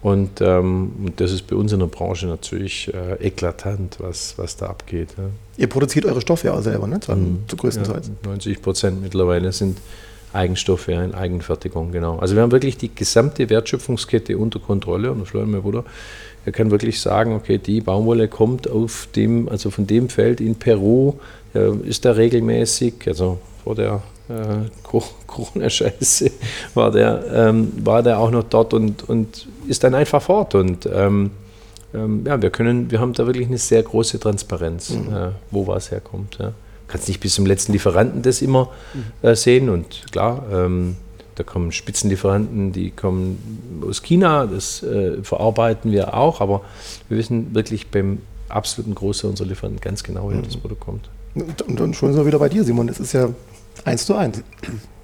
Und, 0.04 0.42
ähm, 0.42 0.92
das 1.16 1.32
ist 1.32 1.48
bei 1.48 1.56
uns 1.56 1.72
in 1.72 1.80
der 1.80 1.88
Branche 1.88 2.28
natürlich 2.28 2.94
äh, 2.94 3.26
eklatant, 3.26 3.98
was, 4.00 4.34
was 4.38 4.58
da 4.58 4.68
abgeht. 4.68 5.10
Ja. 5.18 5.24
Ihr 5.58 5.68
produziert 5.68 6.06
eure 6.06 6.20
Stoffe 6.20 6.48
ja 6.48 6.54
auch 6.54 6.62
selber, 6.62 6.88
ne? 6.88 7.00
Zu, 7.00 7.14
Mhm. 7.16 7.40
zu 7.48 7.56
größten 7.56 7.86
Ja, 7.86 7.94
Teils. 7.94 8.12
90 8.26 8.62
Prozent 8.62 9.02
mittlerweile 9.02 9.52
sind 9.54 9.78
Eigenstoffe 10.34 10.88
ja, 10.90 11.04
in 11.04 11.14
Eigenfertigung, 11.14 11.92
genau. 11.92 12.18
Also 12.18 12.36
wir 12.36 12.42
haben 12.42 12.52
wirklich 12.52 12.76
die 12.76 12.94
gesamte 12.94 13.50
Wertschöpfungskette 13.50 14.38
unter 14.38 14.60
Kontrolle 14.60 15.12
und 15.12 15.26
Florian, 15.26 15.52
mein 15.52 15.62
Bruder, 15.62 15.86
er 16.46 16.52
kann 16.52 16.72
wirklich 16.72 17.00
sagen, 17.00 17.34
okay, 17.36 17.58
die 17.58 17.80
Baumwolle 17.80 18.28
kommt 18.28 18.70
auf 18.70 19.08
dem, 19.16 19.48
also 19.48 19.70
von 19.70 19.88
dem 19.88 20.10
Feld 20.10 20.42
in 20.42 20.56
Peru, 20.56 21.14
äh, 21.56 21.70
ist 21.88 22.04
da 22.04 22.12
regelmäßig, 22.12 22.96
also 23.08 23.38
vor 23.64 23.76
der 23.76 24.02
äh, 24.34 24.70
Co- 24.84 25.04
Corona-Scheiße 25.28 26.32
war 26.74 26.92
der, 26.92 27.24
ähm, 27.34 27.72
war 27.84 28.04
der 28.04 28.20
auch 28.20 28.32
noch 28.32 28.44
dort 28.44 28.74
und, 28.74 29.08
und 29.08 29.48
ist 29.68 29.84
dann 29.84 29.96
einfach 29.96 30.22
fort 30.22 30.56
und 30.56 30.88
ähm, 30.94 31.32
ähm, 31.94 32.24
ja, 32.26 32.42
wir 32.42 32.50
können, 32.50 32.90
wir 32.92 33.00
haben 33.00 33.14
da 33.14 33.26
wirklich 33.26 33.48
eine 33.48 33.58
sehr 33.58 33.84
große 33.84 34.20
Transparenz, 34.20 34.92
äh, 34.92 35.30
wo 35.52 35.68
was 35.68 35.92
herkommt. 35.92 36.38
Ja. 36.40 36.54
Kannst 36.88 37.08
nicht 37.08 37.20
bis 37.20 37.36
zum 37.36 37.46
letzten 37.46 37.72
Lieferanten 37.72 38.22
das 38.24 38.42
immer 38.42 38.70
äh, 39.22 39.36
sehen 39.36 39.70
und 39.70 40.04
klar, 40.12 40.44
ähm, 40.52 40.96
da 41.36 41.44
kommen 41.44 41.72
Spitzenlieferanten, 41.72 42.72
die 42.74 42.92
kommen 42.92 43.82
aus 43.88 44.04
China, 44.04 44.46
das 44.46 44.84
äh, 44.84 45.24
verarbeiten 45.24 45.92
wir 45.92 46.14
auch, 46.16 46.42
aber 46.42 46.62
wir 47.10 47.18
wissen 47.18 47.56
wirklich 47.56 47.88
beim 47.90 48.20
absoluten 48.50 48.94
Großteil 48.94 49.32
unserer 49.32 49.48
Lieferanten 49.48 49.82
ganz 49.82 50.04
genau, 50.04 50.24
woher 50.26 50.42
das 50.44 50.58
Produkt 50.58 50.82
kommt. 50.82 51.10
Und, 51.36 51.62
und, 51.64 51.82
und 51.82 51.96
schon 51.96 52.14
sind 52.14 52.22
wir 52.22 52.26
wieder 52.28 52.40
bei 52.40 52.50
dir, 52.50 52.64
Simon. 52.64 52.88
Das 52.88 53.00
ist 53.00 53.14
ja 53.14 53.30
eins 53.86 54.06
zu 54.06 54.16
eins. 54.16 54.42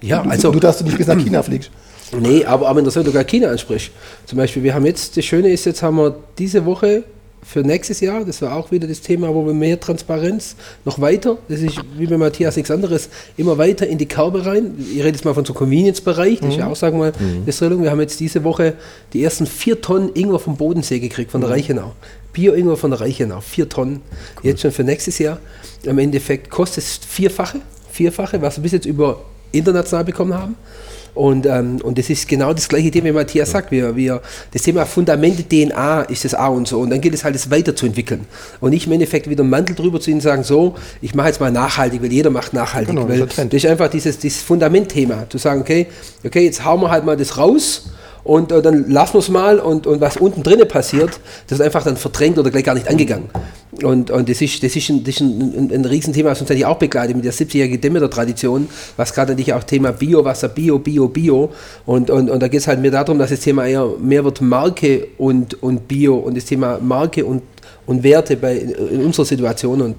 Ja, 0.00 0.22
Du, 0.22 0.30
also. 0.30 0.50
du 0.52 0.60
darfst 0.60 0.82
nicht 0.84 0.96
bis 0.96 1.06
nach 1.06 1.18
China 1.24 1.42
fliegst. 1.42 1.70
Nee, 2.18 2.44
aber, 2.44 2.68
aber 2.68 2.80
interessant, 2.80 3.06
du 3.06 3.12
gar 3.12 3.24
China 3.24 3.48
ansprichst. 3.48 3.90
Zum 4.26 4.36
Beispiel, 4.38 4.62
wir 4.62 4.74
haben 4.74 4.84
jetzt, 4.86 5.16
das 5.16 5.24
Schöne 5.24 5.50
ist, 5.50 5.64
jetzt 5.64 5.82
haben 5.82 5.96
wir 5.96 6.16
diese 6.38 6.64
Woche 6.64 7.04
für 7.42 7.60
nächstes 7.60 8.00
Jahr, 8.00 8.24
das 8.24 8.42
war 8.42 8.54
auch 8.54 8.70
wieder 8.70 8.86
das 8.86 9.00
Thema, 9.00 9.34
wo 9.34 9.46
wir 9.46 9.54
mehr 9.54 9.80
Transparenz 9.80 10.56
noch 10.84 11.00
weiter, 11.00 11.38
das 11.48 11.60
ist 11.60 11.80
wie 11.96 12.06
bei 12.06 12.18
Matthias 12.18 12.56
nichts 12.56 12.70
anderes, 12.70 13.08
immer 13.36 13.58
weiter 13.58 13.86
in 13.86 13.98
die 13.98 14.06
Kerbe 14.06 14.44
rein. 14.44 14.74
Ich 14.78 14.98
rede 14.98 15.08
jetzt 15.08 15.24
mal 15.24 15.34
von 15.34 15.44
so 15.44 15.54
Convenience-Bereich, 15.54 16.40
das 16.40 16.50
ist 16.50 16.58
ja 16.58 16.66
auch, 16.66 16.76
sagen 16.76 16.98
wir 16.98 17.06
mal, 17.06 17.12
das 17.46 17.58
Drillung. 17.58 17.82
Wir 17.82 17.90
haben 17.90 18.00
jetzt 18.00 18.20
diese 18.20 18.44
Woche 18.44 18.74
die 19.12 19.24
ersten 19.24 19.46
vier 19.46 19.80
Tonnen 19.80 20.10
Ingwer 20.14 20.38
vom 20.38 20.56
Bodensee 20.56 21.00
gekriegt, 21.00 21.30
von 21.30 21.40
der 21.40 21.50
Reichenau. 21.50 21.94
Bio-Ingwer 22.32 22.76
von 22.76 22.90
der 22.90 23.00
Reichenau, 23.00 23.40
vier 23.40 23.68
Tonnen. 23.68 24.02
Jetzt 24.42 24.60
schon 24.60 24.70
für 24.70 24.84
nächstes 24.84 25.18
Jahr. 25.18 25.38
Im 25.82 25.98
Endeffekt 25.98 26.50
kostet 26.50 26.84
es 26.84 26.98
vierfache, 26.98 27.60
vierfache, 27.90 28.40
was 28.42 28.58
wir 28.58 28.62
bis 28.62 28.72
jetzt 28.72 28.86
über 28.86 29.22
international 29.52 30.04
bekommen 30.04 30.34
haben. 30.34 30.56
Und, 31.14 31.46
ähm, 31.46 31.78
und 31.82 31.98
das 31.98 32.10
ist 32.10 32.28
genau 32.28 32.52
das 32.52 32.68
gleiche 32.68 32.90
Thema, 32.90 33.06
wie 33.08 33.12
Matthias 33.12 33.50
sagt. 33.50 33.70
Wir, 33.70 33.96
wir, 33.96 34.20
das 34.52 34.62
Thema 34.62 34.86
Fundamente 34.86 35.42
DNA 35.42 36.02
ist 36.02 36.24
das 36.24 36.34
A 36.34 36.48
und 36.48 36.68
so. 36.68 36.80
Und 36.80 36.90
dann 36.90 37.00
gilt 37.00 37.14
es 37.14 37.24
halt, 37.24 37.34
es 37.34 37.50
weiterzuentwickeln. 37.50 38.26
Und 38.60 38.70
nicht 38.70 38.86
im 38.86 38.92
Endeffekt 38.92 39.28
wieder 39.28 39.42
einen 39.42 39.50
Mantel 39.50 39.74
drüber 39.74 40.00
zu 40.00 40.10
ihnen 40.10 40.20
sagen, 40.20 40.44
so, 40.44 40.74
ich 41.00 41.14
mache 41.14 41.28
jetzt 41.28 41.40
mal 41.40 41.50
nachhaltig, 41.50 42.02
weil 42.02 42.12
jeder 42.12 42.30
macht 42.30 42.52
nachhaltig. 42.52 42.94
Genau, 42.94 43.06
das 43.06 43.38
weil 43.38 43.46
das 43.48 43.64
ist 43.64 43.66
einfach 43.66 43.88
dieses, 43.88 44.18
dieses 44.18 44.42
Fundamentthema. 44.42 45.28
Zu 45.28 45.38
sagen, 45.38 45.60
okay, 45.60 45.86
okay, 46.24 46.44
jetzt 46.44 46.64
hauen 46.64 46.80
wir 46.80 46.90
halt 46.90 47.04
mal 47.04 47.16
das 47.16 47.36
raus 47.36 47.90
und 48.24 48.52
äh, 48.52 48.62
dann 48.62 48.90
lassen 48.90 49.14
wir 49.14 49.18
es 49.20 49.28
mal 49.28 49.58
und, 49.58 49.86
und 49.86 50.00
was 50.00 50.16
unten 50.16 50.42
drinnen 50.42 50.68
passiert, 50.68 51.20
das 51.46 51.58
ist 51.58 51.64
einfach 51.64 51.82
dann 51.82 51.96
verdrängt 51.96 52.38
oder 52.38 52.50
gleich 52.50 52.64
gar 52.64 52.74
nicht 52.74 52.88
angegangen. 52.88 53.30
Und, 53.82 54.10
und 54.10 54.28
das 54.28 54.40
ist, 54.42 54.62
das 54.62 54.74
ist, 54.74 54.90
ein, 54.90 55.04
das 55.04 55.14
ist 55.14 55.20
ein, 55.20 55.54
ein, 55.56 55.72
ein 55.72 55.84
Riesenthema, 55.84 56.30
was 56.30 56.40
uns 56.40 56.48
natürlich 56.48 56.66
auch 56.66 56.78
begleitet 56.78 57.16
mit 57.16 57.24
der 57.24 57.32
70-jährigen 57.32 57.80
Demeter-Tradition, 57.80 58.68
was 58.96 59.14
gerade 59.14 59.32
natürlich 59.32 59.54
auch 59.54 59.62
Thema 59.62 59.92
Biowasser, 59.92 60.48
Bio, 60.48 60.78
Bio, 60.78 61.08
Bio. 61.08 61.50
Und, 61.86 62.10
und, 62.10 62.28
und 62.30 62.42
da 62.42 62.48
geht 62.48 62.60
es 62.60 62.66
halt 62.66 62.80
mehr 62.80 62.90
darum, 62.90 63.18
dass 63.18 63.30
das 63.30 63.40
Thema 63.40 63.66
eher 63.66 63.88
mehr 64.00 64.24
wird 64.24 64.40
Marke 64.40 65.06
und, 65.18 65.62
und 65.62 65.86
Bio 65.86 66.16
und 66.16 66.36
das 66.36 66.44
Thema 66.44 66.78
Marke 66.80 67.24
und 67.24 67.42
und 67.86 68.02
Werte 68.02 68.36
bei, 68.36 68.56
in 68.56 69.04
unserer 69.04 69.24
Situation. 69.24 69.80
Und 69.80 69.96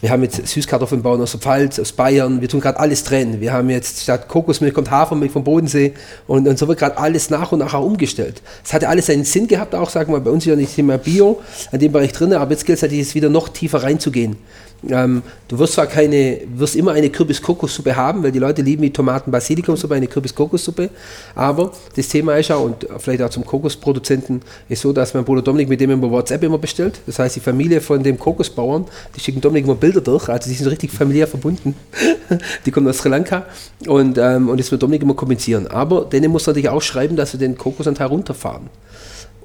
wir 0.00 0.10
haben 0.10 0.22
jetzt 0.22 0.46
Süßkartoffeln 0.46 1.02
bauen 1.02 1.20
aus 1.20 1.32
der 1.32 1.40
Pfalz, 1.40 1.78
aus 1.78 1.92
Bayern. 1.92 2.40
Wir 2.40 2.48
tun 2.48 2.60
gerade 2.60 2.78
alles 2.78 3.04
trennen. 3.04 3.40
Wir 3.40 3.52
haben 3.52 3.70
jetzt 3.70 4.02
statt 4.02 4.28
Kokosmilch 4.28 4.74
kommt 4.74 4.90
Hafermilch 4.90 5.32
vom 5.32 5.44
Bodensee. 5.44 5.94
Und, 6.26 6.46
und 6.48 6.58
so 6.58 6.68
wird 6.68 6.78
gerade 6.78 6.96
alles 6.98 7.30
nach 7.30 7.52
und 7.52 7.60
nach 7.60 7.74
auch 7.74 7.84
umgestellt. 7.84 8.42
Es 8.64 8.72
hatte 8.72 8.88
alles 8.88 9.06
seinen 9.06 9.24
Sinn 9.24 9.46
gehabt, 9.48 9.74
auch 9.74 9.90
sagen 9.90 10.12
wir, 10.12 10.20
bei 10.20 10.30
uns 10.30 10.44
ist 10.44 10.50
ja 10.50 10.56
nicht 10.56 10.74
Thema 10.74 10.98
Bio 10.98 11.40
an 11.72 11.78
dem 11.78 11.92
Bereich 11.92 12.12
drin, 12.12 12.32
aber 12.32 12.50
jetzt 12.50 12.64
gilt 12.64 12.76
es 12.76 12.82
natürlich, 12.82 13.06
jetzt 13.06 13.14
wieder 13.14 13.28
noch 13.28 13.48
tiefer 13.48 13.82
reinzugehen. 13.82 14.36
Ähm, 14.88 15.22
du 15.48 15.58
wirst 15.58 15.74
zwar 15.74 15.86
keine, 15.86 16.40
wirst 16.54 16.76
immer 16.76 16.92
eine 16.92 17.08
Kürbis-Kokossuppe 17.10 17.96
haben, 17.96 18.22
weil 18.22 18.32
die 18.32 18.38
Leute 18.38 18.62
lieben 18.62 18.82
die 18.82 18.92
Tomaten-Basilikumsuppe, 18.92 19.94
eine 19.94 20.06
Kürbis-Kokossuppe. 20.06 20.90
Aber 21.34 21.72
das 21.96 22.08
Thema 22.08 22.36
ist 22.36 22.48
ja, 22.48 22.56
und 22.56 22.86
vielleicht 22.98 23.22
auch 23.22 23.30
zum 23.30 23.44
Kokosproduzenten, 23.44 24.42
ist 24.68 24.82
so, 24.82 24.92
dass 24.92 25.14
mein 25.14 25.24
Bruder 25.24 25.42
Dominik 25.42 25.68
mit 25.68 25.80
dem 25.80 25.90
über 25.90 26.10
WhatsApp 26.10 26.42
immer 26.42 26.58
bestellt. 26.58 27.00
Das 27.06 27.18
heißt, 27.18 27.36
die 27.36 27.40
Familie 27.40 27.80
von 27.80 28.02
dem 28.02 28.18
Kokosbauern, 28.18 28.86
die 29.16 29.20
schicken 29.20 29.40
Dominik 29.40 29.64
immer 29.64 29.74
Bilder 29.74 30.00
durch, 30.00 30.28
also 30.28 30.48
die 30.48 30.56
sind 30.56 30.68
richtig 30.68 30.90
familiär 30.90 31.26
verbunden. 31.26 31.74
die 32.66 32.70
kommen 32.70 32.88
aus 32.88 32.98
Sri 32.98 33.08
Lanka 33.08 33.46
und, 33.86 34.18
ähm, 34.18 34.48
und 34.48 34.60
das 34.60 34.70
mit 34.70 34.82
Dominik 34.82 35.02
immer 35.02 35.14
kommunizieren. 35.14 35.66
Aber 35.68 36.04
denen 36.04 36.30
muss 36.30 36.46
natürlich 36.46 36.68
auch 36.68 36.82
schreiben, 36.82 37.16
dass 37.16 37.32
wir 37.32 37.40
den 37.40 37.56
Kokosanteil 37.56 38.08
runterfahren 38.08 38.68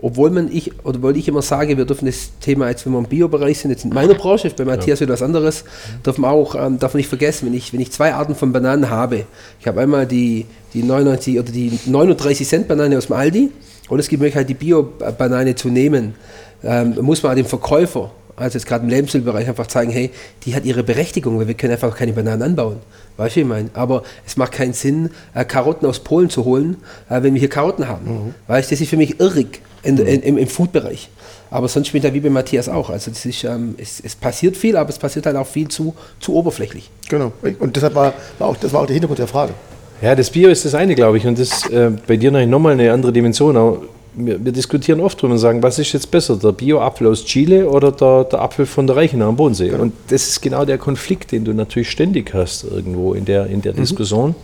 obwohl 0.01 0.29
man 0.29 0.49
ich 0.51 0.71
oder 0.85 1.01
weil 1.01 1.17
ich 1.17 1.27
immer 1.27 1.41
sage, 1.41 1.77
wir 1.77 1.85
dürfen 1.85 2.05
das 2.05 2.31
Thema 2.39 2.69
jetzt, 2.69 2.85
wenn 2.85 2.93
wir 2.93 2.99
im 2.99 3.05
Bio-Bereich 3.05 3.59
sind, 3.59 3.71
jetzt 3.71 3.83
in 3.83 3.91
meiner 3.91 4.13
Branche, 4.13 4.49
bei 4.55 4.65
Matthias 4.65 5.01
wieder 5.01 5.13
was 5.13 5.21
anderes, 5.21 5.65
dürfen 6.05 6.21
wir 6.21 6.29
auch, 6.29 6.55
ähm, 6.55 6.79
darf 6.79 6.93
man 6.93 6.99
nicht 6.99 7.09
vergessen, 7.09 7.47
wenn 7.47 7.53
ich, 7.53 7.73
wenn 7.73 7.79
ich 7.79 7.91
zwei 7.91 8.13
Arten 8.13 8.35
von 8.35 8.51
Bananen 8.53 8.89
habe, 8.89 9.25
ich 9.59 9.67
habe 9.67 9.81
einmal 9.81 10.05
die, 10.05 10.45
die 10.73 10.83
99 10.83 11.39
oder 11.39 11.51
die 11.51 11.77
39 11.85 12.47
Cent 12.47 12.67
Banane 12.67 12.97
aus 12.97 13.07
dem 13.07 13.15
Aldi 13.15 13.51
und 13.89 13.99
es 13.99 14.07
gibt 14.07 14.21
die 14.21 14.25
Möglichkeit, 14.25 14.49
die 14.49 14.53
Bio-Banane 14.53 15.55
zu 15.55 15.69
nehmen, 15.69 16.15
ähm, 16.63 16.97
muss 17.01 17.23
man 17.23 17.35
dem 17.35 17.45
Verkäufer 17.45 18.11
also 18.39 18.57
jetzt 18.57 18.65
gerade 18.65 18.85
im 18.85 18.89
Lebensmittelbereich 18.89 19.47
einfach 19.47 19.67
zeigen, 19.67 19.91
hey, 19.91 20.11
die 20.45 20.55
hat 20.55 20.63
ihre 20.63 20.83
Berechtigung, 20.83 21.37
weil 21.39 21.47
wir 21.47 21.55
können 21.55 21.73
einfach 21.73 21.95
keine 21.95 22.13
Bananen 22.13 22.41
anbauen. 22.41 22.77
Weißt 23.19 23.35
du, 23.35 23.39
wie 23.39 23.41
ich 23.41 23.47
meine? 23.47 23.69
Aber 23.73 24.03
es 24.25 24.37
macht 24.37 24.53
keinen 24.53 24.71
Sinn, 24.71 25.09
äh, 25.33 25.43
Karotten 25.43 25.85
aus 25.85 25.99
Polen 25.99 26.29
zu 26.29 26.45
holen, 26.45 26.77
äh, 27.09 27.21
wenn 27.21 27.33
wir 27.33 27.39
hier 27.39 27.49
Karotten 27.49 27.89
haben. 27.89 28.33
Weißt 28.47 28.71
du, 28.71 28.75
das 28.75 28.81
ist 28.81 28.89
für 28.89 28.95
mich 28.95 29.19
irrig 29.19 29.61
in, 29.83 29.97
in, 29.97 30.21
im, 30.21 30.37
im 30.37 30.47
Food-Bereich. 30.47 31.09
Aber 31.51 31.67
sonst 31.67 31.91
bin 31.91 31.99
ich 32.01 32.07
da 32.07 32.13
wie 32.13 32.21
bei 32.21 32.29
Matthias 32.29 32.69
auch. 32.69 32.89
Also 32.89 33.11
das 33.11 33.25
ist, 33.25 33.43
ähm, 33.43 33.75
es, 33.77 33.99
es 33.99 34.15
passiert 34.15 34.55
viel, 34.55 34.77
aber 34.77 34.89
es 34.89 34.97
passiert 34.97 35.25
halt 35.25 35.35
auch 35.35 35.47
viel 35.47 35.67
zu, 35.67 35.93
zu 36.21 36.33
oberflächlich. 36.33 36.89
Genau. 37.09 37.33
Und 37.59 37.75
deshalb 37.75 37.93
war, 37.93 38.13
war, 38.37 38.47
auch, 38.47 38.55
das 38.55 38.71
war 38.71 38.81
auch 38.81 38.85
der 38.85 38.93
Hintergrund 38.93 39.19
der 39.19 39.27
Frage. 39.27 39.53
Ja, 40.01 40.15
das 40.15 40.29
Bio 40.29 40.49
ist 40.49 40.63
das 40.63 40.73
eine, 40.73 40.95
glaube 40.95 41.17
ich, 41.17 41.27
und 41.27 41.37
das 41.37 41.69
äh, 41.69 41.91
bei 42.07 42.15
dir 42.15 42.31
nochmal 42.31 42.73
eine 42.73 42.93
andere 42.93 43.11
Dimension. 43.11 43.57
Aber 43.57 43.81
wir, 44.25 44.43
wir 44.43 44.51
diskutieren 44.51 44.99
oft 44.99 45.21
drüber 45.21 45.33
und 45.33 45.39
sagen, 45.39 45.63
was 45.63 45.79
ist 45.79 45.93
jetzt 45.93 46.11
besser, 46.11 46.37
der 46.37 46.51
Bio-Apfel 46.51 47.07
aus 47.07 47.25
Chile 47.25 47.69
oder 47.69 47.91
der, 47.91 48.25
der 48.25 48.41
Apfel 48.41 48.65
von 48.65 48.87
der 48.87 48.95
Reichenau 48.95 49.29
am 49.29 49.35
Bodensee? 49.35 49.71
Und 49.71 49.93
das 50.09 50.27
ist 50.27 50.41
genau 50.41 50.65
der 50.65 50.77
Konflikt, 50.77 51.31
den 51.31 51.45
du 51.45 51.53
natürlich 51.53 51.89
ständig 51.89 52.33
hast 52.33 52.63
irgendwo 52.63 53.13
in 53.13 53.25
der, 53.25 53.47
in 53.47 53.61
der 53.61 53.73
Diskussion. 53.73 54.35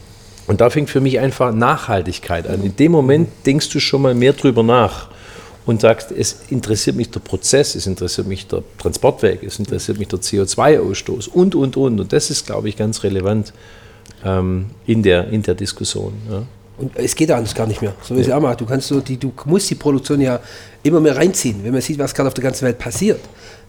Und 0.47 0.61
da 0.61 0.69
fängt 0.69 0.89
für 0.89 1.01
mich 1.01 1.19
einfach 1.19 1.53
Nachhaltigkeit 1.53 2.47
an. 2.47 2.63
In 2.63 2.75
dem 2.75 2.91
Moment 2.91 3.29
denkst 3.45 3.69
du 3.69 3.79
schon 3.79 4.01
mal 4.01 4.13
mehr 4.13 4.33
drüber 4.33 4.63
nach 4.63 5.09
und 5.65 5.81
sagst, 5.81 6.11
es 6.11 6.41
interessiert 6.49 6.95
mich 6.95 7.09
der 7.09 7.19
Prozess, 7.19 7.75
es 7.75 7.87
interessiert 7.87 8.27
mich 8.27 8.47
der 8.47 8.63
Transportweg, 8.77 9.41
es 9.43 9.57
interessiert 9.57 9.97
mich 9.97 10.07
der 10.07 10.19
CO2-Ausstoß 10.19 11.29
und, 11.29 11.55
und, 11.55 11.77
und. 11.77 11.99
Und 11.99 12.13
das 12.13 12.29
ist, 12.29 12.45
glaube 12.45 12.69
ich, 12.69 12.77
ganz 12.77 13.03
relevant 13.03 13.53
ähm, 14.23 14.67
in, 14.85 15.01
der, 15.01 15.29
in 15.29 15.41
der 15.41 15.55
Diskussion. 15.55 16.13
Ja. 16.29 16.43
Und 16.77 16.91
es 16.95 17.15
geht 17.15 17.31
anders 17.31 17.55
gar 17.55 17.67
nicht 17.67 17.81
mehr. 17.81 17.93
So 18.01 18.15
wie 18.15 18.21
es 18.21 18.29
auch 18.29 18.41
macht. 18.41 18.61
Du 18.61 18.65
kannst 18.65 18.87
so 18.87 18.99
die, 18.99 19.17
du 19.17 19.31
musst 19.45 19.69
die 19.69 19.75
Produktion 19.75 20.19
ja 20.19 20.39
immer 20.83 20.99
mehr 20.99 21.15
reinziehen, 21.15 21.63
wenn 21.63 21.71
man 21.71 21.81
sieht, 21.81 21.97
was 21.99 22.13
gerade 22.13 22.27
auf 22.27 22.33
der 22.33 22.43
ganzen 22.43 22.65
Welt 22.65 22.77
passiert. 22.77 23.19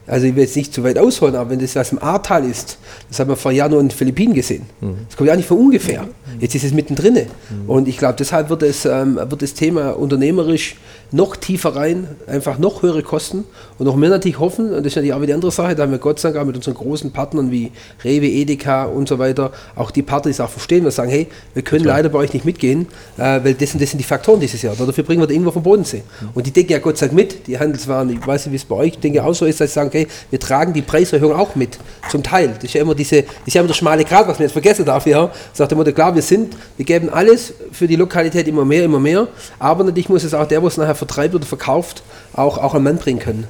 Also 0.08 0.26
ich 0.26 0.36
will 0.36 0.44
jetzt 0.44 0.54
nicht 0.54 0.72
zu 0.72 0.84
weit 0.84 0.98
ausholen, 0.98 1.34
aber 1.34 1.50
wenn 1.50 1.58
das 1.58 1.74
was 1.74 1.90
im 1.90 2.00
Ahrtal 2.00 2.48
ist, 2.48 2.78
das 3.08 3.18
haben 3.18 3.28
wir 3.28 3.36
vor 3.36 3.50
Jahren 3.50 3.72
nur 3.72 3.80
in 3.80 3.88
den 3.88 3.96
Philippinen 3.96 4.34
gesehen. 4.34 4.64
Das 5.08 5.16
kommt 5.16 5.28
ja 5.28 5.34
nicht 5.34 5.48
von 5.48 5.58
ungefähr. 5.58 6.06
Jetzt 6.38 6.54
ist 6.54 6.62
es 6.64 6.72
mittendrin. 6.72 7.26
Und 7.66 7.88
ich 7.88 7.98
glaube, 7.98 8.14
deshalb 8.16 8.48
wird, 8.48 8.62
es, 8.62 8.84
ähm, 8.84 9.16
wird 9.16 9.42
das 9.42 9.54
Thema 9.54 9.90
unternehmerisch 9.90 10.76
noch 11.12 11.36
tiefer 11.36 11.76
rein, 11.76 12.08
einfach 12.26 12.58
noch 12.58 12.82
höhere 12.82 13.02
Kosten 13.02 13.44
und 13.78 13.86
noch 13.86 13.96
mehr 13.96 14.10
natürlich 14.10 14.38
hoffen, 14.38 14.72
und 14.72 14.78
das 14.78 14.86
ist 14.86 14.96
natürlich 14.96 15.12
auch 15.12 15.18
wieder 15.18 15.26
die 15.28 15.34
andere 15.34 15.50
Sache, 15.52 15.74
da 15.74 15.84
haben 15.84 15.92
wir 15.92 15.98
Gott 15.98 16.18
sei 16.18 16.30
Dank 16.30 16.42
auch 16.42 16.46
mit 16.46 16.56
unseren 16.56 16.74
großen 16.74 17.12
Partnern 17.12 17.50
wie 17.50 17.72
Rewe, 18.04 18.26
Edeka 18.26 18.84
und 18.84 19.08
so 19.08 19.18
weiter, 19.18 19.52
auch 19.74 19.90
die 19.90 20.02
Partner, 20.02 20.30
die 20.30 20.34
es 20.34 20.40
auch 20.40 20.50
verstehen, 20.50 20.84
wir 20.84 20.90
sagen, 20.90 21.10
hey, 21.10 21.28
wir 21.54 21.62
können 21.62 21.84
leider 21.84 22.08
bei 22.08 22.18
euch 22.18 22.32
nicht 22.32 22.44
mitgehen, 22.44 22.86
äh, 23.16 23.40
weil 23.44 23.54
das, 23.54 23.72
und 23.72 23.82
das 23.82 23.90
sind 23.90 23.98
die 23.98 24.04
Faktoren 24.04 24.40
dieses 24.40 24.60
Jahr. 24.62 24.74
Dafür 24.74 25.04
bringen 25.04 25.20
wir 25.20 25.26
den 25.26 25.36
irgendwo 25.36 25.52
vom 25.52 25.62
Bodensee. 25.62 26.02
Und 26.34 26.46
die 26.46 26.50
denken 26.50 26.72
ja 26.72 26.78
Gott 26.78 26.98
sei 26.98 27.06
Dank 27.06 27.16
mit, 27.16 27.46
die 27.46 27.58
Handelswaren, 27.58 28.10
ich 28.10 28.26
weiß 28.26 28.46
nicht, 28.46 28.52
wie 28.52 28.56
es 28.56 28.64
bei 28.64 28.74
euch, 28.74 28.88
ich 28.94 28.98
denke 28.98 29.22
auch 29.22 29.34
so 29.34 29.46
ist, 29.46 29.60
dass 29.60 29.70
sie 29.70 29.74
sagen, 29.74 29.88
okay, 29.88 30.06
wir 30.30 30.40
tragen 30.40 30.72
die 30.72 30.82
Preiserhöhung 30.82 31.34
auch 31.34 31.54
mit, 31.54 31.78
zum 32.10 32.22
Teil. 32.22 32.48
Das 32.54 32.64
ist 32.64 32.74
ja 32.74 32.80
immer 32.82 32.94
diese, 32.94 33.22
das 33.22 33.32
ist 33.46 33.54
ja 33.54 33.60
immer 33.60 33.68
der 33.68 33.74
schmale 33.74 34.04
Grat, 34.04 34.26
was 34.26 34.38
man 34.38 34.44
jetzt 34.44 34.52
vergessen 34.52 34.84
darf, 34.84 35.06
ja. 35.06 35.30
Sagt 35.52 35.70
der 35.70 35.78
Mutter, 35.78 35.92
klar, 35.92 36.14
wir 36.14 36.22
sind, 36.22 36.56
wir 36.76 36.84
geben 36.84 37.08
alles 37.10 37.54
für 37.70 37.86
die 37.86 37.96
Lokalität 37.96 38.48
immer 38.48 38.64
mehr, 38.64 38.84
immer 38.84 39.00
mehr, 39.00 39.28
aber 39.58 39.84
natürlich 39.84 40.08
muss 40.08 40.24
es 40.24 40.34
auch 40.34 40.46
der, 40.46 40.60
wo 40.62 40.66
es 40.66 40.76
nachher 40.76 40.95
vertreibt 40.96 41.34
oder 41.34 41.46
verkauft, 41.46 42.02
auch, 42.32 42.58
auch 42.58 42.74
einen 42.74 42.84
Mann 42.84 42.98
bringen 42.98 43.20
können. 43.20 43.44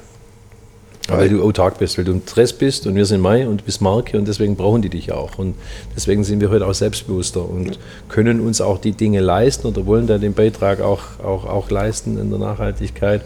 weil 1.08 1.28
du 1.28 1.42
autark 1.42 1.78
bist, 1.78 1.98
weil 1.98 2.04
du 2.04 2.12
im 2.12 2.22
Stress 2.26 2.52
bist 2.52 2.86
und 2.86 2.96
wir 2.96 3.06
sind 3.06 3.20
Mai 3.20 3.46
und 3.46 3.60
du 3.60 3.64
bist 3.64 3.80
Marke 3.80 4.18
und 4.18 4.26
deswegen 4.26 4.56
brauchen 4.56 4.82
die 4.82 4.88
dich 4.88 5.12
auch. 5.12 5.38
Und 5.38 5.54
deswegen 5.94 6.24
sind 6.24 6.40
wir 6.40 6.50
heute 6.50 6.66
auch 6.66 6.74
selbstbewusster 6.74 7.48
und 7.48 7.78
können 8.08 8.40
uns 8.40 8.60
auch 8.60 8.78
die 8.78 8.90
Dinge 8.92 9.20
leisten 9.20 9.68
oder 9.68 9.86
wollen 9.86 10.08
da 10.08 10.18
den 10.18 10.34
Beitrag 10.34 10.80
auch, 10.80 11.20
auch, 11.22 11.44
auch 11.44 11.70
leisten 11.70 12.18
in 12.18 12.30
der 12.30 12.40
Nachhaltigkeit. 12.40 13.22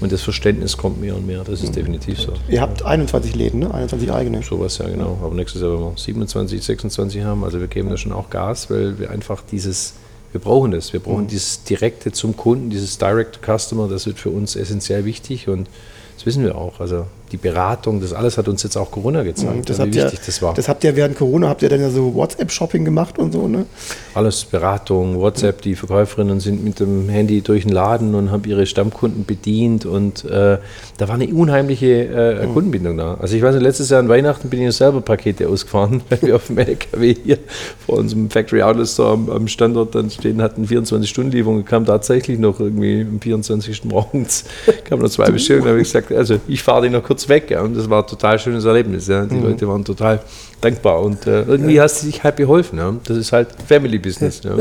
Und 0.00 0.12
das 0.12 0.22
Verständnis 0.22 0.78
kommt 0.78 0.98
mehr 1.00 1.14
und 1.14 1.26
mehr, 1.26 1.44
das 1.44 1.62
ist 1.62 1.76
definitiv 1.76 2.18
so. 2.18 2.32
Ihr 2.48 2.62
habt 2.62 2.82
21 2.82 3.36
Läden, 3.36 3.60
ne? 3.60 3.74
21 3.74 4.10
eigene. 4.10 4.42
Sowas, 4.42 4.78
ja 4.78 4.88
genau. 4.88 5.18
Aber 5.22 5.34
nächstes 5.34 5.60
Jahr 5.60 5.72
werden 5.72 5.84
wir 5.84 5.92
27, 5.94 6.64
26 6.64 7.22
haben. 7.22 7.44
Also 7.44 7.60
wir 7.60 7.66
geben 7.66 7.90
da 7.90 7.98
schon 7.98 8.12
auch 8.12 8.30
Gas, 8.30 8.70
weil 8.70 8.98
wir 8.98 9.10
einfach 9.10 9.42
dieses, 9.52 9.92
wir 10.32 10.40
brauchen 10.40 10.70
das. 10.70 10.92
Wir 10.92 11.00
brauchen 11.00 11.26
dieses 11.26 11.64
Direkte 11.64 12.12
zum 12.12 12.36
Kunden, 12.36 12.70
dieses 12.70 12.98
Direct 12.98 13.36
to 13.36 13.58
Customer, 13.58 13.88
das 13.88 14.06
wird 14.06 14.18
für 14.18 14.30
uns 14.30 14.56
essentiell 14.56 15.04
wichtig 15.04 15.48
und 15.48 15.68
das 16.16 16.26
wissen 16.26 16.44
wir 16.44 16.56
auch. 16.56 16.80
Also 16.80 17.06
die 17.32 17.36
Beratung, 17.36 18.00
das 18.00 18.12
alles 18.12 18.38
hat 18.38 18.48
uns 18.48 18.62
jetzt 18.62 18.76
auch 18.76 18.90
Corona 18.90 19.22
gezeigt, 19.22 19.68
Das 19.68 19.78
ja, 19.78 19.84
habt, 19.84 19.94
wie 19.94 20.02
wichtig 20.02 20.20
das 20.26 20.42
war. 20.42 20.54
das 20.54 20.68
habt 20.68 20.82
ihr 20.84 20.96
während 20.96 21.16
Corona, 21.16 21.48
habt 21.48 21.62
ihr 21.62 21.68
dann 21.68 21.80
ja 21.80 21.90
so 21.90 22.14
WhatsApp-Shopping 22.14 22.84
gemacht 22.84 23.18
und 23.18 23.32
so, 23.32 23.46
ne? 23.46 23.66
Alles 24.14 24.44
Beratung, 24.44 25.18
WhatsApp, 25.20 25.62
die 25.62 25.74
Verkäuferinnen 25.76 26.40
sind 26.40 26.64
mit 26.64 26.80
dem 26.80 27.08
Handy 27.08 27.40
durch 27.42 27.62
den 27.62 27.72
Laden 27.72 28.14
und 28.14 28.30
haben 28.30 28.42
ihre 28.44 28.66
Stammkunden 28.66 29.24
bedient 29.24 29.86
und 29.86 30.24
äh, 30.24 30.58
da 30.98 31.08
war 31.08 31.14
eine 31.14 31.28
unheimliche 31.28 32.40
äh, 32.42 32.46
Kundenbindung 32.46 32.96
da. 32.96 33.14
Also 33.14 33.36
ich 33.36 33.42
weiß 33.42 33.54
nicht, 33.54 33.62
letztes 33.62 33.90
Jahr 33.90 34.00
an 34.00 34.08
Weihnachten 34.08 34.48
bin 34.48 34.60
ich 34.62 34.74
selber 34.74 35.00
Pakete 35.00 35.48
ausgefahren, 35.48 36.02
weil 36.08 36.22
wir 36.22 36.36
auf 36.36 36.48
dem 36.48 36.58
LKW 36.58 37.14
hier 37.24 37.38
vor 37.86 37.98
unserem 37.98 38.30
Factory 38.30 38.62
Outlet 38.62 38.88
Store 38.88 39.12
am, 39.12 39.30
am 39.30 39.48
Standort 39.48 39.94
dann 39.94 40.10
stehen 40.10 40.42
hatten, 40.42 40.66
24-Stunden-Lieferung, 40.66 41.64
kam 41.64 41.86
tatsächlich 41.86 42.38
noch 42.38 42.60
irgendwie 42.60 43.02
am 43.02 43.20
24. 43.20 43.84
morgens, 43.84 44.44
kam 44.84 44.98
noch 45.00 45.08
zwei 45.08 45.30
Bestellungen, 45.30 45.64
da 45.66 45.70
habe 45.70 45.80
ich 45.80 45.88
gesagt, 45.88 46.12
also 46.12 46.40
ich 46.48 46.62
fahre 46.62 46.82
die 46.82 46.90
noch 46.90 47.02
kurz 47.02 47.19
weg 47.28 47.50
ja, 47.50 47.62
und 47.62 47.76
das 47.76 47.88
war 47.88 48.02
ein 48.02 48.06
total 48.08 48.38
schönes 48.38 48.64
Erlebnis. 48.64 49.06
Ja. 49.06 49.24
Die 49.24 49.38
Leute 49.38 49.68
waren 49.68 49.84
total 49.84 50.20
dankbar 50.60 51.00
und 51.02 51.26
äh, 51.26 51.42
irgendwie 51.42 51.80
hast 51.80 52.02
du 52.02 52.06
dich 52.06 52.22
halt 52.22 52.36
geholfen. 52.36 52.78
Ja. 52.78 52.94
Das 53.04 53.16
ist 53.16 53.32
halt 53.32 53.48
Family 53.66 53.98
Business. 53.98 54.40
Ja. 54.44 54.56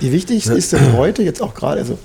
Wie 0.00 0.12
wichtig 0.12 0.46
ist 0.46 0.72
denn 0.72 0.96
heute, 0.96 1.22
jetzt 1.22 1.42
auch 1.42 1.54
gerade, 1.54 1.80
also 1.80 1.98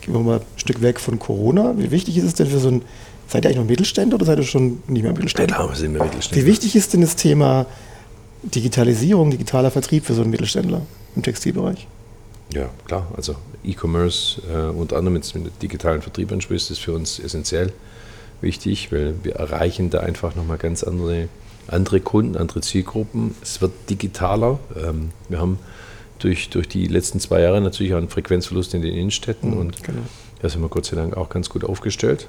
gehen 0.00 0.14
wir 0.14 0.20
mal 0.20 0.36
ein 0.36 0.42
Stück 0.56 0.82
weg 0.82 1.00
von 1.00 1.18
Corona, 1.18 1.74
wie 1.76 1.90
wichtig 1.90 2.16
ist 2.18 2.24
es 2.24 2.34
denn 2.34 2.46
für 2.46 2.58
so 2.58 2.68
ein, 2.68 2.82
seid 3.28 3.44
ihr 3.44 3.48
eigentlich 3.48 3.58
noch 3.58 3.66
Mittelständler 3.66 4.16
oder 4.16 4.26
seid 4.26 4.38
ihr 4.38 4.44
schon 4.44 4.82
nicht 4.86 5.02
mehr 5.02 5.12
Mittelständler? 5.12 5.56
Klar, 5.56 5.68
wir 5.68 5.76
sind 5.76 5.94
wir 5.94 6.04
Mittelständler. 6.04 6.42
Wie 6.42 6.46
wichtig 6.46 6.76
ist 6.76 6.92
denn 6.92 7.00
das 7.00 7.16
Thema 7.16 7.66
Digitalisierung, 8.42 9.30
digitaler 9.30 9.70
Vertrieb 9.70 10.04
für 10.04 10.14
so 10.14 10.22
einen 10.22 10.30
Mittelständler 10.30 10.82
im 11.16 11.22
Textilbereich? 11.22 11.86
Ja, 12.52 12.68
klar. 12.86 13.06
Also 13.16 13.36
E-Commerce, 13.64 14.42
äh, 14.52 14.70
unter 14.70 14.96
anderem 14.96 15.16
jetzt 15.16 15.34
mit 15.34 15.46
dem 15.46 15.58
digitalen 15.60 16.02
Vertrieb 16.02 16.30
ansprichst, 16.30 16.70
ist 16.70 16.80
für 16.80 16.92
uns 16.92 17.18
essentiell 17.18 17.72
wichtig, 18.44 18.92
weil 18.92 19.14
wir 19.24 19.34
erreichen 19.34 19.90
da 19.90 20.00
einfach 20.00 20.36
nochmal 20.36 20.58
ganz 20.58 20.84
andere, 20.84 21.28
andere 21.66 22.00
Kunden, 22.00 22.36
andere 22.36 22.60
Zielgruppen. 22.60 23.34
Es 23.42 23.60
wird 23.60 23.72
digitaler. 23.90 24.60
Ähm, 24.76 25.10
wir 25.28 25.40
haben 25.40 25.58
durch, 26.20 26.48
durch 26.50 26.68
die 26.68 26.86
letzten 26.86 27.18
zwei 27.20 27.40
Jahre 27.40 27.60
natürlich 27.60 27.92
auch 27.94 27.98
einen 27.98 28.08
Frequenzverlust 28.08 28.74
in 28.74 28.82
den 28.82 28.94
Innenstädten 28.94 29.52
und 29.52 29.76
da 30.40 30.48
sind 30.48 30.62
wir 30.62 30.68
Gott 30.68 30.86
sei 30.86 30.96
Dank 30.96 31.16
auch 31.16 31.28
ganz 31.28 31.48
gut 31.48 31.64
aufgestellt. 31.64 32.28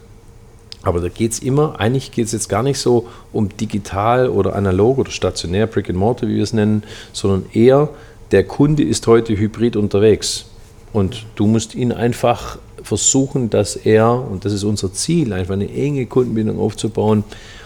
Aber 0.84 1.02
da 1.02 1.10
geht 1.10 1.32
es 1.32 1.40
immer, 1.40 1.80
eigentlich 1.80 2.12
geht 2.12 2.28
es 2.28 2.32
jetzt 2.32 2.48
gar 2.48 2.62
nicht 2.62 2.78
so 2.78 3.08
um 3.34 3.50
digital 3.58 4.30
oder 4.30 4.56
analog 4.56 5.00
oder 5.00 5.12
stationär, 5.12 5.66
Brick 5.66 5.90
and 5.90 5.98
Mortar, 5.98 6.30
wie 6.30 6.36
wir 6.36 6.44
es 6.44 6.54
nennen, 6.54 6.84
sondern 7.12 7.46
eher, 7.54 7.90
der 8.32 8.44
Kunde 8.44 8.84
ist 8.84 9.08
heute 9.08 9.36
hybrid 9.36 9.76
unterwegs. 9.76 10.46
Und 10.94 11.26
du 11.36 11.48
musst 11.48 11.74
ihn 11.76 11.92
einfach 11.92 12.60
versuchen, 12.86 13.50
dass 13.50 13.76
er, 13.76 14.12
und 14.12 14.46
das 14.46 14.54
ist 14.54 14.64
unser 14.64 14.94
Ziel, 14.94 15.34
einfach 15.34 15.54
eine 15.54 15.70
enge 15.70 16.06
Kundenbindung 16.06 16.60
aufzubauen. 16.60 17.24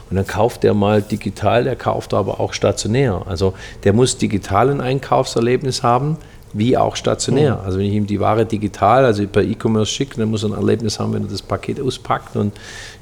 Und 0.10 0.16
dann 0.16 0.26
kauft 0.26 0.64
er 0.64 0.74
mal 0.74 1.02
digital, 1.02 1.66
der 1.66 1.76
kauft 1.76 2.14
aber 2.14 2.40
auch 2.40 2.54
stationär. 2.54 3.22
Also 3.28 3.54
der 3.84 3.94
muss 3.94 4.18
digital 4.18 4.70
ein 4.70 4.82
Einkaufserlebnis 4.82 5.84
haben, 5.84 6.18
wie 6.54 6.78
auch 6.78 6.96
stationär. 6.96 7.62
Also 7.64 7.78
wenn 7.78 7.86
ich 7.86 7.94
ihm 7.94 8.08
die 8.08 8.20
Ware 8.20 8.46
digital, 8.46 9.06
also 9.06 9.28
per 9.28 9.44
E-Commerce 9.44 9.92
schicke, 9.92 10.18
dann 10.18 10.32
muss 10.32 10.44
er 10.44 10.50
ein 10.50 10.56
Erlebnis 10.56 11.00
haben, 11.00 11.14
wenn 11.14 11.24
er 11.24 11.30
das 11.30 11.44
Paket 11.44 11.80
auspackt 11.80 12.36
und 12.36 12.54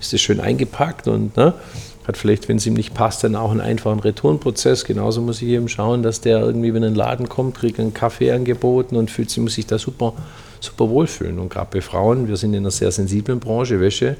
ist 0.01 0.11
das 0.11 0.19
schön 0.19 0.41
eingepackt 0.41 1.07
und 1.07 1.37
ne, 1.37 1.53
hat 2.07 2.17
vielleicht, 2.17 2.49
wenn 2.49 2.57
es 2.57 2.65
ihm 2.65 2.73
nicht 2.73 2.93
passt, 2.93 3.23
dann 3.23 3.35
auch 3.35 3.51
einen 3.51 3.61
einfachen 3.61 3.99
Retourenprozess. 3.99 4.83
Genauso 4.83 5.21
muss 5.21 5.41
ich 5.41 5.49
eben 5.49 5.69
schauen, 5.69 6.03
dass 6.03 6.19
der 6.19 6.39
irgendwie, 6.39 6.73
wenn 6.73 6.83
er 6.83 6.89
in 6.89 6.93
den 6.93 6.97
Laden 6.97 7.29
kommt, 7.29 7.55
kriegt 7.57 7.79
einen 7.79 7.93
Kaffee 7.93 8.31
angeboten 8.31 8.95
und 8.95 9.11
fühlt 9.11 9.29
sich, 9.29 9.41
muss 9.41 9.55
sich 9.55 9.67
da 9.67 9.77
super, 9.77 10.13
super 10.59 10.89
wohlfühlen. 10.89 11.39
Und 11.39 11.49
gerade 11.49 11.69
bei 11.71 11.81
Frauen, 11.81 12.27
wir 12.27 12.37
sind 12.37 12.53
in 12.53 12.59
einer 12.59 12.71
sehr 12.71 12.91
sensiblen 12.91 13.39
Branche, 13.39 13.79
Wäsche, 13.79 14.17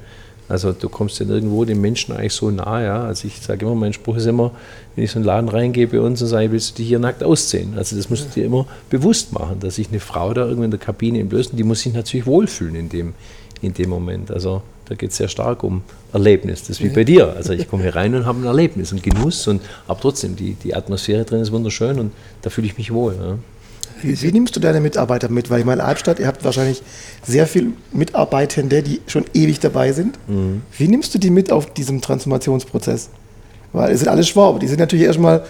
also 0.50 0.71
du 0.71 0.88
kommst 0.88 1.19
dann 1.19 1.30
irgendwo 1.30 1.65
dem 1.65 1.82
Menschen 1.82 2.15
eigentlich 2.15 2.34
so 2.34 2.50
nahe. 2.50 2.86
Ja? 2.86 3.04
Also 3.04 3.28
ich 3.28 3.41
sage 3.41 3.65
immer, 3.65 3.76
mein 3.76 3.93
Spruch 3.93 4.15
ist 4.15 4.28
immer, 4.28 4.52
wenn 4.95 5.04
ich 5.04 5.12
so 5.12 5.19
einen 5.19 5.26
Laden 5.26 5.50
reingehe 5.50 5.88
bei 5.88 6.00
uns 6.00 6.21
und 6.21 6.28
sage, 6.30 6.52
willst 6.52 6.71
du 6.71 6.76
dich 6.76 6.88
hier 6.88 7.00
nackt 7.00 7.23
ausziehen? 7.23 7.73
Also 7.78 7.95
das 7.95 8.10
musst 8.10 8.26
du 8.26 8.30
dir 8.30 8.45
immer 8.45 8.65
bewusst 8.89 9.34
machen, 9.34 9.60
dass 9.60 9.76
sich 9.76 9.89
eine 9.89 10.00
Frau 10.00 10.34
da 10.34 10.45
irgendwie 10.45 10.65
in 10.65 10.71
der 10.71 10.80
Kabine 10.80 11.19
im 11.19 11.28
Blößen, 11.28 11.58
die 11.58 11.63
muss 11.63 11.82
sich 11.82 11.93
natürlich 11.93 12.26
wohlfühlen 12.26 12.76
in 12.76 12.89
dem, 12.89 13.13
in 13.62 13.73
dem 13.73 13.89
Moment. 13.89 14.32
Also 14.32 14.62
da 14.86 14.95
geht 14.95 15.12
es 15.12 15.17
sehr 15.17 15.28
stark 15.28 15.63
um 15.63 15.82
Erlebnis. 16.13 16.62
Das 16.62 16.69
ist 16.71 16.84
wie 16.84 16.89
bei 16.89 17.04
dir. 17.04 17.34
Also 17.36 17.52
ich 17.52 17.67
komme 17.67 17.84
hier 17.84 17.95
rein 17.95 18.15
und 18.15 18.26
habe 18.26 18.39
ein 18.39 18.45
Erlebnis 18.45 18.93
und 18.93 19.04
Genuss, 19.04 19.45
und, 19.50 19.62
aber 19.86 20.00
trotzdem, 20.00 20.38
die, 20.38 20.54
die 20.54 20.73
Atmosphäre 20.73 21.26
drin 21.26 21.41
ist 21.41 21.52
wunderschön 21.52 22.00
und 22.00 22.13
da 22.41 22.50
fühle 22.50 22.67
ich 22.67 22.78
mich 22.78 22.93
wohl. 22.93 23.15
Ja. 23.19 23.38
Wie, 24.01 24.31
nimmst 24.31 24.55
du 24.55 24.60
deine 24.60 24.79
Mitarbeiter 24.79 25.29
mit? 25.29 25.49
Weil 25.49 25.60
ich 25.60 25.65
meine, 25.65 25.83
Albstadt, 25.83 26.19
ihr 26.19 26.27
habt 26.27 26.43
wahrscheinlich 26.43 26.83
sehr 27.25 27.47
viele 27.47 27.71
Mitarbeitende, 27.91 28.83
die 28.83 29.01
schon 29.07 29.25
ewig 29.33 29.60
dabei 29.60 29.91
sind. 29.91 30.19
Wie 30.77 30.88
nimmst 30.88 31.13
du 31.13 31.19
die 31.19 31.29
mit 31.29 31.51
auf 31.51 31.73
diesem 31.73 32.01
Transformationsprozess? 32.01 33.10
Weil 33.73 33.91
es 33.91 33.99
sind 33.99 34.10
alle 34.10 34.23
Schwaben, 34.23 34.60
die 34.60 34.67
sind 34.67 34.79
natürlich 34.79 35.05
erstmal, 35.05 35.43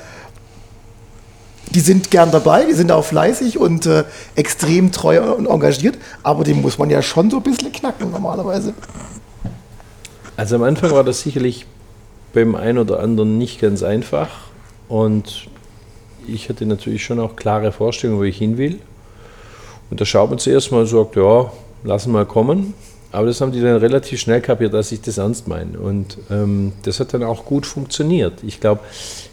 die 1.74 1.80
sind 1.80 2.10
gern 2.10 2.32
dabei, 2.32 2.66
die 2.66 2.74
sind 2.74 2.92
auch 2.92 3.06
fleißig 3.06 3.60
und 3.60 3.86
äh, 3.86 4.06
extrem 4.36 4.92
treu 4.92 5.34
und 5.34 5.48
engagiert, 5.48 5.98
aber 6.24 6.44
den 6.44 6.62
muss 6.62 6.78
man 6.78 6.90
ja 6.90 7.02
schon 7.02 7.30
so 7.30 7.38
ein 7.38 7.44
bisschen 7.44 7.72
knacken 7.72 8.10
normalerweise. 8.10 8.74
Also 10.36 10.56
am 10.56 10.64
Anfang 10.64 10.92
war 10.92 11.04
das 11.04 11.22
sicherlich 11.22 11.66
beim 12.34 12.56
einen 12.56 12.78
oder 12.78 13.00
anderen 13.00 13.38
nicht 13.38 13.62
ganz 13.62 13.84
einfach 13.84 14.30
und 14.88 15.48
ich 16.28 16.50
hatte 16.50 16.66
natürlich 16.66 17.04
schon 17.04 17.20
auch 17.20 17.36
klare 17.36 17.72
Vorstellungen, 17.72 18.20
wo 18.20 18.24
ich 18.24 18.38
hin 18.38 18.58
will. 18.58 18.80
Und 19.90 20.02
da 20.02 20.06
schaut 20.06 20.30
man 20.30 20.40
zuerst 20.40 20.72
mal 20.72 20.82
und 20.82 20.88
sagt, 20.88 21.16
ja, 21.16 21.52
lassen 21.84 22.12
mal 22.12 22.26
kommen. 22.26 22.74
Aber 23.12 23.26
das 23.26 23.40
haben 23.40 23.54
die 23.54 23.62
dann 23.62 23.78
relativ 23.78 24.20
schnell 24.20 24.42
kapiert, 24.42 24.74
dass 24.74 24.92
ich 24.92 25.02
das 25.02 25.18
ernst 25.18 25.48
meine. 25.48 25.80
Und 25.80 26.18
ähm, 26.30 26.74
das 26.84 27.00
hat 27.00 27.14
dann 27.14 27.24
auch 27.24 27.46
gut 27.46 27.66
funktioniert. 27.66 28.44
Ich 28.44 28.60
glaube, 28.60 28.82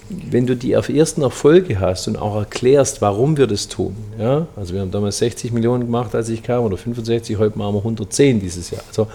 wenn 0.09 0.46
du 0.46 0.54
die 0.54 0.72
ersten 0.72 1.22
Erfolge 1.22 1.80
hast 1.80 2.07
und 2.07 2.16
auch 2.16 2.37
erklärst, 2.37 3.00
warum 3.02 3.37
wir 3.37 3.46
das 3.46 3.68
tun. 3.68 3.96
Ja? 4.18 4.46
Also 4.54 4.74
wir 4.74 4.80
haben 4.80 4.90
damals 4.90 5.18
60 5.18 5.52
Millionen 5.52 5.85
gemacht, 5.87 6.14
als 6.14 6.28
ich 6.28 6.42
kam, 6.42 6.64
oder 6.64 6.76
65, 6.76 7.37
heute 7.38 7.59
machen 7.59 7.74
wir 7.74 7.78
110 7.78 8.40
dieses 8.40 8.70
Jahr. 8.70 8.83
Also 8.88 9.09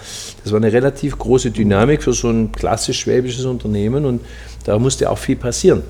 das 0.43 0.51
war 0.51 0.57
eine 0.57 0.73
relativ 0.73 1.17
große 1.17 1.51
Dynamik 1.51 2.03
für 2.03 2.13
so 2.13 2.29
ein 2.29 2.51
klassisch 2.51 2.99
schwäbisches 2.99 3.45
Unternehmen 3.45 4.05
und 4.05 4.21
da 4.65 4.77
musste 4.77 5.09
auch 5.09 5.17
viel 5.17 5.35
passieren. 5.35 5.83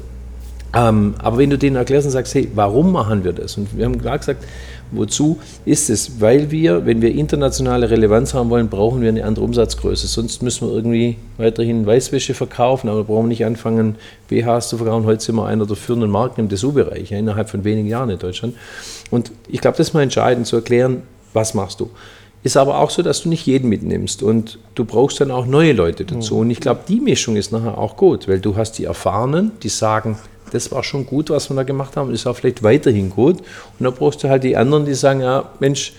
Ähm, 0.75 1.15
aber 1.19 1.38
wenn 1.39 1.49
du 1.49 1.58
denen 1.58 1.75
erklärst 1.75 2.05
und 2.05 2.12
sagst, 2.12 2.36
hey, 2.36 2.49
warum 2.53 2.91
machen 2.91 3.23
wir 3.23 3.34
das? 3.34 3.58
Und 3.58 3.75
wir 3.75 3.86
haben 3.86 3.99
klar 3.99 4.19
gesagt, 4.19 4.43
wozu 4.91 5.39
ist 5.65 5.89
es? 5.89 6.21
Weil 6.21 6.51
wir, 6.51 6.86
wenn 6.86 7.01
wir 7.01 7.13
internationale 7.13 7.89
Relevanz 7.89 8.34
haben 8.34 8.49
wollen, 8.49 8.69
brauchen 8.69 9.01
wir 9.01 9.10
eine 9.10 9.23
andere 9.23 9.45
Umsatzgröße. 9.45 10.08
Sonst 10.08 10.43
müssen 10.43 10.67
wir 10.67 10.75
irgendwie 10.75 11.17
weiterhin 11.38 11.86
Weißwäsche 11.86 12.34
verkaufen, 12.34 12.88
aber 12.89 12.99
wir 12.99 13.03
brauchen 13.05 13.29
nicht 13.29 13.45
anfangen, 13.45 13.95
BHs 14.27 14.69
zu 14.69 14.77
verkaufen. 14.77 15.05
Heute 15.05 15.23
sind 15.23 15.36
wir 15.36 15.45
einer 15.45 15.65
der 15.65 15.75
führenden 15.75 16.12
Marken 16.12 16.41
im 16.41 16.49
Dessous-Bereich, 16.49 17.10
ja, 17.10 17.17
innerhalb 17.17 17.49
von 17.49 17.63
wenigen 17.63 17.88
Jahren 17.88 18.10
in 18.10 18.19
Deutschland. 18.19 18.55
Und 19.10 19.32
ich 19.47 19.62
glaube, 19.62 19.77
das 19.77 19.89
ist 19.89 19.93
mal 19.93 20.03
entscheidend 20.03 20.45
zu 20.45 20.55
erklären, 20.55 21.01
was 21.34 21.53
machst 21.53 21.79
du. 21.79 21.89
Ist 22.41 22.56
aber 22.56 22.80
auch 22.80 22.89
so, 22.89 23.02
dass 23.02 23.23
du 23.23 23.30
nicht 23.30 23.45
jeden 23.45 23.67
mitnimmst 23.67 24.23
und 24.23 24.60
du 24.75 24.86
brauchst 24.86 25.19
dann 25.19 25.30
auch 25.30 25.45
neue 25.45 25.73
Leute 25.73 26.06
dazu. 26.06 26.39
Und 26.39 26.52
ich 26.52 26.62
glaube, 26.62 26.82
die 26.88 27.02
Mischung 27.02 27.36
ist 27.36 27.52
nachher 27.52 27.78
auch 27.78 27.97
gut, 27.97 28.30
weil 28.30 28.39
du 28.39 28.56
hast 28.56 28.73
die 28.73 28.86
Erfahrenen, 28.86 29.52
die 29.62 29.67
sagen, 29.67 30.17
das 30.52 30.71
war 30.71 30.84
schon 30.84 31.06
gut, 31.06 31.30
was 31.30 31.49
wir 31.49 31.56
da 31.56 31.63
gemacht 31.63 31.97
haben, 31.97 32.13
ist 32.13 32.25
auch 32.25 32.36
vielleicht 32.36 32.63
weiterhin 32.63 33.10
gut. 33.10 33.39
Und 33.39 33.86
dann 33.86 33.93
brauchst 33.93 34.23
du 34.23 34.30
halt 34.30 34.43
die 34.43 34.56
anderen, 34.56 34.86
die 34.86 34.93
sagen, 34.93 35.21
ja, 35.21 35.49
Mensch, 35.60 35.93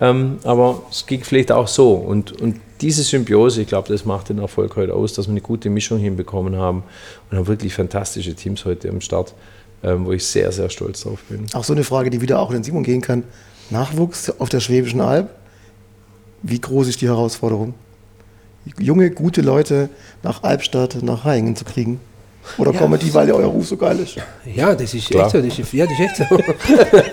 ähm, 0.00 0.38
aber 0.44 0.82
es 0.90 1.06
ging 1.06 1.22
vielleicht 1.22 1.52
auch 1.52 1.68
so. 1.68 1.92
Und, 1.92 2.40
und 2.40 2.60
diese 2.80 3.02
Symbiose, 3.02 3.62
ich 3.62 3.68
glaube, 3.68 3.88
das 3.88 4.04
macht 4.04 4.28
den 4.28 4.38
Erfolg 4.38 4.76
heute 4.76 4.92
aus, 4.94 5.14
dass 5.14 5.26
wir 5.26 5.30
eine 5.30 5.40
gute 5.40 5.70
Mischung 5.70 5.98
hinbekommen 5.98 6.56
haben 6.56 6.82
und 7.30 7.38
haben 7.38 7.46
wirklich 7.46 7.74
fantastische 7.74 8.34
Teams 8.34 8.64
heute 8.64 8.88
am 8.90 9.00
Start, 9.00 9.34
ähm, 9.82 10.04
wo 10.04 10.12
ich 10.12 10.26
sehr, 10.26 10.52
sehr 10.52 10.68
stolz 10.68 11.02
drauf 11.02 11.20
bin. 11.28 11.46
Auch 11.54 11.64
so 11.64 11.72
eine 11.72 11.84
Frage, 11.84 12.10
die 12.10 12.20
wieder 12.20 12.40
auch 12.40 12.50
in 12.50 12.56
den 12.56 12.64
Simon 12.64 12.82
gehen 12.82 13.00
kann. 13.00 13.24
Nachwuchs 13.70 14.30
auf 14.38 14.48
der 14.48 14.60
Schwäbischen 14.60 15.00
Alb. 15.00 15.30
Wie 16.42 16.60
groß 16.60 16.88
ist 16.88 17.00
die 17.00 17.08
Herausforderung? 17.08 17.74
Junge, 18.78 19.10
gute 19.10 19.42
Leute 19.42 19.88
nach 20.22 20.42
Albstadt, 20.42 21.02
nach 21.02 21.24
Haingen 21.24 21.56
zu 21.56 21.64
kriegen? 21.64 22.00
Oder 22.58 22.72
kommen 22.72 22.98
die, 22.98 23.12
weil 23.12 23.30
euer 23.30 23.46
Ruf 23.46 23.66
so 23.66 23.76
geil 23.76 23.98
ist? 24.00 24.16
Ja, 24.54 24.74
das 24.74 24.94
ist 24.94 25.10
Klar. 25.10 25.26
echt 25.26 25.32
so. 25.32 25.42
Das 25.42 25.58
ist, 25.58 25.72
ja, 25.72 25.84
das 25.84 25.94
ist 25.94 26.00
echt 26.00 26.16
so. 26.16 26.38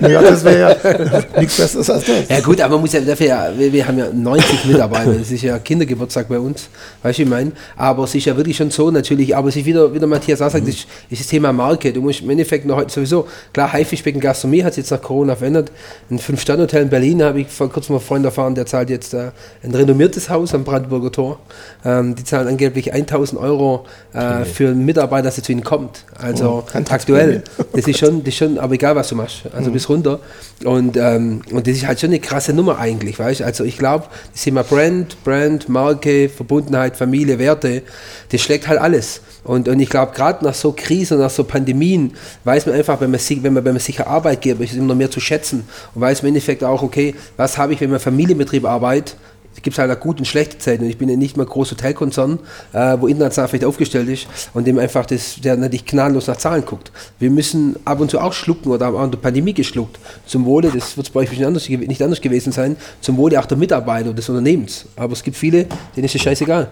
Naja, 0.00 0.22
das 0.22 0.44
wäre 0.44 0.60
ja 0.60 1.40
nichts 1.40 1.56
Besseres 1.56 1.90
als 1.90 2.04
das. 2.04 2.28
Ja 2.28 2.40
gut, 2.40 2.60
aber 2.60 2.74
man 2.74 2.82
muss 2.82 2.92
ja 2.92 3.00
dafür 3.00 3.26
ja, 3.26 3.48
wir, 3.56 3.72
wir 3.72 3.86
haben 3.86 3.98
ja 3.98 4.06
90 4.12 4.64
Mitarbeiter, 4.66 5.12
das 5.12 5.30
ist 5.30 5.42
ja 5.42 5.58
Kindergeburtstag 5.58 6.28
bei 6.28 6.38
uns, 6.38 6.68
weißt 7.02 7.18
du, 7.18 7.22
ich 7.22 7.28
meine, 7.28 7.52
aber 7.76 8.04
es 8.04 8.14
ist 8.14 8.24
ja 8.24 8.36
wirklich 8.36 8.56
schon 8.56 8.70
so 8.70 8.90
natürlich, 8.90 9.34
aber 9.36 9.48
es 9.48 9.56
ist 9.56 9.64
wieder, 9.64 9.92
wie 9.92 9.98
der 9.98 10.08
Matthias 10.08 10.40
auch 10.40 10.50
sagt, 10.50 10.66
das 10.66 10.74
ist, 10.74 10.86
ist 11.10 11.20
das 11.20 11.26
Thema 11.28 11.52
Marke, 11.52 11.92
du 11.92 12.00
musst 12.00 12.22
im 12.22 12.30
Endeffekt 12.30 12.66
noch 12.66 12.76
heute 12.76 12.92
sowieso, 12.92 13.26
klar, 13.52 13.72
Haifischbecken 13.72 14.20
Gastronomie 14.20 14.62
hat 14.64 14.74
sich 14.74 14.82
jetzt 14.82 14.90
nach 14.90 15.02
Corona 15.02 15.36
verändert, 15.36 15.70
ein 16.10 16.18
Fünf-Sterne-Hotel 16.18 16.82
in 16.82 16.90
Berlin 16.90 17.22
habe 17.22 17.40
ich 17.40 17.48
vor 17.48 17.70
kurzem 17.70 17.94
mal 17.94 17.98
einen 17.98 18.06
Freund 18.06 18.24
erfahren, 18.24 18.54
der 18.54 18.66
zahlt 18.66 18.90
jetzt 18.90 19.14
äh, 19.14 19.30
ein 19.62 19.74
renommiertes 19.74 20.28
Haus 20.30 20.54
am 20.54 20.64
Brandenburger 20.64 21.12
Tor, 21.12 21.38
ähm, 21.84 22.14
die 22.14 22.24
zahlen 22.24 22.48
angeblich 22.48 22.92
1000 22.92 23.40
Euro 23.40 23.86
äh, 24.12 24.44
für 24.44 24.68
einen 24.68 24.84
Mitarbeiter, 24.84 25.23
dass 25.24 25.38
er 25.38 25.42
zu 25.42 25.52
ihnen 25.52 25.64
kommt, 25.64 26.04
also 26.18 26.64
Oh, 26.64 26.78
aktuell, 26.88 27.42
das 27.72 27.88
ist 27.88 27.98
schon, 27.98 28.20
das 28.20 28.28
ist 28.28 28.36
schon, 28.36 28.58
aber 28.58 28.74
egal 28.74 28.94
was 28.94 29.08
du 29.08 29.16
machst, 29.16 29.42
also 29.52 29.70
bis 29.70 29.88
runter. 29.88 30.20
Und, 30.64 30.96
ähm, 30.96 31.42
und 31.50 31.66
das 31.66 31.74
ist 31.76 31.86
halt 31.86 32.00
schon 32.00 32.10
eine 32.10 32.20
krasse 32.20 32.52
Nummer 32.52 32.78
eigentlich, 32.78 33.18
weißt? 33.18 33.42
Also 33.42 33.64
ich 33.64 33.78
glaube, 33.78 34.06
das 34.32 34.42
Thema 34.42 34.62
Brand, 34.62 35.22
Brand, 35.24 35.68
Marke, 35.68 36.28
Verbundenheit, 36.28 36.96
Familie, 36.96 37.38
Werte, 37.38 37.82
das 38.30 38.40
schlägt 38.40 38.68
halt 38.68 38.80
alles. 38.80 39.20
Und, 39.44 39.68
und 39.68 39.78
ich 39.78 39.90
glaube, 39.90 40.12
gerade 40.14 40.44
nach 40.44 40.54
so 40.54 40.72
Krisen, 40.72 41.18
nach 41.18 41.30
so 41.30 41.44
Pandemien, 41.44 42.14
weiß 42.44 42.66
man 42.66 42.74
einfach, 42.74 43.00
wenn 43.00 43.10
man, 43.10 43.20
sich, 43.20 43.42
wenn 43.42 43.52
man, 43.52 43.64
wenn 43.64 43.74
man 43.74 43.80
sicher 43.80 44.06
Arbeitgeber 44.06 44.64
ist, 44.64 44.74
immer 44.74 44.86
noch 44.86 44.94
mehr 44.94 45.10
zu 45.10 45.20
schätzen. 45.20 45.64
Und 45.94 46.00
weiß 46.00 46.20
im 46.20 46.28
Endeffekt 46.28 46.64
auch, 46.64 46.82
okay, 46.82 47.14
was 47.36 47.58
habe 47.58 47.74
ich, 47.74 47.80
wenn 47.80 47.90
man 47.90 48.00
Familienbetrieb 48.00 48.64
arbeitet, 48.64 49.16
es 49.54 49.62
gibt 49.62 49.78
halt 49.78 49.90
auch 49.90 50.00
gute 50.00 50.20
und 50.20 50.24
schlechte 50.26 50.58
Zeiten. 50.58 50.84
Und 50.84 50.90
ich 50.90 50.98
bin 50.98 51.08
ja 51.08 51.16
nicht 51.16 51.36
mal 51.36 51.44
ein 51.44 51.48
großer 51.48 51.76
Hotelkonzern, 51.76 52.38
äh, 52.72 52.96
wo 52.98 53.06
international 53.06 53.48
vielleicht 53.48 53.64
aufgestellt 53.64 54.08
ist 54.08 54.26
und 54.52 54.66
dem 54.66 54.78
einfach 54.78 55.06
das, 55.06 55.40
der 55.40 55.56
natürlich 55.56 55.86
gnadenlos 55.86 56.26
nach 56.26 56.36
Zahlen 56.36 56.64
guckt. 56.64 56.90
Wir 57.18 57.30
müssen 57.30 57.76
ab 57.84 58.00
und 58.00 58.10
zu 58.10 58.20
auch 58.20 58.32
schlucken 58.32 58.70
oder 58.70 58.86
haben 58.86 58.96
auch 58.96 59.04
in 59.04 59.10
der 59.10 59.18
Pandemie 59.18 59.54
geschluckt. 59.54 59.98
Zum 60.26 60.44
Wohle, 60.44 60.70
das 60.70 60.96
wird 60.96 61.06
es 61.06 61.12
bei 61.12 61.20
euch 61.20 61.30
nicht 61.30 61.44
anders, 61.44 61.68
nicht 61.68 62.02
anders 62.02 62.20
gewesen 62.20 62.52
sein, 62.52 62.76
zum 63.00 63.16
Wohle 63.16 63.38
auch 63.38 63.46
der 63.46 63.56
Mitarbeiter 63.56 64.10
und 64.10 64.18
des 64.18 64.28
Unternehmens. 64.28 64.86
Aber 64.96 65.12
es 65.12 65.22
gibt 65.22 65.36
viele, 65.36 65.66
denen 65.96 66.04
ist 66.04 66.14
es 66.14 66.22
scheißegal. 66.22 66.70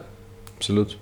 Absolut. 0.57 0.97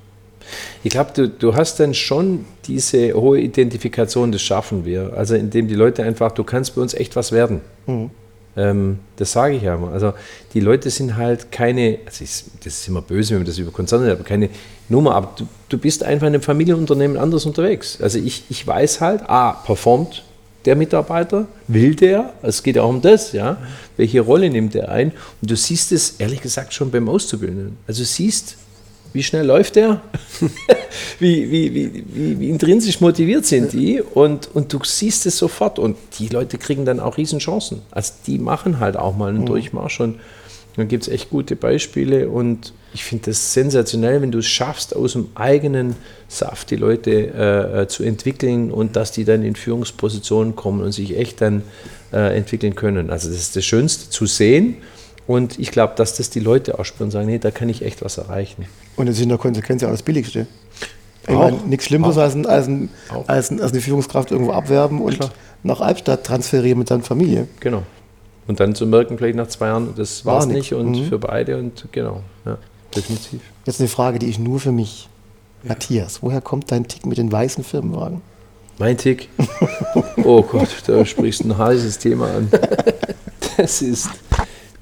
Ich 0.83 0.91
glaube, 0.91 1.11
du, 1.14 1.28
du 1.28 1.55
hast 1.55 1.78
dann 1.81 1.95
schon 1.95 2.45
diese 2.66 3.12
hohe 3.14 3.41
Identifikation, 3.41 4.33
das 4.33 4.43
schaffen 4.43 4.85
wir. 4.85 5.12
Also 5.16 5.35
indem 5.35 5.68
die 5.68 5.74
Leute 5.74 6.03
einfach, 6.03 6.33
du 6.33 6.45
kannst 6.45 6.74
bei 6.74 6.83
uns 6.83 6.95
echt 6.95 7.16
was 7.16 7.33
werden. 7.33 7.61
Ähm, 7.87 8.11
das 8.57 9.33
sage 9.33 9.57
ich 9.57 9.63
ja 9.63 9.77
immer. 9.77 9.93
Also 9.93 10.13
die 10.55 10.61
Leute 10.61 10.91
sind 10.91 11.17
halt 11.17 11.53
keine, 11.53 11.99
also 12.05 12.25
ich, 12.25 12.45
das 12.63 12.81
ist 12.81 12.89
immer 12.89 13.01
böse, 13.01 13.31
wenn 13.31 13.39
man 13.39 13.47
das 13.47 13.59
über 13.59 13.71
Konzerne 13.71 14.07
sagt, 14.07 14.19
aber 14.19 14.29
keine 14.29 14.51
Nummer, 14.89 15.15
aber 15.15 15.33
du, 15.37 15.47
du 15.69 15.79
bist 15.79 16.03
einfach 16.03 16.27
in 16.27 16.35
einem 16.35 16.43
Familienunternehmen 16.43 17.17
anders 17.17 17.47
unterwegs. 17.47 18.01
Also 18.01 18.19
ich, 18.19 18.45
ich 18.51 18.67
weiß 18.67 19.01
halt, 19.01 19.23
ah, 19.29 19.53
performt 19.53 20.25
der 20.65 20.77
Mitarbeiter, 20.77 21.47
will 21.69 21.95
der, 21.95 22.35
es 22.43 22.63
geht 22.63 22.79
auch 22.79 22.89
um 22.89 23.01
das, 23.01 23.33
ja, 23.33 23.57
welche 23.97 24.21
Rolle 24.21 24.51
nimmt 24.51 24.75
er 24.75 24.91
ein 24.91 25.13
und 25.41 25.51
du 25.51 25.57
siehst 25.57 25.93
es 25.93 26.17
ehrlich 26.19 26.43
gesagt 26.43 26.75
schon 26.75 26.91
beim 26.91 27.09
Auszubildenden. 27.09 27.79
Also 27.87 28.05
siehst, 28.05 28.57
wie 29.13 29.23
schnell 29.23 29.47
läuft 29.47 29.77
der? 29.77 30.01
wie, 31.19 31.51
wie, 31.51 31.75
wie, 31.75 32.39
wie, 32.41 32.49
intrinsisch 32.49 33.01
motiviert 33.01 33.45
sind 33.45 33.73
die? 33.73 34.01
Und, 34.01 34.49
und 34.55 34.73
du 34.73 34.81
siehst 34.85 35.27
es 35.27 35.37
sofort. 35.39 35.79
Und 35.79 35.97
die 36.19 36.29
Leute 36.29 36.59
kriegen 36.59 36.85
dann 36.85 37.01
auch 37.01 37.17
Riesenchancen. 37.17 37.83
Also 37.91 38.13
die 38.27 38.39
machen 38.39 38.79
halt 38.79 38.97
auch 38.97 39.17
mal 39.17 39.31
einen 39.31 39.47
Durchmarsch. 39.47 40.01
Und 40.01 40.21
dann 40.77 40.89
gibt 40.89 41.05
es 41.05 41.09
echt 41.09 41.31
gute 41.31 41.57
Beispiele. 41.57 42.29
Und 42.29 42.73
ich 42.95 43.05
finde 43.05 43.27
das 43.27 43.53
sensationell, 43.53 44.23
wenn 44.23 44.31
du 44.31 44.39
es 44.39 44.47
schaffst, 44.47 44.95
aus 44.95 45.13
dem 45.13 45.29
eigenen 45.35 45.97
Saft 46.29 46.71
die 46.71 46.77
Leute 46.77 47.11
äh, 47.11 47.83
äh, 47.83 47.89
zu 47.89 48.05
entwickeln 48.05 48.71
und 48.71 48.97
dass 48.97 49.13
die 49.13 49.25
dann 49.25 49.43
in 49.43 49.57
Führungspositionen 49.57 50.57
kommen 50.57 50.83
und 50.83 50.93
sich 50.93 51.17
echt 51.17 51.41
dann 51.41 51.63
äh, 52.13 52.37
entwickeln 52.37 52.75
können. 52.75 53.11
Also 53.11 53.29
das 53.29 53.39
ist 53.39 53.57
das 53.57 53.65
Schönste 53.65 54.11
zu 54.11 54.27
sehen. 54.27 54.77
Und 55.27 55.61
ich 55.61 55.71
glaube, 55.71 55.95
dass 55.97 56.17
das 56.17 56.31
die 56.31 56.41
Leute 56.41 56.79
auch 56.79 56.85
spüren 56.85 57.07
und 57.07 57.11
sagen, 57.13 57.27
nee, 57.27 57.39
da 57.39 57.53
kann 57.53 57.69
ich 57.69 57.83
echt 57.83 58.03
was 58.03 58.19
erreichen. 58.19 58.67
Und 58.97 59.07
das 59.07 59.16
ist 59.16 59.22
in 59.22 59.28
der 59.28 59.38
Konsequenz 59.38 59.82
ja 59.82 59.88
auch 59.88 59.93
das 59.93 60.03
Billigste. 60.03 60.47
Ich 61.26 61.34
Auch. 61.34 61.41
meine, 61.51 61.57
nichts 61.66 61.84
Schlimmeres 61.86 62.16
als, 62.18 62.34
ein, 62.34 62.47
als, 62.47 62.66
ein, 62.66 62.88
als, 63.26 63.51
ein, 63.51 63.61
als 63.61 63.72
eine 63.72 63.80
Führungskraft 63.80 64.30
irgendwo 64.30 64.53
abwerben 64.53 65.01
und 65.01 65.18
nach 65.62 65.80
Albstadt 65.80 66.24
transferieren 66.24 66.78
mit 66.78 66.91
deiner 66.91 67.03
Familie. 67.03 67.47
Genau. 67.61 67.82
Und 68.49 68.59
dann 68.59 68.74
zu 68.74 68.86
merken, 68.86 69.16
vielleicht 69.18 69.36
nach 69.36 69.47
zwei 69.49 69.66
Jahren, 69.68 69.95
das 69.97 70.24
war 70.24 70.41
es 70.41 70.47
nicht 70.47 70.72
und 70.74 70.91
Mhm. 70.93 71.05
für 71.09 71.18
beide 71.18 71.59
und 71.59 71.86
genau, 71.93 72.22
ja, 72.45 72.57
definitiv. 72.97 73.41
Jetzt 73.66 73.80
eine 73.80 73.88
Frage, 73.88 74.18
die 74.18 74.26
ich 74.26 74.38
nur 74.38 74.59
für 74.59 74.72
mich. 74.72 75.09
Matthias, 75.62 76.22
woher 76.22 76.41
kommt 76.41 76.72
dein 76.72 76.88
Tick 76.88 77.05
mit 77.07 77.18
den 77.18 77.30
weißen 77.30 77.62
Firmenwagen? 77.64 78.22
Mein 78.78 78.97
Tick. 78.97 79.28
Oh 80.24 80.43
Gott, 80.43 80.68
da 80.86 81.05
sprichst 81.05 81.45
du 81.45 81.49
ein 81.49 81.59
heißes 81.59 81.99
Thema 81.99 82.26
an. 82.34 82.51
Das 83.57 83.82
ist, 83.82 84.09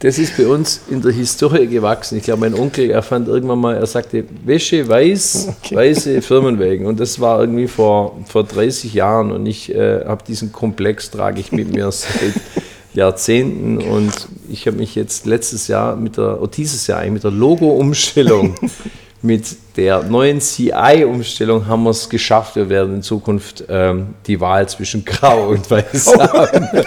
das 0.00 0.18
ist 0.18 0.36
bei 0.36 0.46
uns 0.46 0.80
in 0.88 1.02
der 1.02 1.10
Historie 1.10 1.66
gewachsen. 1.66 2.18
Ich 2.18 2.24
glaube, 2.24 2.40
mein 2.40 2.54
Onkel, 2.54 2.90
er 2.90 3.02
fand 3.02 3.26
irgendwann 3.26 3.58
mal, 3.58 3.74
er 3.74 3.86
sagte, 3.86 4.24
Wäsche 4.44 4.88
weiß, 4.88 5.48
weiße 5.70 6.22
Firmenwägen. 6.22 6.86
Und 6.86 7.00
das 7.00 7.18
war 7.18 7.40
irgendwie 7.40 7.66
vor, 7.66 8.16
vor 8.26 8.44
30 8.44 8.94
Jahren. 8.94 9.32
Und 9.32 9.46
ich 9.46 9.74
äh, 9.74 10.04
habe 10.04 10.22
diesen 10.24 10.52
Komplex, 10.52 11.10
trage 11.10 11.40
ich 11.40 11.50
mit 11.50 11.72
mir 11.72 11.90
seit 11.90 12.34
Jahrzehnten. 12.94 13.78
Und 13.78 14.12
ich 14.48 14.68
habe 14.68 14.76
mich 14.76 14.94
jetzt 14.94 15.26
letztes 15.26 15.66
Jahr 15.66 15.96
mit 15.96 16.16
der, 16.16 16.40
oder 16.40 16.50
dieses 16.50 16.86
Jahr 16.86 17.00
eigentlich 17.00 17.14
mit 17.14 17.24
der 17.24 17.32
Logo-Umstellung 17.32 18.54
mit 19.20 19.56
der 19.76 20.02
neuen 20.02 20.40
CI-Umstellung 20.40 21.66
haben 21.66 21.82
wir 21.82 21.90
es 21.90 22.08
geschafft. 22.08 22.56
Wir 22.56 22.68
werden 22.68 22.96
in 22.96 23.02
Zukunft 23.02 23.64
ähm, 23.68 24.14
die 24.26 24.40
Wahl 24.40 24.68
zwischen 24.68 25.04
Grau 25.04 25.48
und 25.48 25.70
Weiß 25.70 26.14
haben. 26.16 26.68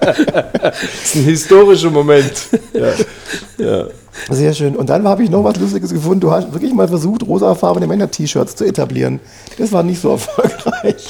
das 0.00 0.82
ist 0.82 1.14
ein 1.16 1.24
historischer 1.24 1.90
Moment. 1.90 2.32
Ja. 2.72 3.64
Ja. 3.64 3.86
Sehr 4.30 4.52
schön. 4.52 4.76
Und 4.76 4.88
dann 4.90 5.06
habe 5.06 5.22
ich 5.24 5.30
noch 5.30 5.44
was 5.44 5.56
Lustiges 5.56 5.92
gefunden. 5.92 6.20
Du 6.20 6.30
hast 6.30 6.52
wirklich 6.52 6.72
mal 6.72 6.88
versucht, 6.88 7.22
rosafarbene 7.24 7.86
Männer-T-Shirts 7.86 8.56
zu 8.56 8.64
etablieren. 8.64 9.20
Das 9.58 9.72
war 9.72 9.82
nicht 9.82 10.00
so 10.00 10.10
erfolgreich. 10.10 11.06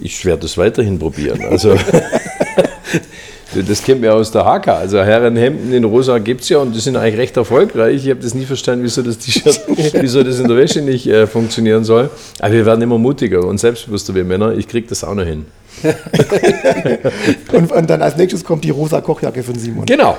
Ich 0.00 0.24
werde 0.24 0.46
es 0.46 0.56
weiterhin 0.58 0.98
probieren. 0.98 1.44
Also, 1.48 1.76
das 3.54 3.82
kennt 3.82 4.00
man 4.00 4.10
ja 4.10 4.16
aus 4.16 4.30
der 4.30 4.44
HK. 4.44 4.68
Also 4.68 5.02
Herrenhemden 5.02 5.72
in 5.72 5.84
rosa 5.84 6.18
gibt 6.18 6.42
es 6.42 6.48
ja 6.48 6.58
und 6.58 6.74
die 6.74 6.80
sind 6.80 6.96
eigentlich 6.96 7.18
recht 7.18 7.36
erfolgreich. 7.36 8.04
Ich 8.04 8.10
habe 8.10 8.20
das 8.20 8.34
nie 8.34 8.44
verstanden, 8.44 8.84
wieso 8.84 9.02
das 9.02 9.18
T-Shirt, 9.18 9.60
wieso 10.00 10.22
das 10.22 10.38
in 10.38 10.48
der 10.48 10.56
Wäsche 10.56 10.80
nicht 10.80 11.06
äh, 11.06 11.26
funktionieren 11.26 11.84
soll. 11.84 12.10
Aber 12.40 12.52
wir 12.52 12.66
werden 12.66 12.82
immer 12.82 12.98
mutiger 12.98 13.44
und 13.44 13.58
selbstbewusster, 13.58 14.14
wir 14.14 14.24
Männer. 14.24 14.52
Ich 14.52 14.68
kriege 14.68 14.86
das 14.86 15.04
auch 15.04 15.14
noch 15.14 15.24
hin. 15.24 15.46
Und, 17.52 17.72
und 17.72 17.90
dann 17.90 18.02
als 18.02 18.16
nächstes 18.16 18.44
kommt 18.44 18.62
die 18.62 18.70
rosa 18.70 19.00
Kochjacke 19.00 19.42
von 19.42 19.58
Simon. 19.58 19.86
Genau. 19.86 20.16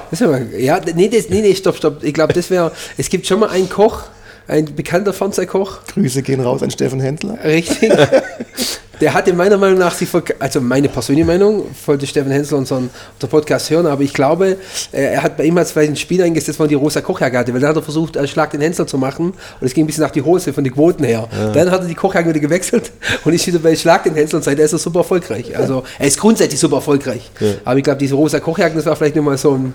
Ja, 0.58 0.82
nee, 0.96 1.08
das, 1.08 1.30
nee, 1.30 1.42
nee, 1.42 1.56
stopp, 1.56 1.78
stopp. 1.78 2.04
Ich 2.04 2.14
glaube, 2.14 2.34
das 2.34 2.50
wäre, 2.50 2.72
es 2.98 3.08
gibt 3.10 3.28
schon 3.28 3.40
mal 3.40 3.50
einen 3.50 3.70
Koch, 3.70 4.04
ein 4.48 4.76
bekannter 4.76 5.14
Fernsehkoch, 5.14 5.86
Grüße 5.94 6.22
gehen 6.22 6.42
raus 6.42 6.64
an 6.64 6.72
Steffen 6.72 7.00
Händler. 7.00 7.38
Richtig. 7.44 7.92
Der 9.02 9.14
hatte 9.14 9.34
meiner 9.34 9.58
Meinung 9.58 9.80
nach, 9.80 9.94
verk- 9.96 10.36
also 10.40 10.62
meine 10.62 10.88
persönliche 10.88 11.26
Meinung, 11.26 11.66
wollte 11.88 12.06
Steffen 12.06 12.32
Hensler 12.32 12.60
unseren, 12.60 12.90
unseren 13.16 13.30
Podcast 13.30 13.70
hören, 13.70 13.86
aber 13.88 14.02
ich 14.04 14.14
glaube, 14.14 14.58
äh, 14.92 15.02
er 15.14 15.24
hat 15.24 15.36
bei 15.36 15.46
ihm 15.46 15.58
als 15.58 15.72
vielleicht 15.72 15.92
ein 15.92 15.96
Spiel 15.96 16.22
eingesetzt, 16.22 16.60
wo 16.60 16.68
die 16.68 16.76
rosa 16.76 17.02
Kochjacke 17.02 17.38
hatte, 17.38 17.54
weil 17.54 17.60
dann 17.60 17.72
hat 17.72 17.76
er 17.76 17.82
versucht, 17.82 18.18
einen 18.18 18.28
Schlag 18.28 18.52
den 18.52 18.62
Hensler 18.62 18.86
zu 18.86 18.98
machen 18.98 19.32
und 19.32 19.66
es 19.68 19.74
ging 19.74 19.84
ein 19.84 19.88
bisschen 19.88 20.04
nach 20.04 20.12
die 20.12 20.22
Hose 20.22 20.54
von 20.54 20.64
den 20.64 20.74
Quoten 20.74 21.04
her. 21.04 21.28
Dann 21.54 21.72
hat 21.72 21.82
er 21.82 21.88
die 21.88 21.96
Kochjacke 21.96 22.30
wieder 22.30 22.40
gewechselt 22.40 22.92
und 23.26 23.34
ist 23.34 23.46
wieder 23.48 23.60
bei 23.60 23.76
Schlag 23.76 24.04
den 24.04 24.14
Hensler 24.14 24.38
und 24.38 24.44
seitdem 24.44 24.64
ist 24.66 24.74
er 24.74 24.80
super 24.80 25.00
erfolgreich. 25.00 25.58
Also 25.58 25.84
er 25.98 26.08
ist 26.08 26.20
grundsätzlich 26.20 26.60
super 26.60 26.76
erfolgreich. 26.78 27.30
Aber 27.66 27.78
ich 27.78 27.84
glaube, 27.84 28.00
diese 28.00 28.16
rosa 28.16 28.40
Kochjacke, 28.40 28.76
das 28.76 28.86
war 28.86 28.96
vielleicht 28.96 29.16
nur 29.16 29.26
mal 29.26 29.38
so 29.38 29.54
ein, 29.56 29.74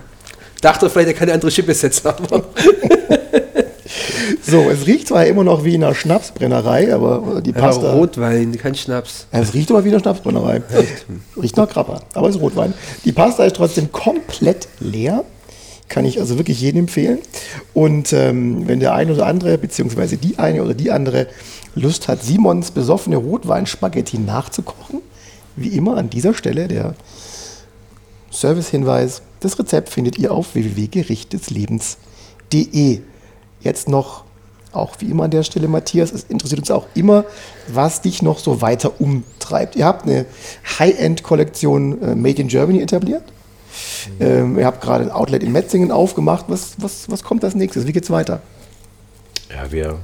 dachte 0.62 0.88
vielleicht, 0.88 1.08
er 1.08 1.14
kann 1.14 1.24
eine 1.24 1.34
andere 1.34 1.50
Schippe 1.50 1.74
setzen, 1.74 2.06
aber 2.08 2.44
So, 4.42 4.70
es 4.70 4.86
riecht 4.86 5.08
zwar 5.08 5.26
immer 5.26 5.44
noch 5.44 5.64
wie 5.64 5.74
in 5.74 5.84
einer 5.84 5.94
Schnapsbrennerei, 5.94 6.94
aber 6.94 7.40
die 7.40 7.50
aber 7.50 7.60
Pasta. 7.60 7.92
Rotwein, 7.92 8.56
kein 8.56 8.74
Schnaps. 8.74 9.26
Es 9.30 9.54
riecht 9.54 9.70
aber 9.70 9.84
wie 9.84 9.90
eine 9.90 10.00
Schnapsbrennerei. 10.00 10.62
Riecht 11.40 11.56
nach 11.56 11.68
Krapper, 11.68 12.02
aber 12.14 12.28
es 12.28 12.36
ist 12.36 12.42
Rotwein. 12.42 12.74
Die 13.04 13.12
Pasta 13.12 13.44
ist 13.44 13.56
trotzdem 13.56 13.92
komplett 13.92 14.68
leer. 14.80 15.24
Kann 15.88 16.04
ich 16.04 16.20
also 16.20 16.36
wirklich 16.36 16.60
jedem 16.60 16.80
empfehlen. 16.80 17.18
Und 17.72 18.12
ähm, 18.12 18.68
wenn 18.68 18.78
der 18.78 18.94
eine 18.94 19.14
oder 19.14 19.24
andere, 19.26 19.56
beziehungsweise 19.56 20.18
die 20.18 20.38
eine 20.38 20.62
oder 20.62 20.74
die 20.74 20.90
andere 20.90 21.28
Lust 21.74 22.08
hat, 22.08 22.22
Simons 22.22 22.72
besoffene 22.72 23.16
Rotwein-Spaghetti 23.16 24.18
nachzukochen, 24.18 25.00
wie 25.56 25.68
immer 25.68 25.96
an 25.96 26.10
dieser 26.10 26.34
Stelle 26.34 26.68
der 26.68 26.94
Servicehinweis. 28.30 29.22
Das 29.40 29.58
Rezept 29.58 29.88
findet 29.88 30.18
ihr 30.18 30.30
auf 30.32 30.54
www.gerichtdeslebens.de. 30.54 33.00
Jetzt 33.60 33.88
noch, 33.88 34.24
auch 34.72 34.94
wie 34.98 35.06
immer 35.06 35.24
an 35.24 35.30
der 35.30 35.42
Stelle, 35.42 35.68
Matthias, 35.68 36.12
es 36.12 36.24
interessiert 36.24 36.60
uns 36.60 36.70
auch 36.70 36.86
immer, 36.94 37.24
was 37.68 38.02
dich 38.02 38.22
noch 38.22 38.38
so 38.38 38.60
weiter 38.60 39.00
umtreibt. 39.00 39.76
Ihr 39.76 39.86
habt 39.86 40.06
eine 40.06 40.26
High-End-Kollektion 40.78 42.02
äh, 42.02 42.14
Made 42.14 42.42
in 42.42 42.48
Germany 42.48 42.80
etabliert. 42.80 43.22
Ähm, 44.20 44.58
ihr 44.58 44.66
habt 44.66 44.80
gerade 44.80 45.04
ein 45.04 45.10
Outlet 45.10 45.42
in 45.42 45.52
Metzingen 45.52 45.90
aufgemacht. 45.90 46.46
Was, 46.48 46.74
was, 46.78 47.10
was 47.10 47.22
kommt 47.22 47.44
als 47.44 47.54
nächstes? 47.54 47.86
Wie 47.86 47.92
geht's 47.92 48.10
weiter? 48.10 48.40
Ja, 49.50 49.70
wir 49.70 49.98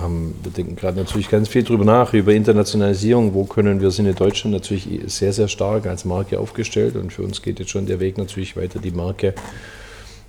haben, 0.00 0.34
wir 0.42 0.52
denken 0.52 0.76
gerade 0.76 0.98
natürlich 0.98 1.28
ganz 1.28 1.48
viel 1.48 1.62
drüber 1.62 1.84
nach, 1.84 2.12
über 2.14 2.32
Internationalisierung. 2.32 3.34
Wo 3.34 3.44
können 3.44 3.80
wir 3.80 3.90
sind 3.90 4.06
in 4.06 4.14
Deutschland 4.14 4.54
natürlich 4.54 4.88
sehr, 5.06 5.32
sehr 5.32 5.48
stark 5.48 5.86
als 5.86 6.04
Marke 6.04 6.38
aufgestellt 6.38 6.96
und 6.96 7.12
für 7.12 7.22
uns 7.22 7.42
geht 7.42 7.58
jetzt 7.58 7.70
schon 7.70 7.86
der 7.86 8.00
Weg 8.00 8.18
natürlich 8.18 8.56
weiter, 8.56 8.78
die 8.78 8.90
Marke 8.90 9.34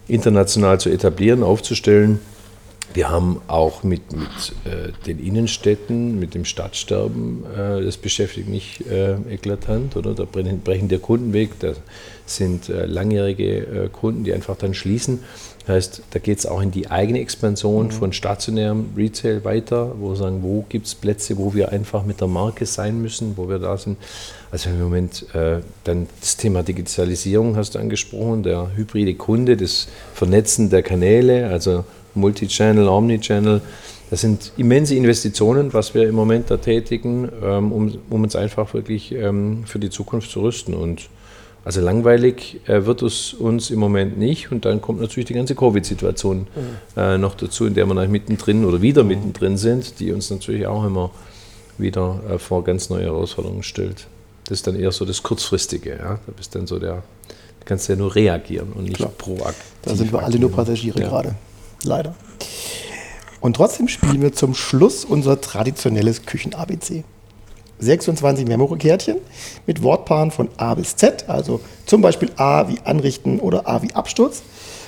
international 0.07 0.79
zu 0.79 0.89
etablieren, 0.89 1.43
aufzustellen. 1.43 2.19
Wir 2.93 3.09
haben 3.09 3.39
auch 3.47 3.83
mit, 3.83 4.11
mit 4.13 4.27
äh, 4.65 4.91
den 5.05 5.19
Innenstädten, 5.19 6.19
mit 6.19 6.33
dem 6.33 6.43
Stadtsterben, 6.43 7.45
äh, 7.55 7.83
das 7.83 7.97
beschäftigt 7.97 8.49
mich 8.49 8.83
äh, 8.89 9.13
eklatant, 9.31 9.95
oder? 9.95 10.15
Da 10.15 10.25
brechen, 10.25 10.61
brechen 10.61 10.87
der 10.87 10.99
Kunden 10.99 11.31
weg, 11.31 11.51
da 11.59 11.73
sind 12.25 12.69
äh, 12.69 12.85
langjährige 12.85 13.57
äh, 13.57 13.89
Kunden, 13.89 14.23
die 14.23 14.33
einfach 14.33 14.55
dann 14.57 14.73
schließen. 14.73 15.19
Das 15.65 15.75
heißt, 15.75 16.01
da 16.09 16.19
geht 16.19 16.39
es 16.39 16.45
auch 16.47 16.61
in 16.61 16.71
die 16.71 16.89
eigene 16.89 17.19
Expansion 17.19 17.91
von 17.91 18.11
stationärem 18.11 18.89
Retail 18.97 19.43
weiter, 19.43 19.93
wo 19.99 20.09
wir 20.09 20.15
sagen, 20.15 20.41
wo 20.41 20.65
gibt 20.67 20.87
es 20.87 20.95
Plätze, 20.95 21.37
wo 21.37 21.53
wir 21.53 21.71
einfach 21.71 22.03
mit 22.05 22.21
der 22.21 22.27
Marke 22.27 22.65
sein 22.65 22.99
müssen, 22.99 23.37
wo 23.37 23.49
wir 23.49 23.59
da 23.59 23.77
sind. 23.77 23.97
Also 24.49 24.71
im 24.71 24.81
Moment 24.81 25.27
äh, 25.35 25.59
dann 25.83 26.07
das 26.19 26.37
Thema 26.37 26.63
Digitalisierung 26.63 27.55
hast 27.55 27.75
du 27.75 27.79
angesprochen, 27.79 28.41
der 28.41 28.71
hybride 28.75 29.13
Kunde, 29.13 29.57
das 29.57 29.87
Vernetzen 30.15 30.71
der 30.71 30.81
Kanäle, 30.81 31.49
also 31.49 31.85
Multichannel, 32.15 32.87
Omnichannel. 32.87 33.61
Das 34.09 34.21
sind 34.21 34.53
immense 34.57 34.95
Investitionen, 34.95 35.73
was 35.73 35.93
wir 35.93 36.07
im 36.07 36.15
Moment 36.15 36.49
da 36.49 36.57
tätigen, 36.57 37.29
ähm, 37.43 37.71
um, 37.71 37.97
um 38.09 38.23
uns 38.23 38.35
einfach 38.35 38.73
wirklich 38.73 39.11
ähm, 39.11 39.63
für 39.65 39.77
die 39.79 39.89
Zukunft 39.91 40.31
zu 40.31 40.41
rüsten. 40.41 40.73
Und 40.73 41.09
also 41.63 41.81
langweilig 41.81 42.61
äh, 42.67 42.85
wird 42.85 43.03
es 43.03 43.33
uns 43.33 43.69
im 43.69 43.79
Moment 43.79 44.17
nicht. 44.17 44.51
Und 44.51 44.65
dann 44.65 44.81
kommt 44.81 44.99
natürlich 45.01 45.27
die 45.27 45.35
ganze 45.35 45.53
Covid-Situation 45.53 46.47
äh, 46.97 47.17
noch 47.19 47.35
dazu, 47.35 47.67
in 47.67 47.75
der 47.75 47.85
wir 47.85 48.07
mittendrin 48.07 48.65
oder 48.65 48.81
wieder 48.81 49.03
mittendrin 49.03 49.57
sind, 49.57 49.99
die 49.99 50.11
uns 50.11 50.31
natürlich 50.31 50.65
auch 50.65 50.83
immer 50.85 51.11
wieder 51.77 52.19
äh, 52.29 52.39
vor 52.39 52.63
ganz 52.63 52.89
neue 52.89 53.03
Herausforderungen 53.03 53.63
stellt. 53.63 54.07
Das 54.45 54.57
ist 54.59 54.67
dann 54.67 54.75
eher 54.75 54.91
so 54.91 55.05
das 55.05 55.21
Kurzfristige. 55.21 55.91
Ja? 55.91 56.19
Da 56.25 56.31
bist 56.35 56.55
dann 56.55 56.65
so 56.65 56.79
der, 56.79 57.03
kannst 57.65 57.87
du 57.87 57.93
ja 57.93 57.99
nur 57.99 58.15
reagieren 58.15 58.69
und 58.73 58.85
nicht 58.85 58.95
Klar. 58.95 59.11
proaktiv. 59.15 59.63
Da 59.83 59.95
sind 59.95 60.11
wir 60.11 60.23
alle 60.23 60.39
nur. 60.39 60.51
Passagiere 60.51 60.99
Ja. 60.99 61.09
gerade. 61.09 61.35
Leider. 61.83 62.15
Und 63.41 63.55
trotzdem 63.55 63.87
spielen 63.87 64.21
wir 64.21 64.33
zum 64.33 64.53
Schluss 64.53 65.05
unser 65.05 65.39
traditionelles 65.39 66.25
Küchen-ABC. 66.25 67.03
26 67.79 68.45
Memory-Kärtchen 68.45 69.17
mit 69.65 69.81
Wortpaaren 69.81 70.31
von 70.31 70.49
A 70.57 70.75
bis 70.75 70.95
Z, 70.97 71.29
also 71.29 71.61
zum 71.85 72.01
Beispiel 72.01 72.29
A 72.35 72.67
wie 72.67 72.77
Anrichten 72.83 73.39
oder 73.39 73.67
A 73.69 73.81
wie 73.81 73.93
Absturz. 73.93 74.41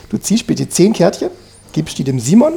Du 0.10 0.18
ziehst 0.18 0.46
bitte 0.48 0.68
10 0.68 0.92
Kärtchen, 0.94 1.30
gibst 1.72 1.98
die 1.98 2.04
dem 2.04 2.20
Simon 2.20 2.54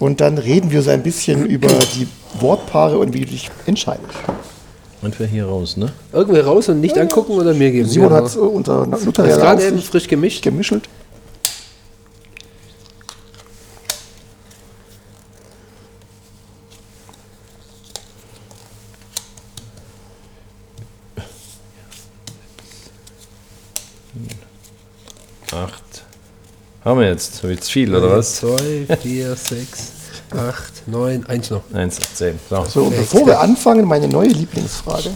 und 0.00 0.20
dann 0.20 0.38
reden 0.38 0.72
wir 0.72 0.82
so 0.82 0.90
ein 0.90 1.04
bisschen 1.04 1.46
über 1.46 1.68
die 1.68 2.08
Wortpaare 2.40 2.98
und 2.98 3.14
wie 3.14 3.20
du 3.20 3.26
dich 3.26 3.48
entscheidest. 3.66 4.08
Und 5.02 5.20
wir 5.20 5.26
hier 5.26 5.44
raus, 5.46 5.76
ne? 5.76 5.92
Irgendwo 6.12 6.40
raus 6.40 6.68
und 6.70 6.80
nicht 6.80 6.96
angucken 6.98 7.32
oder 7.32 7.52
mir 7.54 7.70
geben. 7.70 7.88
Simon 7.88 8.10
hat 8.10 8.24
es 8.24 8.36
unter 8.36 8.86
Das 8.86 9.00
ist 9.00 9.06
notarieller 9.06 9.36
gerade 9.36 9.66
eben 9.68 9.78
frisch 9.80 10.08
gemischt. 10.08 10.42
gemischelt. 10.42 10.88
Haben 26.84 27.00
wir 27.00 27.08
jetzt? 27.08 27.42
Habe 27.42 27.52
ich 27.54 27.60
jetzt 27.60 27.70
viel, 27.70 27.94
oder 27.94 28.10
was? 28.10 28.36
2, 28.36 28.86
4, 29.00 29.34
6, 29.34 29.92
8, 30.36 30.86
9, 30.86 31.24
1 31.26 31.50
noch. 31.50 31.62
Eins, 31.72 31.98
zehn. 32.14 32.38
So. 32.50 32.62
So, 32.66 32.82
und 32.82 32.94
bevor 32.96 33.26
wir 33.26 33.40
anfangen, 33.40 33.86
meine 33.86 34.06
neue 34.06 34.28
Lieblingsfrage. 34.28 35.08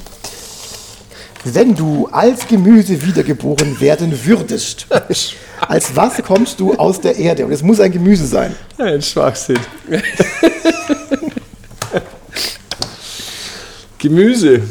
Wenn 1.44 1.74
du 1.74 2.08
als 2.10 2.48
Gemüse 2.48 3.04
wiedergeboren 3.06 3.78
werden 3.80 4.18
würdest, 4.24 4.86
als 5.60 5.94
was 5.94 6.22
kommst 6.22 6.58
du 6.58 6.72
aus 6.74 7.02
der 7.02 7.16
Erde? 7.16 7.44
Und 7.44 7.52
es 7.52 7.62
muss 7.62 7.80
ein 7.80 7.92
Gemüse 7.92 8.24
sein. 8.26 8.56
Ein 8.78 9.02
Schwachsinn. 9.02 9.58
Gemüse. 13.98 14.62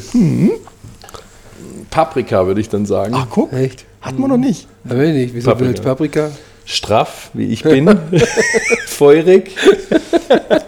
Paprika 1.91 2.47
würde 2.47 2.61
ich 2.61 2.69
dann 2.69 2.87
sagen. 2.87 3.13
Ach, 3.15 3.27
guck, 3.29 3.53
Echt? 3.53 3.85
hatten 4.01 4.19
wir 4.19 4.27
noch 4.27 4.37
nicht. 4.37 4.67
Aber 4.83 4.95
nicht, 4.95 5.35
wieso 5.35 5.51
Paprika. 5.51 5.81
Paprika? 5.83 6.31
Straff, 6.69 7.31
wie 7.33 7.45
ich 7.45 7.63
bin. 7.63 7.89
Feurig. 8.87 9.51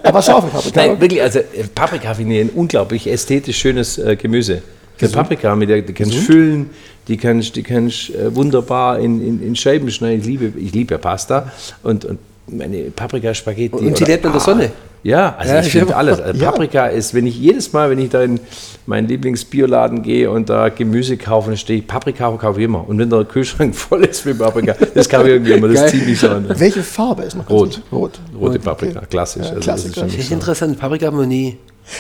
Aber 0.04 0.22
scharfe 0.22 0.48
Paprika. 0.48 0.82
Nein, 0.88 1.02
wirklich, 1.02 1.22
also 1.22 1.40
äh, 1.40 1.44
Paprika 1.76 2.14
finde 2.14 2.36
ich 2.36 2.42
ein 2.42 2.50
unglaublich 2.52 3.06
ästhetisch 3.08 3.58
schönes 3.60 3.98
äh, 3.98 4.16
Gemüse. 4.16 4.62
Die 5.02 5.08
Paprika, 5.08 5.56
mit 5.56 5.70
der 5.70 5.82
die 5.82 5.94
kannst 5.94 6.14
du 6.14 6.18
füllen, 6.20 6.70
die 7.08 7.18
kannst 7.18 7.56
die 7.56 7.64
kannst 7.64 8.10
äh, 8.12 8.34
wunderbar 8.36 9.00
in, 9.00 9.22
in, 9.26 9.44
in 9.46 9.56
Scheiben 9.56 9.90
schneiden. 9.92 10.22
Ich 10.22 10.26
liebe, 10.26 10.54
ich 10.60 10.74
liebe 10.74 10.94
ja 10.94 10.98
Pasta 10.98 11.52
und, 11.84 12.06
und 12.06 12.20
meine 12.48 12.92
Paprika-Spaghetti. 12.92 13.76
Und 13.76 13.98
sie 13.98 14.04
oder- 14.04 14.12
lebt 14.14 14.26
in 14.26 14.32
der 14.32 14.42
Sonne. 14.42 14.72
Ja, 15.04 15.36
also 15.38 15.54
Ja, 15.54 15.60
ich 15.62 15.72
finde 15.72 15.86
stimmt. 15.88 15.98
alles. 15.98 16.20
Also 16.20 16.44
Ja. 16.44 16.52
Paprika 16.52 16.88
ist, 16.88 17.14
wenn 17.14 17.26
ich 17.26 17.38
jedes 17.40 17.72
Mal, 17.72 17.90
wenn 17.90 18.00
ich 18.00 18.10
da 18.10 18.22
in 18.22 18.40
meinen 18.86 19.08
Lieblingsbioladen 19.08 20.02
gehe 20.04 20.30
und 20.30 20.50
da 20.50 20.70
Gemüse 20.70 21.16
kaufe, 21.16 21.50
dann 21.50 21.58
stehe 21.58 21.80
ich, 21.80 21.88
Paprika 21.88 22.30
kaufe 22.32 22.60
ich 22.60 22.66
immer. 22.66 22.88
Und 22.88 23.00
wenn 23.00 23.10
der 23.10 23.24
Kühlschrank 23.24 23.76
voll 23.78 24.04
ist 24.06 24.26
mit 24.26 24.38
Paprika, 24.40 24.76
das 24.94 25.08
kann 25.08 25.22
ich 25.22 25.28
irgendwie 25.34 25.54
immer, 25.54 25.68
das 25.70 25.94
mich 25.94 26.20
so 26.20 26.30
an. 26.30 26.46
Welche 26.50 26.84
Farbe 26.84 27.24
ist 27.24 27.36
noch 27.38 27.50
Rot. 27.50 27.82
Rot. 27.92 28.20
Rote 28.40 28.60
Paprika, 28.60 29.02
klassisch. 29.10 29.44
Ja, 29.46 29.50
also 29.52 29.62
Klassiker. 29.62 30.02
Das 30.02 30.08
ist 30.08 30.14
Das 30.16 30.22
ist 30.24 30.30
so. 30.30 30.34
interessant. 30.36 30.80
Paprika 30.80 31.06
haben 31.08 31.18
wir 31.20 31.26
nie. 31.28 31.58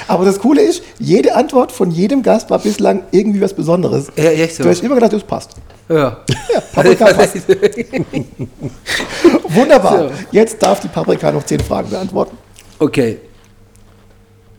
Aber 0.07 0.23
das 0.25 0.37
Coole 0.39 0.61
ist, 0.61 0.83
jede 0.99 1.35
Antwort 1.35 1.71
von 1.71 1.89
jedem 1.89 2.21
Gast 2.21 2.49
war 2.51 2.59
bislang 2.59 3.03
irgendwie 3.11 3.41
was 3.41 3.53
Besonderes. 3.53 4.11
Ja, 4.15 4.25
echt 4.25 4.55
so. 4.55 4.63
Du 4.63 4.69
hast 4.69 4.83
immer 4.83 4.95
gedacht, 4.95 5.13
das 5.13 5.23
passt. 5.23 5.51
Ja. 5.87 6.17
Ja, 6.53 6.61
Paprika 6.73 7.05
passt. 7.13 7.37
Wunderbar. 9.49 10.11
Jetzt 10.31 10.61
darf 10.61 10.79
die 10.81 10.87
Paprika 10.89 11.31
noch 11.31 11.43
zehn 11.43 11.59
Fragen 11.59 11.89
beantworten. 11.89 12.37
Okay. 12.80 13.17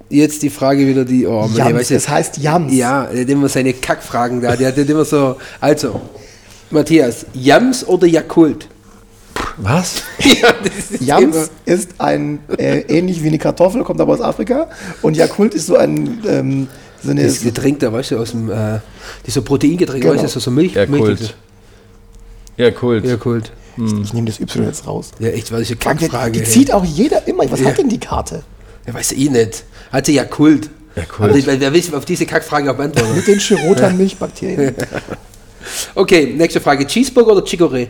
Jetzt 0.08 0.42
die 0.42 0.50
Frage 0.50 0.86
wieder, 0.86 1.04
die. 1.04 1.26
Oh, 1.26 1.42
Mann, 1.42 1.54
Jams, 1.54 1.74
weißt 1.74 1.90
du- 1.90 1.94
das 1.94 2.08
heißt 2.08 2.38
Jams. 2.38 2.72
Ja, 2.74 3.04
der 3.06 3.20
hat 3.22 3.28
immer 3.28 3.48
seine 3.48 3.72
Kackfragen 3.74 4.40
da. 4.40 4.56
Der 4.56 4.68
hat 4.68 4.76
immer 4.78 5.04
so. 5.04 5.36
Also, 5.60 6.00
Matthias, 6.70 7.26
Jams 7.32 7.86
oder 7.86 8.06
Jakult? 8.08 8.66
Was? 9.56 10.02
ja, 10.18 10.48
ist 10.64 11.00
Jams 11.00 11.36
immer- 11.36 11.48
ist 11.64 11.90
ein 11.98 12.40
äh, 12.58 12.80
ähnlich 12.88 13.22
wie 13.22 13.28
eine 13.28 13.38
Kartoffel, 13.38 13.84
kommt 13.84 14.00
aber 14.00 14.12
aus 14.14 14.20
Afrika. 14.20 14.68
Und 15.02 15.16
Jakult 15.16 15.54
ist 15.54 15.66
so 15.66 15.76
ein 15.76 16.18
ähm, 16.26 16.66
so 17.02 17.10
eine, 17.12 17.24
Das 17.24 17.40
Getränk 17.40 17.78
da, 17.78 17.92
weißt 17.92 18.10
du, 18.10 18.18
aus 18.18 18.32
dem. 18.32 18.50
Äh, 18.50 18.80
dieser 19.26 19.42
Proteingetränk, 19.42 20.02
Genau. 20.02 20.14
weißt 20.14 20.24
du, 20.24 20.28
so, 20.28 20.40
so 20.40 20.50
Milch. 20.50 20.74
Ja, 20.74 20.86
Milch 20.86 21.02
Kult. 21.04 21.34
Ja, 22.56 22.70
Kult. 23.16 23.52
Jakult. 23.86 24.04
ich 24.06 24.12
nehme 24.12 24.26
das 24.26 24.40
Y 24.40 24.64
jetzt 24.66 24.86
raus. 24.86 25.10
Ja, 25.18 25.28
echt, 25.28 25.50
was 25.52 25.60
ist 25.62 25.68
eine 25.70 25.76
Die, 25.76 26.04
Kackfrage. 26.06 26.32
die 26.32 26.38
ey. 26.40 26.44
zieht 26.44 26.72
auch 26.72 26.84
jeder 26.84 27.26
immer. 27.26 27.50
Was 27.50 27.60
Ja. 27.60 27.66
hat 27.66 27.78
denn 27.78 27.88
die 27.88 27.98
Karte? 28.00 28.42
Ja, 28.86 28.94
weiß 28.94 29.12
ich 29.12 29.30
nicht. 29.30 29.64
Hat 29.92 30.06
sie 30.06 30.14
Jakult. 30.14 30.70
Jakult. 30.96 31.30
Aber 31.30 31.38
die- 31.38 31.60
wer 31.60 31.72
will 31.72 31.82
auf 31.94 32.04
diese 32.04 32.26
Kackfrage 32.26 32.70
auch 32.70 32.76
beantworten? 32.76 33.14
Mit 33.16 33.26
den 33.26 33.38
Chirotan 33.38 33.96
Milchbakterien. 33.96 34.74
Okay, 35.94 36.34
nächste 36.36 36.60
Frage. 36.60 36.86
Cheeseburger 36.86 37.32
oder 37.32 37.42
Chicorée? 37.46 37.88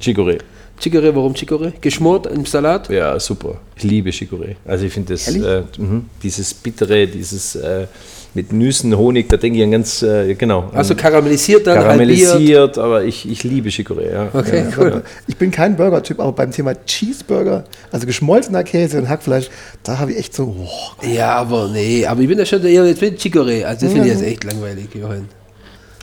Chicorée. 0.00 0.38
Chicorée, 0.78 1.14
warum 1.14 1.32
Chicorée? 1.34 1.72
Geschmort 1.80 2.26
im 2.26 2.44
Salat? 2.44 2.88
Ja, 2.90 3.18
super. 3.18 3.56
Ich 3.76 3.82
liebe 3.82 4.10
Chicorée. 4.10 4.56
Also 4.64 4.84
ich 4.84 4.92
finde 4.92 5.14
das, 5.14 5.28
äh, 5.28 5.62
mhm, 5.78 6.04
dieses 6.22 6.52
bittere, 6.54 7.06
dieses 7.06 7.56
äh, 7.56 7.86
mit 8.34 8.52
Nüssen, 8.52 8.94
Honig, 8.96 9.30
da 9.30 9.38
denke 9.38 9.58
ich 9.58 9.64
an 9.64 9.70
ganz, 9.70 10.02
äh, 10.02 10.34
genau. 10.34 10.68
Also 10.74 10.94
karamellisiert 10.94 11.66
dann, 11.66 11.78
halbiert. 11.78 12.18
karamellisiert, 12.28 12.78
aber 12.78 13.02
ich, 13.04 13.26
ich 13.28 13.42
liebe 13.44 13.70
Chicorée, 13.70 14.12
ja. 14.12 14.28
Okay, 14.32 14.64
ja, 14.70 14.76
cool. 14.78 15.02
Ich 15.26 15.36
bin 15.38 15.50
kein 15.50 15.74
Burger-Typ, 15.74 16.20
aber 16.20 16.32
beim 16.32 16.50
Thema 16.50 16.74
Cheeseburger, 16.84 17.64
also 17.90 18.06
geschmolzener 18.06 18.62
Käse 18.62 18.98
und 18.98 19.08
Hackfleisch, 19.08 19.48
da 19.82 19.98
habe 19.98 20.12
ich 20.12 20.18
echt 20.18 20.34
so, 20.34 20.54
oh, 20.58 21.06
Ja, 21.06 21.36
aber 21.36 21.68
nee, 21.68 22.04
aber 22.04 22.20
ich 22.20 22.28
bin 22.28 22.38
ja 22.38 22.44
schon 22.44 22.62
eher 22.64 22.84
jetzt 22.84 23.00
mit 23.00 23.18
Chicorée. 23.18 23.64
Also 23.64 23.86
das 23.86 23.94
finde 23.94 24.08
ich 24.08 24.14
jetzt 24.14 24.22
echt 24.22 24.44
langweilig, 24.44 24.88
Johann. 24.94 25.28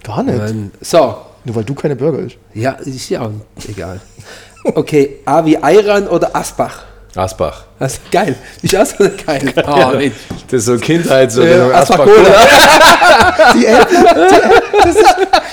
gar 0.03 0.24
nicht. 0.24 0.38
Mann. 0.39 0.71
So, 0.82 1.15
Nur 1.45 1.55
weil 1.55 1.63
du 1.63 1.76
keine 1.76 1.95
Burger 1.95 2.19
isst. 2.19 2.38
ja, 2.55 2.71
ist 2.71 3.09
ja 3.09 3.21
auch 3.21 3.32
egal. 3.69 4.01
Okay, 4.64 5.18
A 5.26 5.43
wie 5.45 5.57
Ayran 5.61 6.07
oder 6.07 6.36
Asbach? 6.36 6.84
Asbach. 7.16 7.66
Das 7.78 7.93
ist 7.93 8.11
geil. 8.11 8.36
Ist 8.64 8.76
auch 8.76 8.86
so 8.86 9.03
geil. 9.26 9.53
Oh, 9.68 9.95
Mensch. 9.95 10.14
Das 10.49 10.61
ist 10.61 10.66
so 10.66 10.78
Kindheit, 10.78 11.32
so 11.32 11.43
Ja, 11.43 11.68
Asbach 11.70 11.99
Asbach 11.99 12.05
Cola. 12.05 13.53
Die 13.53 13.66
Eltern, 13.68 14.05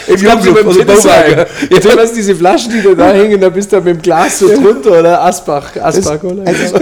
Im 0.06 0.16
Jungflug 0.16 0.54
beim 0.54 0.68
oder 0.68 0.78
Kinderwagen. 0.78 1.34
Bauwagen. 1.36 1.46
Jetzt 1.68 1.84
du 1.84 1.98
hast 1.98 2.16
diese 2.16 2.34
Flaschen, 2.34 2.72
die 2.72 2.82
da, 2.82 2.94
da 2.94 3.12
hängen, 3.12 3.40
da 3.40 3.50
bist 3.50 3.70
du 3.72 3.76
mit 3.76 3.86
dem 3.86 4.00
Glas 4.02 4.38
so 4.38 4.48
drunter, 4.48 5.00
oder? 5.00 5.22
Asbach, 5.22 5.76
Asbach 5.76 6.20
Cola. 6.20 6.44
also, 6.44 6.78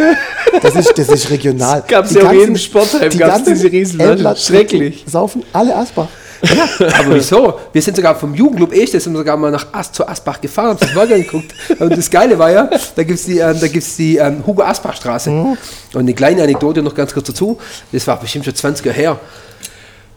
das, 0.62 0.74
ist, 0.76 0.96
das 0.96 1.08
ist 1.08 1.30
regional. 1.30 1.82
Gab's 1.88 2.10
Die 2.10 2.18
ja 2.18 2.26
auf 2.26 2.32
jedem 2.32 2.56
Sportheim, 2.56 3.10
die 3.10 3.18
gab's 3.18 3.32
ganzen 3.32 3.54
diese 3.54 3.72
Riesenflaschen. 3.72 4.36
Schrecklich. 4.54 5.04
Saufen 5.08 5.42
alle 5.52 5.74
Asbach. 5.74 6.08
Aber 6.40 7.14
wieso? 7.14 7.58
Wir 7.72 7.82
sind 7.82 7.96
sogar 7.96 8.14
vom 8.14 8.34
Jugendclub 8.34 8.72
Echte, 8.72 9.00
sind 9.00 9.12
wir 9.12 9.18
sogar 9.18 9.36
mal 9.36 9.50
nach 9.50 9.66
Ast, 9.72 9.94
zu 9.94 10.06
Asbach 10.06 10.40
gefahren, 10.40 10.66
haben 10.66 10.72
uns 10.72 10.80
das 10.80 10.94
mal 10.94 11.12
angeguckt. 11.12 11.52
Und 11.78 11.96
das 11.96 12.10
Geile 12.10 12.38
war 12.38 12.50
ja, 12.50 12.70
da 12.94 13.02
gibt 13.02 13.18
es 13.18 13.26
die, 13.26 13.38
ähm, 13.38 13.58
da 13.60 13.66
gibt's 13.66 13.96
die 13.96 14.16
ähm, 14.16 14.44
Hugo 14.46 14.62
Asbach 14.62 14.96
Straße. 14.96 15.30
Und 15.30 15.58
eine 15.94 16.14
kleine 16.14 16.42
Anekdote 16.42 16.82
noch 16.82 16.94
ganz 16.94 17.12
kurz 17.12 17.26
dazu. 17.26 17.58
Das 17.92 18.06
war 18.06 18.18
bestimmt 18.20 18.44
schon 18.44 18.54
20 18.54 18.86
Jahre 18.86 18.98
her. 18.98 19.20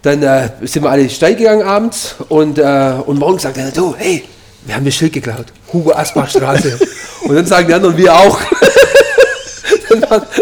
Dann 0.02 0.24
äh, 0.24 0.50
sind 0.64 0.84
wir 0.84 0.90
alle 0.90 1.10
steil 1.10 1.36
gegangen 1.36 1.64
abends 1.64 2.16
und, 2.30 2.58
äh, 2.58 2.94
und 3.06 3.20
morgen 3.20 3.40
sagt 3.40 3.58
einer, 3.58 3.72
du, 3.72 3.96
hey, 3.96 4.24
wir 4.66 4.76
haben 4.76 4.86
das 4.86 4.96
Schild 4.96 5.14
geklaut. 5.14 5.48
Hugo 5.72 5.92
Asbach 5.94 6.30
Straße. 6.30 6.80
und 7.24 7.36
dann 7.36 7.46
sagen 7.46 7.68
die 7.68 7.74
anderen, 7.74 7.98
wir 7.98 8.14
auch. 8.14 8.40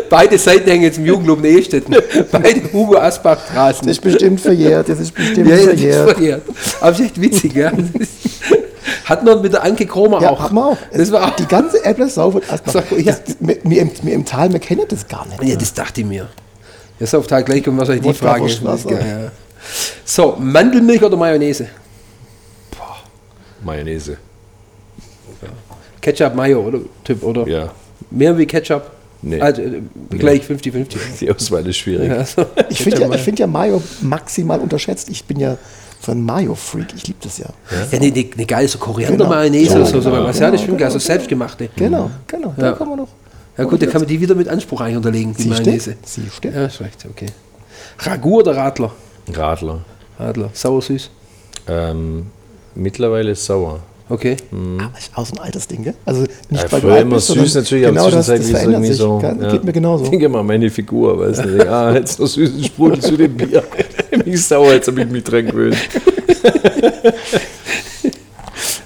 Beide 0.10 0.38
Seiten 0.38 0.70
hängen 0.70 0.84
jetzt 0.84 0.97
im 0.97 1.06
Jugendclub 1.06 1.39
in 1.39 1.45
Ehestetten. 1.45 1.95
Beide 2.32 2.72
Hugo 2.74 2.97
Asbach 2.97 3.39
Straßen. 3.45 3.88
Das 3.88 3.97
ist 3.97 4.02
bestimmt 4.04 4.41
verjährt, 4.41 4.89
das 4.89 5.00
ist 5.00 5.14
bestimmt 5.14 5.47
Ja, 5.47 5.56
ja, 5.56 5.66
das 5.66 5.74
ist 5.74 5.80
verjährt. 5.82 6.12
verjährt. 6.12 6.41
Aber 6.82 6.91
ist 6.91 7.00
echt 7.02 7.22
witzig, 7.22 7.54
ja. 7.54 7.70
Ist- 7.70 8.12
Hat 9.06 9.24
man 9.24 9.41
mit 9.41 9.54
der 9.54 9.64
Anke 9.64 9.86
Kromer 9.86 10.22
Ja, 10.22 10.30
auch. 10.32 10.39
haben 10.39 10.56
wir 10.56 10.66
auch. 10.68 10.78
Das 10.93 11.12
war 11.12 11.26
auch. 11.28 11.36
Die 11.36 11.45
ganze 11.47 11.84
Apple 11.84 12.10
Sau 12.10 12.34
wird 12.34 12.50
erstmal. 12.50 12.74
Sag, 12.74 12.91
ja. 12.91 13.12
Das- 13.14 13.38
wir, 13.39 13.82
im, 13.82 13.91
im 14.08 14.26
Tal, 14.26 14.52
wir 14.52 14.60
kennen 14.60 14.84
das 14.88 15.08
gar 15.08 15.26
nicht. 15.28 15.43
Ja, 15.43 15.56
das 15.56 15.74
dachte 15.74 16.02
ich 16.02 16.08
mir. 16.08 16.28
Jetzt 17.00 17.16
auf 17.16 17.28
Tag 17.28 17.45
gleich 17.45 17.64
kommt 17.64 17.78
wahrscheinlich 17.80 18.04
die 18.04 18.10
Wodka, 18.10 18.36
Frage. 18.36 18.93
Ja, 18.93 19.08
ja. 19.24 19.32
So, 20.06 20.36
Mandelmilch 20.39 21.04
oder 21.04 21.18
Mayonnaise? 21.18 21.68
Mayonnaise. 23.64 24.18
Ketchup, 26.02 26.34
Mayo, 26.36 26.62
oder? 26.62 26.80
Typ, 27.04 27.24
oder? 27.24 27.47
Ja. 27.47 27.72
Mehr 28.10 28.38
wie 28.38 28.45
Ketchup? 28.45 28.84
Nee. 29.22 29.41
Also, 29.41 29.61
äh, 29.61 29.82
gleich 30.11 30.43
50-50. 30.43 30.97
Die 31.20 31.32
Auswahl 31.32 31.67
ist 31.67 31.78
schwierig. 31.78 32.09
Ja, 32.09 32.26
so. 32.26 32.45
Ich 32.70 32.82
finde 32.82 33.01
ja, 33.01 33.11
ich 33.13 33.22
find 33.22 33.39
ja 33.39 33.47
Mayo 33.47 33.82
maximal 34.01 34.59
unterschätzt. 34.59 35.09
Ich 35.09 35.26
bin 35.26 35.39
ja 35.39 35.57
so 36.01 36.13
ein 36.13 36.24
Mayo-Freak. 36.24 36.88
Ich 36.95 37.07
liebe 37.07 37.20
das 37.22 37.38
ja. 37.38 37.47
Ja, 37.70 37.97
eine, 37.99 38.05
eine 38.05 38.45
geile 38.45 38.67
so 38.67 38.78
Koriander-Mayonnaise 38.80 39.74
Genau. 39.74 39.80
oder 39.82 39.86
so, 39.86 40.01
so 40.01 40.09
Genau, 40.11 40.24
was 40.24 40.36
asiatisch, 40.38 40.65
genau, 40.65 40.84
also 40.86 40.99
selbstgemachte. 40.99 41.70
Genau, 41.76 42.09
genau. 42.28 42.53
Ja. 42.57 42.63
Da 42.63 42.72
kann 42.74 42.88
man 42.88 42.97
noch. 42.99 43.09
Ja 43.57 43.65
gut, 43.65 43.82
dann 43.82 43.89
kann 43.89 43.99
man 44.01 44.07
die 44.07 44.22
wieder 44.22 44.36
mit 44.36 44.47
Anspruch 44.47 44.80
eigentlich 44.80 44.95
unterlegen, 44.95 45.34
die 45.36 45.43
Sie 45.43 45.49
Mayonnaise. 45.49 45.97
Sie 46.05 46.22
steht. 46.34 46.55
Ja, 46.55 46.65
ist 46.65 46.80
recht, 46.80 47.05
okay. 47.09 47.26
Ragout 47.99 48.39
oder 48.39 48.55
Radler? 48.55 48.91
Radler. 49.34 49.82
Radler, 50.17 50.49
sauer 50.53 50.82
süß. 50.82 51.09
Ähm, 51.67 52.28
mittlerweile 52.76 53.36
sauer. 53.36 53.82
Okay. 54.10 54.38
Aber 54.51 54.91
ist 54.97 55.12
auch 55.16 55.26
so 55.26 55.34
ein 55.36 55.39
altes 55.39 55.68
Ding, 55.68 55.84
gell? 55.84 55.93
Also 56.03 56.22
nicht 56.22 56.64
Ja, 56.64 56.72
weil 56.72 56.82
du 56.82 56.89
alt 56.89 57.01
immer 57.03 57.16
bist, 57.16 57.28
süß 57.28 57.55
natürlich, 57.55 57.86
aber 57.86 57.93
genau 57.95 58.10
das, 58.10 58.26
das 58.26 58.38
zwischenzeitlich 58.38 58.41
ist 58.41 58.49
es 58.49 58.60
verändert 58.60 58.74
irgendwie 58.74 58.88
sich. 58.89 58.97
so. 58.97 59.20
Ga- 59.47 59.51
Geht 59.51 59.64
mir 59.64 59.72
genauso. 59.74 60.03
Ich 60.05 60.10
denke 60.10 60.30
mal, 60.30 60.43
meine 60.43 60.70
Figur, 60.72 61.20
weißt 61.20 61.45
du, 61.45 61.72
ah, 61.72 61.93
jetzt 61.95 62.20
noch 62.20 62.28
süßen 62.28 62.64
Sprudel 62.64 62.99
zu 62.99 63.16
dem 63.18 63.38
Bier. 63.38 63.64
Mich 64.26 64.43
sauer, 64.45 64.74
jetzt 64.74 64.88
habe 64.88 65.01
ich 65.01 65.07
mich 65.10 65.24
dran 65.24 65.45
gewöhnt. 65.45 65.78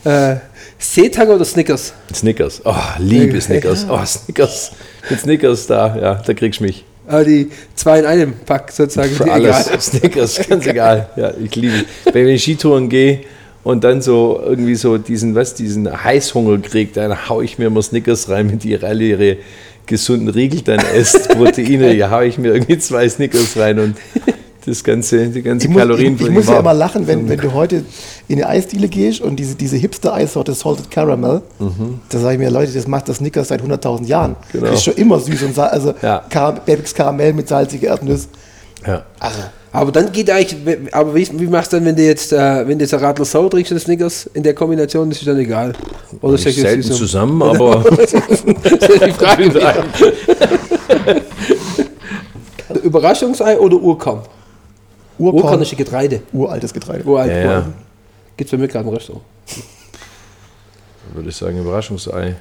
Äh, 0.06 0.36
Seetang 0.78 1.30
oder 1.30 1.46
Snickers? 1.46 1.94
Snickers. 2.14 2.62
Oh, 2.66 2.76
liebe 3.00 3.40
Snickers. 3.40 3.86
Oh, 3.90 4.04
Snickers. 4.06 4.72
Mit 5.10 5.20
Snickers 5.22 5.66
da, 5.68 5.96
ja, 5.98 6.16
da 6.16 6.34
kriegst 6.34 6.60
du 6.60 6.66
mich. 6.66 6.84
Ah, 7.08 7.24
die 7.24 7.50
zwei 7.76 8.00
in 8.00 8.06
einem 8.06 8.34
Pack 8.46 8.72
sozusagen. 8.72 9.12
Für 9.14 9.24
die 9.26 9.32
alles. 9.32 9.68
egal. 9.68 9.82
Snickers, 9.82 10.40
ganz 10.48 10.68
egal. 10.68 11.10
Ja, 11.16 11.32
ich 11.42 11.56
liebe 11.56 11.74
es. 12.06 12.14
Wenn 12.14 12.28
ich 12.28 12.44
Skitouren 12.44 12.90
gehe 12.90 13.22
und 13.64 13.84
dann 13.84 14.02
so 14.02 14.42
irgendwie 14.44 14.76
so 14.76 14.98
diesen, 14.98 15.36
was, 15.36 15.54
diesen 15.54 16.04
Heißhunger 16.04 16.60
kriege, 16.60 16.92
dann 16.94 17.30
haue 17.30 17.44
ich 17.46 17.58
mir 17.58 17.66
immer 17.66 17.82
Snickers 17.82 18.30
rein, 18.30 18.48
mit 18.48 18.64
die 18.64 18.78
alle 18.82 19.04
ihre 19.04 19.38
gesunden 19.86 20.30
Riegel 20.30 20.62
dann 20.62 20.80
esst, 20.96 21.30
Proteine, 21.30 21.94
ja, 21.94 22.10
haue 22.10 22.26
ich 22.26 22.38
mir 22.38 22.54
irgendwie 22.54 22.78
zwei 22.78 23.08
Snickers 23.08 23.58
rein 23.58 23.80
und 23.80 23.98
das 24.66 24.84
ganze, 24.84 25.28
die 25.28 25.42
ganze 25.42 25.68
Ich 25.68 25.74
muss, 25.74 25.82
Kalorien 25.82 26.16
ich, 26.16 26.22
ich 26.22 26.30
muss 26.30 26.48
ja 26.48 26.60
immer 26.60 26.74
lachen, 26.74 27.06
wenn, 27.06 27.28
wenn 27.28 27.40
du 27.40 27.54
heute 27.54 27.84
in 28.30 28.42
eine 28.42 28.48
Eisdiele 28.48 28.88
gehst 28.88 29.20
und 29.20 29.36
diese, 29.36 29.56
diese 29.56 29.76
Hipster-Eissorte 29.76 30.54
Salted 30.54 30.90
Caramel, 30.90 31.42
da 32.10 32.18
sage 32.18 32.36
ich 32.36 32.40
mir, 32.40 32.50
Leute, 32.50 32.72
das 32.72 32.88
macht 32.88 33.10
das 33.10 33.18
Snickers 33.18 33.50
seit 33.50 33.62
100.000 33.62 34.06
Jahren. 34.06 34.32
Mhm. 34.32 34.36
Genau. 34.54 34.66
Das 34.68 34.76
ist 34.76 34.84
schon 34.86 34.96
immer 34.96 35.20
süß 35.20 35.44
und 35.44 35.60
also 35.60 35.94
Ja. 36.02 36.24
Kar 36.30 36.54
Babys 36.66 36.94
Karamell 36.94 37.34
mit 37.34 37.50
salziger 37.50 37.90
Erdnuss. 37.90 38.30
Ja. 38.88 39.04
Also, 39.20 39.40
Aber 39.76 39.92
dann 39.92 40.12
geht 40.12 40.30
eigentlich, 40.30 40.94
aber 40.94 41.16
wie, 41.16 41.28
wie 41.40 41.48
machst 41.48 41.74
du 41.74 41.78
dann, 41.78 41.86
wenn 41.86 41.96
du 41.96 42.04
jetzt, 42.06 42.32
äh, 42.32 42.68
wenn 42.68 42.78
du 42.78 42.84
jetzt 42.86 42.94
ein 42.94 43.00
Radler 43.00 43.26
Sau 43.26 43.50
trinkst 43.50 43.72
und 43.72 43.80
Snickers 43.80 44.28
in 44.36 44.44
der 44.44 44.54
Kombination, 44.54 45.10
das 45.10 45.18
ist 45.18 45.28
dann 45.28 45.40
egal. 45.40 45.74
Oder 46.22 46.34
das 46.34 46.44
selten 46.44 46.80
ist 46.82 46.88
so- 46.90 46.94
zusammen, 46.96 47.42
aber 47.42 47.84
Das 47.98 48.14
ist 48.14 48.46
die 48.46 49.12
Frage. 49.14 49.52
Überraschungsei 52.84 53.58
oder 53.60 53.78
Urkorn? 53.78 54.22
Urkorn, 55.18 55.44
Urkornische 55.44 55.76
Getreide. 55.76 56.22
uraltes 56.32 56.74
Getreide. 56.74 57.04
Uralt. 57.06 57.32
Ja, 57.32 57.38
ja. 57.40 57.66
Gibt 58.38 58.48
es 58.48 58.52
bei 58.52 58.58
mir 58.58 58.68
gerade 58.68 58.88
im 58.88 58.94
Restaurant. 58.94 59.24
würde 61.14 61.30
ich 61.30 61.36
sagen, 61.36 61.60
Überraschungsei. 61.60 62.36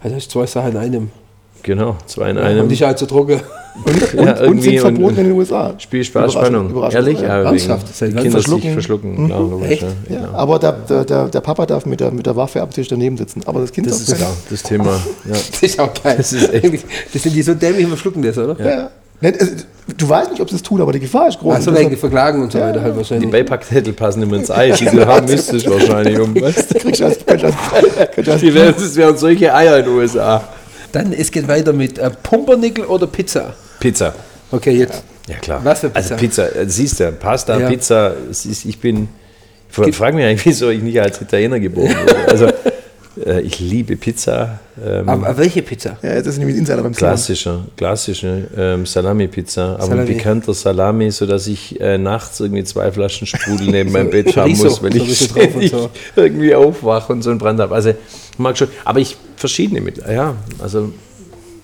Also 0.00 0.16
ist 0.16 0.30
zwei 0.30 0.46
Sachen 0.46 0.72
in 0.72 0.76
einem. 0.76 1.10
Genau, 1.64 1.96
zwei 2.06 2.30
in 2.30 2.36
Und 2.36 2.42
einem. 2.44 2.68
die 2.68 2.74
ist 2.74 2.82
halt 2.82 2.98
so 2.98 3.06
trocken. 3.06 3.40
Und, 3.84 4.12
Ja, 4.14 4.20
und, 4.20 4.28
und 4.28 4.40
irgendwie 4.44 4.70
sind 4.70 4.80
verboten 4.80 5.04
und- 5.04 5.18
in 5.18 5.24
den 5.24 5.32
USA. 5.32 5.74
Spiel 5.78 6.04
Spaß, 6.04 6.32
Spannung. 6.34 6.72
Ehrlich? 6.92 7.20
ja. 7.20 7.26
Ja, 7.26 7.38
wegen 7.40 7.46
Ernsthaft? 7.48 7.88
Das 7.90 7.98
die 7.98 8.04
Kinder 8.14 8.30
verschlucken. 8.30 8.62
sich 8.62 8.72
verschlucken. 8.72 9.26
Klar, 9.26 9.40
logisch, 9.40 9.70
Echt? 9.70 9.82
Ja, 9.82 9.88
Ja, 10.14 10.20
genau. 10.26 10.32
aber 10.38 10.58
der, 10.60 10.72
der, 11.04 11.04
der, 11.28 11.40
Papa 11.40 11.66
darf 11.66 11.84
mit 11.84 11.98
der, 11.98 12.12
mit 12.12 12.24
der 12.24 12.36
Waffe 12.36 12.62
am 12.62 12.70
Tisch 12.70 12.86
daneben 12.86 13.16
sitzen. 13.16 13.42
Aber 13.46 13.60
das 13.60 13.72
Kind 13.72 13.88
Das 13.88 14.00
ist 14.00 14.14
klar, 14.14 14.30
das 14.48 14.62
Thema. 14.62 14.84
Ja. 15.24 15.32
Das 15.32 15.60
ist 15.62 15.80
auch 15.80 15.90
geil. 16.04 16.14
Das 16.18 16.32
ist 16.32 16.54
echt- 16.54 16.84
Das 17.12 17.20
sind 17.22 17.34
die 17.34 17.42
so 17.42 17.54
dämlich 17.54 17.88
verschlucken 17.88 18.22
das, 18.22 18.38
oder? 18.38 18.56
Ja. 18.64 18.70
Ja. 18.70 18.90
Also, 19.22 19.52
Du 19.96 20.08
weißt 20.08 20.30
nicht, 20.30 20.40
ob 20.40 20.48
sie 20.48 20.56
es 20.56 20.62
tun, 20.62 20.80
aber 20.80 20.92
die 20.92 21.00
Gefahr 21.00 21.28
ist 21.28 21.38
groß. 21.38 21.56
Ach 21.58 21.60
so, 21.60 21.70
Und 21.70 21.76
wegen 21.76 21.90
deshalb 21.90 22.00
Verklagen 22.00 22.42
und 22.42 22.50
so 22.52 22.58
weiter 22.58 22.80
halt 22.80 22.94
Die 22.94 22.96
wahrscheinlich. 22.96 23.30
Beipackzettel 23.30 23.92
passen 23.92 24.22
immer 24.22 24.36
ins 24.36 24.50
Ei, 24.52 24.70
die 24.70 24.84
du 24.86 25.06
haben 25.06 25.26
müsstest 25.26 25.68
wahrscheinlich. 25.68 26.18
Um, 26.18 26.34
weißt 26.40 26.70
du? 26.74 26.78
kriegst 26.78 27.00
du 27.00 27.04
als, 27.06 27.18
Die 28.40 28.54
wären 28.54 29.16
solche 29.16 29.54
Eier 29.54 29.78
in 29.78 29.84
den 29.84 29.94
USA. 29.94 30.42
Dann, 30.94 31.12
es 31.12 31.30
geht 31.30 31.48
weiter 31.48 31.72
mit 31.72 31.98
äh, 31.98 32.10
Pumpernickel 32.10 32.84
oder 32.84 33.06
Pizza. 33.06 33.54
Pizza. 33.80 34.14
Okay, 34.50 34.72
jetzt. 34.72 35.02
Ja 35.28 35.36
klar. 35.36 35.60
Was 35.64 35.80
für 35.80 35.88
Pizza? 35.90 35.98
Also 36.14 36.16
Pizza, 36.16 36.56
äh, 36.56 36.68
siehst 36.68 37.00
du, 37.00 37.10
Pasta, 37.12 37.58
Ja. 37.58 37.68
Pizza, 37.68 38.14
es 38.30 38.46
ist, 38.46 38.64
ich 38.64 38.78
bin, 38.78 39.08
ich 39.86 39.96
frage 39.96 40.16
mich 40.16 40.24
eigentlich, 40.24 40.46
wieso 40.46 40.70
ich 40.70 40.82
nicht 40.82 41.00
als 41.00 41.20
Italiener 41.20 41.58
geboren 41.58 41.88
wurde. 41.88 42.28
Also 42.28 42.46
äh, 43.26 43.40
ich 43.40 43.58
liebe 43.58 43.96
Pizza, 43.96 44.60
ähm, 44.84 45.08
Aber 45.08 45.36
welche 45.36 45.62
Pizza? 45.62 45.98
Ja, 46.02 46.14
das 46.16 46.26
ist 46.26 46.38
nämlich 46.38 46.56
Insider 46.56 46.82
beim 46.82 46.92
klassischer, 46.92 47.64
klassische 47.76 48.48
ähm, 48.56 48.86
Salami-Pizza, 48.86 49.74
aber 49.74 49.86
Salami. 49.86 50.00
ein 50.00 50.16
bekannter 50.16 50.54
Salami, 50.54 51.10
sodass 51.10 51.46
ich 51.46 51.80
äh, 51.80 51.98
nachts 51.98 52.40
irgendwie 52.40 52.64
zwei 52.64 52.90
Flaschen 52.92 53.26
Sprudel 53.26 53.68
neben 53.68 53.92
meinem 53.92 54.10
Bett 54.10 54.36
haben 54.36 54.56
muss, 54.56 54.82
wenn 54.82 54.92
so 54.92 54.98
ich 55.60 55.70
so. 55.70 55.90
irgendwie 56.16 56.54
aufwache 56.54 57.12
und 57.12 57.22
so 57.22 57.30
einen 57.30 57.38
Brand 57.38 57.60
habe. 57.60 57.74
Also 57.74 57.94
mag 58.38 58.58
schon, 58.58 58.68
aber 58.84 59.00
ich 59.00 59.16
verschiedene 59.36 59.80
mit, 59.80 59.98
ja, 59.98 60.34
also 60.58 60.92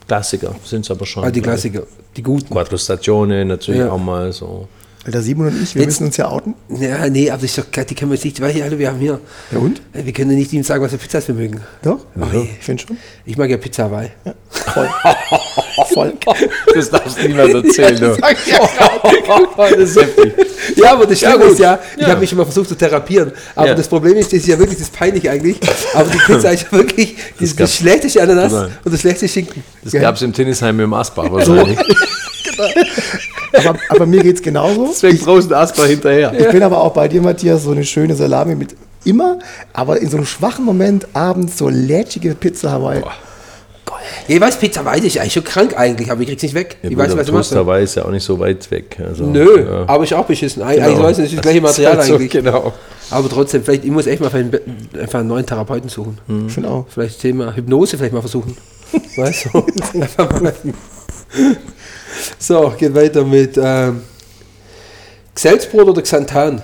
Klassiker 0.07 0.55
sind 0.65 0.85
es 0.85 0.91
aber 0.91 1.07
schon. 1.07 1.25
Ah, 1.25 1.31
die 1.31 1.41
Klassiker, 1.41 1.85
die 2.17 2.23
guten. 2.23 2.51
Quattro 2.53 2.77
Stagione 2.77 3.45
natürlich 3.45 3.81
Ja. 3.81 3.91
auch 3.93 3.99
mal 3.99 4.33
so. 4.33 4.67
Der 5.07 5.23
Simon 5.23 5.47
und 5.47 5.63
ich, 5.63 5.75
wir 5.75 5.81
Jetzt- 5.83 5.93
müssen 6.01 6.07
uns 6.09 6.17
ja 6.19 6.29
outen. 6.29 6.55
Ja, 6.79 7.09
nee, 7.09 7.31
aber 7.31 7.47
doch, 7.47 7.71
geil, 7.71 7.87
die 7.89 7.95
können 7.95 8.11
wir 8.11 8.17
jetzt 8.17 8.25
nicht, 8.25 8.39
weil 8.41 8.53
hier 8.53 8.65
alle, 8.65 8.79
wir 8.79 8.89
haben 8.89 8.99
hier. 8.99 9.19
Ja 9.51 9.59
und? 9.59 9.81
Äh, 9.95 10.05
Wir 10.05 10.13
können 10.13 10.35
nicht 10.37 10.53
ihm 10.53 10.63
sagen, 10.63 10.83
was 10.85 10.91
für 10.91 10.99
Pizzas 10.99 11.27
wir 11.27 11.35
mögen. 11.35 11.61
Doch? 11.83 12.01
Ja. 12.17 12.27
Ich 12.43 12.65
finde 12.65 12.83
schon. 12.87 12.99
Ich 13.25 13.39
mag 13.39 13.49
ja 13.49 13.57
Pizza 13.57 13.85
Hawaii. 13.85 14.11
Voll. 14.51 14.89
Voll. 15.87 16.13
Das 16.75 16.91
darfst 16.91 17.19
du 17.23 17.29
niemand 17.29 17.53
erzählen. 17.55 17.97
Sag 18.21 18.37
ich 18.47 18.53
ja 18.53 18.59
das 19.59 19.79
ist 19.79 20.01
heftig. 20.01 20.33
Ja, 20.77 20.93
aber 20.93 21.07
das 21.07 21.19
Schlimme 21.19 21.39
gut. 21.39 21.53
ist 21.53 21.59
ja, 21.59 21.79
ich 21.97 22.03
Ja. 22.03 22.09
habe 22.11 22.21
mich 22.21 22.35
mal 22.35 22.45
versucht 22.45 22.69
zu 22.69 22.75
therapieren. 22.77 23.33
Aber 23.55 23.69
Ja. 23.69 23.75
das 23.75 23.89
Problem 23.89 24.17
ist, 24.17 24.33
das 24.33 24.41
ist 24.41 24.47
ja 24.49 24.59
wirklich 24.59 24.79
das 24.79 24.89
peinlich 24.91 25.29
eigentlich. 25.29 25.57
Aber 25.95 26.09
die 26.11 26.19
Pizza 26.19 26.51
ist 26.53 26.63
ja 26.71 26.73
wirklich 26.79 27.17
das, 27.39 27.57
das, 27.57 27.75
schlechteste 27.77 28.23
Ananas 28.23 28.53
Genau. 28.53 28.65
und 28.85 28.93
das 28.93 29.01
schlechteste 29.01 29.29
Schinken. 29.29 29.63
Das 29.83 29.93
gab 29.93 30.15
es 30.17 30.23
im 30.23 30.33
Tennisheim 30.33 30.79
im 30.81 30.93
Asbach 30.95 31.31
wahrscheinlich. 31.31 31.79
Aber, 33.53 33.77
aber 33.89 34.07
mir 34.07 34.23
geht 34.23 34.37
es 34.37 34.43
genauso. 34.43 34.87
Deswegen 34.89 35.19
draußen 35.19 35.53
Asbach 35.53 35.87
hinterher. 35.87 36.33
Ich 36.39 36.49
bin 36.51 36.63
aber 36.63 36.81
auch 36.81 36.93
bei 36.93 37.09
dir, 37.09 37.21
Matthias, 37.21 37.65
so 37.65 37.73
eine 37.73 37.85
schöne 37.85 38.15
Salami 38.15 38.55
mit 38.55 38.77
immer, 39.05 39.39
aber 39.73 40.01
in 40.01 40.09
so 40.09 40.19
einem 40.19 40.27
schwachen 40.27 40.65
Moment 40.65 41.09
abends 41.15 41.59
so 41.59 41.69
lätschige 41.69 42.35
Pizza 42.35 42.71
Hawaii. 42.71 43.01
Ja, 43.01 43.11
ich 44.29 44.41
weiß, 44.41 44.59
Pizza 44.59 44.81
Hawaii 44.81 45.01
ist 45.07 45.19
eigentlich 45.19 45.33
schon 45.33 45.45
krank 45.45 45.77
eigentlich, 45.77 46.11
aber 46.11 46.21
ich 46.23 46.29
krieg's 46.29 46.43
nicht 46.43 46.55
weg. 46.55 46.77
ich 46.83 46.97
weiß, 46.97 47.17
was 47.17 47.27
du 47.27 47.33
machst. 47.33 47.51
Toast 47.51 47.57
Hawaii 47.61 47.85
ist 47.85 47.95
ja 47.97 48.05
auch 48.05 48.11
nicht 48.11 48.25
so 48.25 48.39
weit 48.39 48.71
weg. 48.71 48.97
Also, 49.07 49.25
Nö, 49.25 49.65
ja. 49.65 49.85
aber 49.89 50.05
ist 50.05 50.13
auch 50.15 50.25
beschissen. 50.27 50.63
Eig- 50.63 50.75
Genau. 50.77 50.87
Eigentlich 50.87 51.03
weiß 51.03 51.19
ich, 51.19 51.25
das 51.25 51.33
ist 51.33 51.37
das 51.39 51.43
gleiche 51.43 51.61
Material 51.63 51.99
Also, 51.99 52.15
eigentlich. 52.15 52.31
Genau. 52.31 52.73
Aber 53.11 53.29
trotzdem, 53.29 53.63
vielleicht, 53.65 53.85
ich 53.85 53.91
muss 53.91 54.07
echt 54.07 54.21
mal 54.21 54.29
einfach 54.33 55.19
einen 55.19 55.29
neuen 55.29 55.45
Therapeuten 55.47 55.89
suchen. 55.89 56.19
Ich 56.47 56.53
finde 56.53 56.71
auch. 56.71 56.87
Vielleicht 56.89 57.21
Thema 57.21 57.55
Hypnose 57.57 57.97
vielleicht 57.97 58.13
mal 58.15 58.21
versuchen. 58.21 58.57
weißt 59.17 59.49
du? 59.53 59.59
Einfach 60.01 60.41
mal. 60.41 60.53
So, 62.39 62.73
geht 62.79 62.95
weiter 62.95 63.25
mit 63.25 63.57
ähm, 63.61 64.03
Xelzbrot 65.35 65.89
oder 65.89 66.03
Xanthan. 66.03 66.63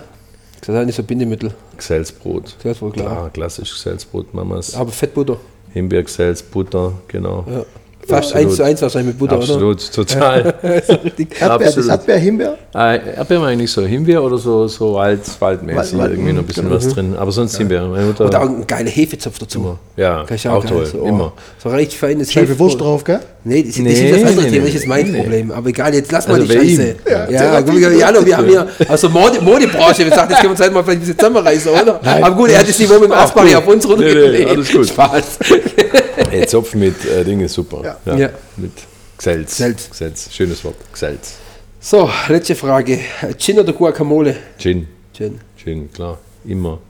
Xanthan 0.60 0.88
ist 0.88 0.96
so 0.96 1.02
ein 1.02 1.06
Bindemittel. 1.06 1.52
Xelsbrot. 1.76 2.56
Xelzbrot, 2.58 2.94
klar. 2.94 3.06
Klar, 3.06 3.30
klassisch 3.30 3.72
Xelsbrot, 3.74 4.34
Mamas. 4.34 4.74
Aber 4.74 4.90
Fettbutter. 4.90 5.38
Himbeer, 5.76 6.04
Xels, 6.04 6.42
Butter, 6.42 6.92
genau. 7.06 7.44
Ja. 7.50 7.64
Fast 8.08 8.34
Absolut. 8.34 8.46
eins 8.46 8.56
zu 8.56 8.62
eins 8.62 8.82
wahrscheinlich 8.82 9.08
mit 9.14 9.18
Butter, 9.18 9.34
Absolut, 9.36 9.92
total. 9.92 10.40
oder? 10.62 11.02
Richtig. 11.04 11.40
Erdbeer, 11.40 11.66
Absolut. 11.68 11.90
Erdbeer, 11.90 12.16
Himbeer? 12.18 12.58
Äh, 12.72 13.16
Erdbeeren 13.16 13.44
eigentlich 13.44 13.70
so 13.72 13.82
Himbeer 13.82 14.22
oder 14.22 14.38
so, 14.38 14.68
so 14.68 14.94
Wald, 14.94 15.22
waldmäßig, 15.40 15.98
Wald- 15.98 16.12
irgendwie 16.12 16.32
noch 16.32 16.42
ein 16.42 16.46
bisschen 16.46 16.64
genau. 16.68 16.76
was 16.76 16.88
drin. 16.88 17.16
Aber 17.18 17.32
sonst 17.32 17.56
Himbeer. 17.56 17.84
Meine 17.88 18.06
Mutter, 18.06 18.24
Und 18.26 18.34
auch 18.36 18.42
ein 18.42 18.64
geiler 18.66 18.90
Hefezopf 18.90 19.40
dazu. 19.40 19.76
Ja, 19.96 20.22
Kann 20.24 20.36
ich 20.36 20.48
auch 20.48 20.62
geil, 20.62 20.70
toll, 20.72 20.86
So, 20.86 20.98
oh, 21.00 21.08
immer. 21.08 21.32
So 21.62 21.68
richtig 21.70 21.98
feines 21.98 22.32
Scheibe 22.32 22.56
Wurst 22.58 22.80
drauf, 22.80 23.02
gell? 23.02 23.18
Nee, 23.42 23.62
das, 23.64 23.74
das 23.74 23.82
Nee, 23.82 23.90
ist 23.92 24.02
das 24.12 24.30
andere 24.30 24.44
nee, 24.44 24.50
Thema, 24.50 24.64
nee, 24.66 24.72
das 24.72 24.80
ist 24.82 24.86
mein 24.86 25.10
nee. 25.10 25.18
Problem. 25.20 25.50
Aber 25.50 25.68
egal, 25.68 25.94
jetzt 25.94 26.12
lass 26.12 26.28
mal 26.28 26.34
Also 26.34 26.46
die 26.46 26.54
bei 26.58 26.64
Scheiße. 26.64 26.82
ihm. 26.82 26.94
Ja, 27.08 27.30
Ja, 27.30 27.60
ja, 27.60 27.60
mal, 27.60 27.92
Jano, 27.98 28.24
wir 28.26 28.36
haben 28.36 28.48
hier 28.48 28.66
aus 28.88 29.00
der 29.00 29.10
Mode, 29.10 29.40
Modebranche 29.40 30.04
gesagt, 30.04 30.30
jetzt 30.30 30.40
können 30.40 30.44
wir 30.44 30.50
uns 30.50 30.60
halt 30.60 30.72
mal 30.72 30.82
vielleicht 30.84 30.98
ein 30.98 31.00
bisschen 31.00 31.18
zusammenreißen, 31.18 31.72
oder? 31.72 32.00
Aber 32.22 32.36
gut, 32.36 32.50
er 32.50 32.60
hat 32.60 32.68
das 32.68 32.78
Niveau 32.78 32.94
mit 32.94 33.04
dem 33.04 33.12
Asbari 33.12 33.54
auf 33.56 33.66
uns 33.66 33.84
Nee, 33.84 33.94
nee, 33.96 34.04
runtergelegt. 34.04 34.50
alles 34.50 34.72
gut. 34.72 34.86
Spaß. 34.88 35.38
Ey, 36.30 36.46
Zopf 36.46 36.74
mit 36.74 37.04
äh, 37.04 37.24
Ding 37.24 37.40
ist 37.40 37.54
super. 37.54 37.98
Ja. 38.04 38.16
Ja. 38.16 38.30
Mit 38.56 38.72
Gselz. 39.18 39.56
Gselz. 39.56 39.90
Gselz. 39.90 40.28
Schönes 40.32 40.64
Wort. 40.64 40.76
Gselz. 40.92 41.38
So, 41.80 42.10
letzte 42.28 42.54
Frage. 42.54 42.98
Gin 43.38 43.58
oder 43.58 43.72
Guacamole? 43.72 44.36
Gin. 44.58 44.88
Gin. 45.12 45.40
Gin, 45.56 45.92
klar. 45.92 46.18
Immer. 46.44 46.80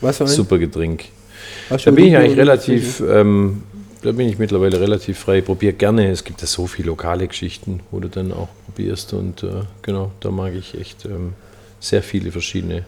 Was 0.00 0.18
für 0.18 0.24
ein? 0.24 0.30
Super 0.30 0.58
Getränk. 0.58 1.06
Da 1.68 1.90
bin 1.90 2.06
ich 2.06 2.16
eigentlich 2.16 2.38
relativ, 2.38 3.00
ähm, 3.00 3.62
da 4.02 4.12
bin 4.12 4.28
ich 4.28 4.38
mittlerweile 4.38 4.80
relativ 4.80 5.18
frei. 5.18 5.40
Probiere 5.40 5.72
gerne. 5.72 6.10
Es 6.10 6.24
gibt 6.24 6.40
ja 6.40 6.46
so 6.46 6.66
viele 6.66 6.88
lokale 6.88 7.26
Geschichten, 7.26 7.80
wo 7.90 8.00
du 8.00 8.08
dann 8.08 8.32
auch 8.32 8.48
probierst. 8.66 9.12
Und 9.12 9.42
äh, 9.42 9.62
genau, 9.82 10.12
da 10.20 10.30
mag 10.30 10.54
ich 10.54 10.78
echt 10.78 11.04
ähm, 11.04 11.32
sehr 11.80 12.02
viele 12.02 12.32
verschiedene. 12.32 12.84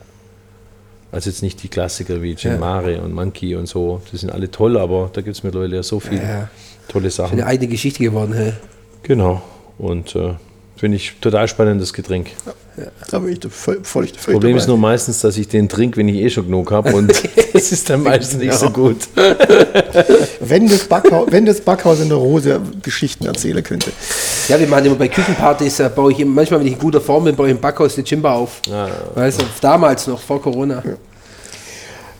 Also 1.12 1.30
jetzt 1.30 1.42
nicht 1.42 1.62
die 1.62 1.68
Klassiker 1.68 2.20
wie 2.22 2.34
Gin 2.34 2.52
Ja. 2.52 2.58
Mare 2.58 3.00
und 3.00 3.12
Monkey 3.14 3.54
und 3.54 3.66
so. 3.66 4.00
Die 4.12 4.16
sind 4.16 4.30
alle 4.30 4.50
toll, 4.50 4.76
aber 4.78 5.08
da 5.12 5.20
gibt 5.22 5.36
es 5.36 5.42
mittlerweile 5.42 5.76
ja 5.76 5.82
so 5.82 6.00
viele 6.00 6.22
Ja. 6.22 6.48
tolle 6.88 7.10
Sachen. 7.10 7.34
Eine 7.38 7.46
eigene 7.46 7.68
Geschichte 7.70 8.02
geworden. 8.02 8.32
Hey. 8.34 8.52
Genau. 9.02 9.40
Und 9.78 10.14
äh, 10.16 10.34
finde 10.76 10.96
ich 10.96 11.14
total 11.20 11.48
spannendes 11.48 11.92
Getränk. 11.92 12.30
Da 13.10 13.18
bin 13.18 13.32
ich 13.32 13.40
da 13.40 13.48
voll, 13.48 13.76
voll, 13.82 13.84
voll 13.84 14.06
Das 14.06 14.24
Problem 14.24 14.52
dabei. 14.52 14.58
ist 14.58 14.68
nur 14.68 14.76
meistens, 14.76 15.20
dass 15.20 15.38
ich 15.38 15.48
den 15.48 15.68
trinke, 15.68 15.96
wenn 15.96 16.08
ich 16.08 16.16
eh 16.16 16.28
schon 16.28 16.44
genug 16.44 16.70
habe. 16.70 16.94
Und 16.94 17.10
das 17.52 17.72
ist 17.72 17.88
dann 17.88 18.02
meistens 18.02 18.38
nicht 18.38 18.52
so 18.52 18.68
gut. 18.68 19.08
wenn, 20.40 20.68
das 20.68 20.84
Backhaus, 20.84 21.28
wenn 21.30 21.46
das 21.46 21.60
Backhaus 21.60 22.00
in 22.00 22.08
der 22.08 22.18
Rose 22.18 22.60
Geschichten 22.82 23.24
erzählen 23.24 23.62
könnte. 23.62 23.90
Ja, 24.48 24.60
wir 24.60 24.66
machen 24.66 24.86
immer 24.86 24.96
bei 24.96 25.08
Küchenpartys, 25.08 25.80
äh, 25.80 25.88
baue 25.88 26.12
ich 26.12 26.20
immer, 26.20 26.34
manchmal, 26.34 26.60
wenn 26.60 26.66
ich 26.66 26.74
in 26.74 26.78
guter 26.78 27.00
Form 27.00 27.24
bin, 27.24 27.34
baue 27.34 27.46
ich 27.46 27.54
im 27.54 27.60
Backhaus 27.60 27.94
die 27.94 28.02
Jimba 28.02 28.34
auf. 28.34 28.60
Weißt 29.14 29.40
du, 29.40 29.44
damals 29.60 30.06
noch, 30.06 30.20
vor 30.20 30.42
Corona. 30.42 30.82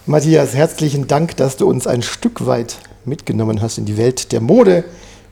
Matthias, 0.06 0.54
herzlichen 0.54 1.06
Dank, 1.06 1.36
dass 1.36 1.56
du 1.56 1.68
uns 1.68 1.86
ein 1.86 2.02
Stück 2.02 2.46
weit 2.46 2.76
mitgenommen 3.04 3.60
hast 3.60 3.76
in 3.76 3.84
die 3.84 3.98
Welt 3.98 4.32
der 4.32 4.40
Mode 4.40 4.84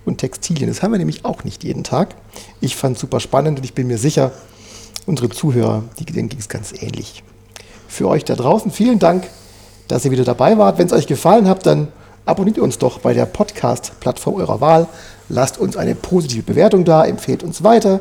und 0.05 0.19
Textilien. 0.19 0.69
Das 0.69 0.83
haben 0.83 0.93
wir 0.93 0.99
nämlich 0.99 1.25
auch 1.25 1.45
nicht 1.45 1.65
jeden 1.65 1.85
Tag. 1.85 2.15
Ich 2.61 2.77
fand 2.77 2.97
es 2.97 3.01
super 3.01 3.21
spannend 3.21 3.59
und 3.59 3.65
ich 3.65 3.75
bin 3.75 3.87
mir 3.87 3.99
sicher, 3.99 4.33
unsere 5.07 5.29
Zuhörer, 5.29 5.85
die, 5.99 6.05
ging 6.05 6.31
es 6.39 6.49
ganz 6.49 6.73
ähnlich. 6.73 7.23
Für 7.89 8.09
euch 8.09 8.25
da 8.25 8.35
draußen 8.35 8.71
vielen 8.71 8.99
Dank, 8.99 9.29
dass 9.89 10.05
ihr 10.05 10.11
wieder 10.11 10.25
dabei 10.25 10.59
wart. 10.59 10.79
Wenn 10.79 10.87
es 10.87 10.93
euch 10.93 11.07
gefallen 11.07 11.49
hat, 11.49 11.67
dann 11.67 11.89
abonniert 12.25 12.59
uns 12.59 12.79
doch 12.79 13.01
bei 13.01 13.15
der 13.15 13.27
Podcast-Plattform 13.27 14.37
eurer 14.37 14.61
Wahl. 14.61 14.89
Lasst 15.29 15.59
uns 15.59 15.77
eine 15.77 15.95
positive 15.95 16.43
Bewertung 16.43 16.85
da, 16.85 17.05
empfehlt 17.05 17.43
uns 17.43 17.63
weiter 17.63 18.01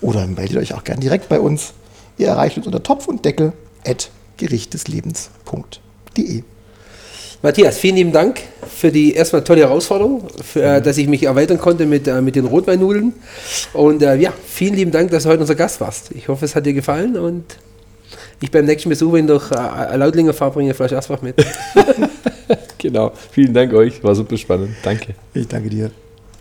oder 0.00 0.26
meldet 0.26 0.58
euch 0.58 0.74
auch 0.74 0.84
gern 0.84 1.00
direkt 1.00 1.28
bei 1.28 1.40
uns. 1.40 1.72
Ihr 2.18 2.28
erreicht 2.28 2.56
uns 2.56 2.66
unter 2.66 2.82
Topf 2.82 3.08
und 3.08 3.24
Deckel 3.24 3.52
at 3.86 4.10
gerichtdeslebens.de. 4.36 6.44
Matthias, 7.44 7.76
vielen 7.76 7.96
lieben 7.96 8.12
Dank 8.12 8.40
für 8.74 8.90
die 8.90 9.12
erstmal 9.12 9.44
tolle 9.44 9.60
Herausforderung, 9.60 10.26
für, 10.42 10.62
äh, 10.62 10.80
dass 10.80 10.96
ich 10.96 11.06
mich 11.06 11.24
erweitern 11.24 11.58
konnte 11.58 11.84
mit, 11.84 12.08
äh, 12.08 12.22
mit 12.22 12.36
den 12.36 12.46
Rotweinnudeln. 12.46 13.12
Und 13.74 14.02
äh, 14.02 14.16
ja, 14.16 14.32
vielen 14.46 14.74
lieben 14.74 14.90
Dank, 14.90 15.10
dass 15.10 15.24
du 15.24 15.28
heute 15.28 15.42
unser 15.42 15.54
Gast 15.54 15.78
warst. 15.82 16.10
Ich 16.12 16.28
hoffe, 16.28 16.46
es 16.46 16.56
hat 16.56 16.64
dir 16.64 16.72
gefallen 16.72 17.18
und 17.18 17.44
ich 18.40 18.50
beim 18.50 18.64
nächsten 18.64 18.88
Besuch, 18.88 19.12
wenn 19.12 19.26
ich 19.26 19.30
durch 19.30 19.52
äh, 19.52 19.94
Lautlinger 19.94 20.32
fahre, 20.32 20.52
bringe 20.52 20.70
ich 20.70 20.76
vielleicht 20.76 20.94
Asbach 20.94 21.20
mit. 21.20 21.36
Genau. 22.78 23.12
Vielen 23.30 23.54
Dank 23.54 23.72
euch. 23.72 24.04
War 24.04 24.14
super 24.14 24.36
spannend. 24.36 24.76
Danke. 24.82 25.14
Ich 25.32 25.48
danke 25.48 25.70
dir. 25.70 25.90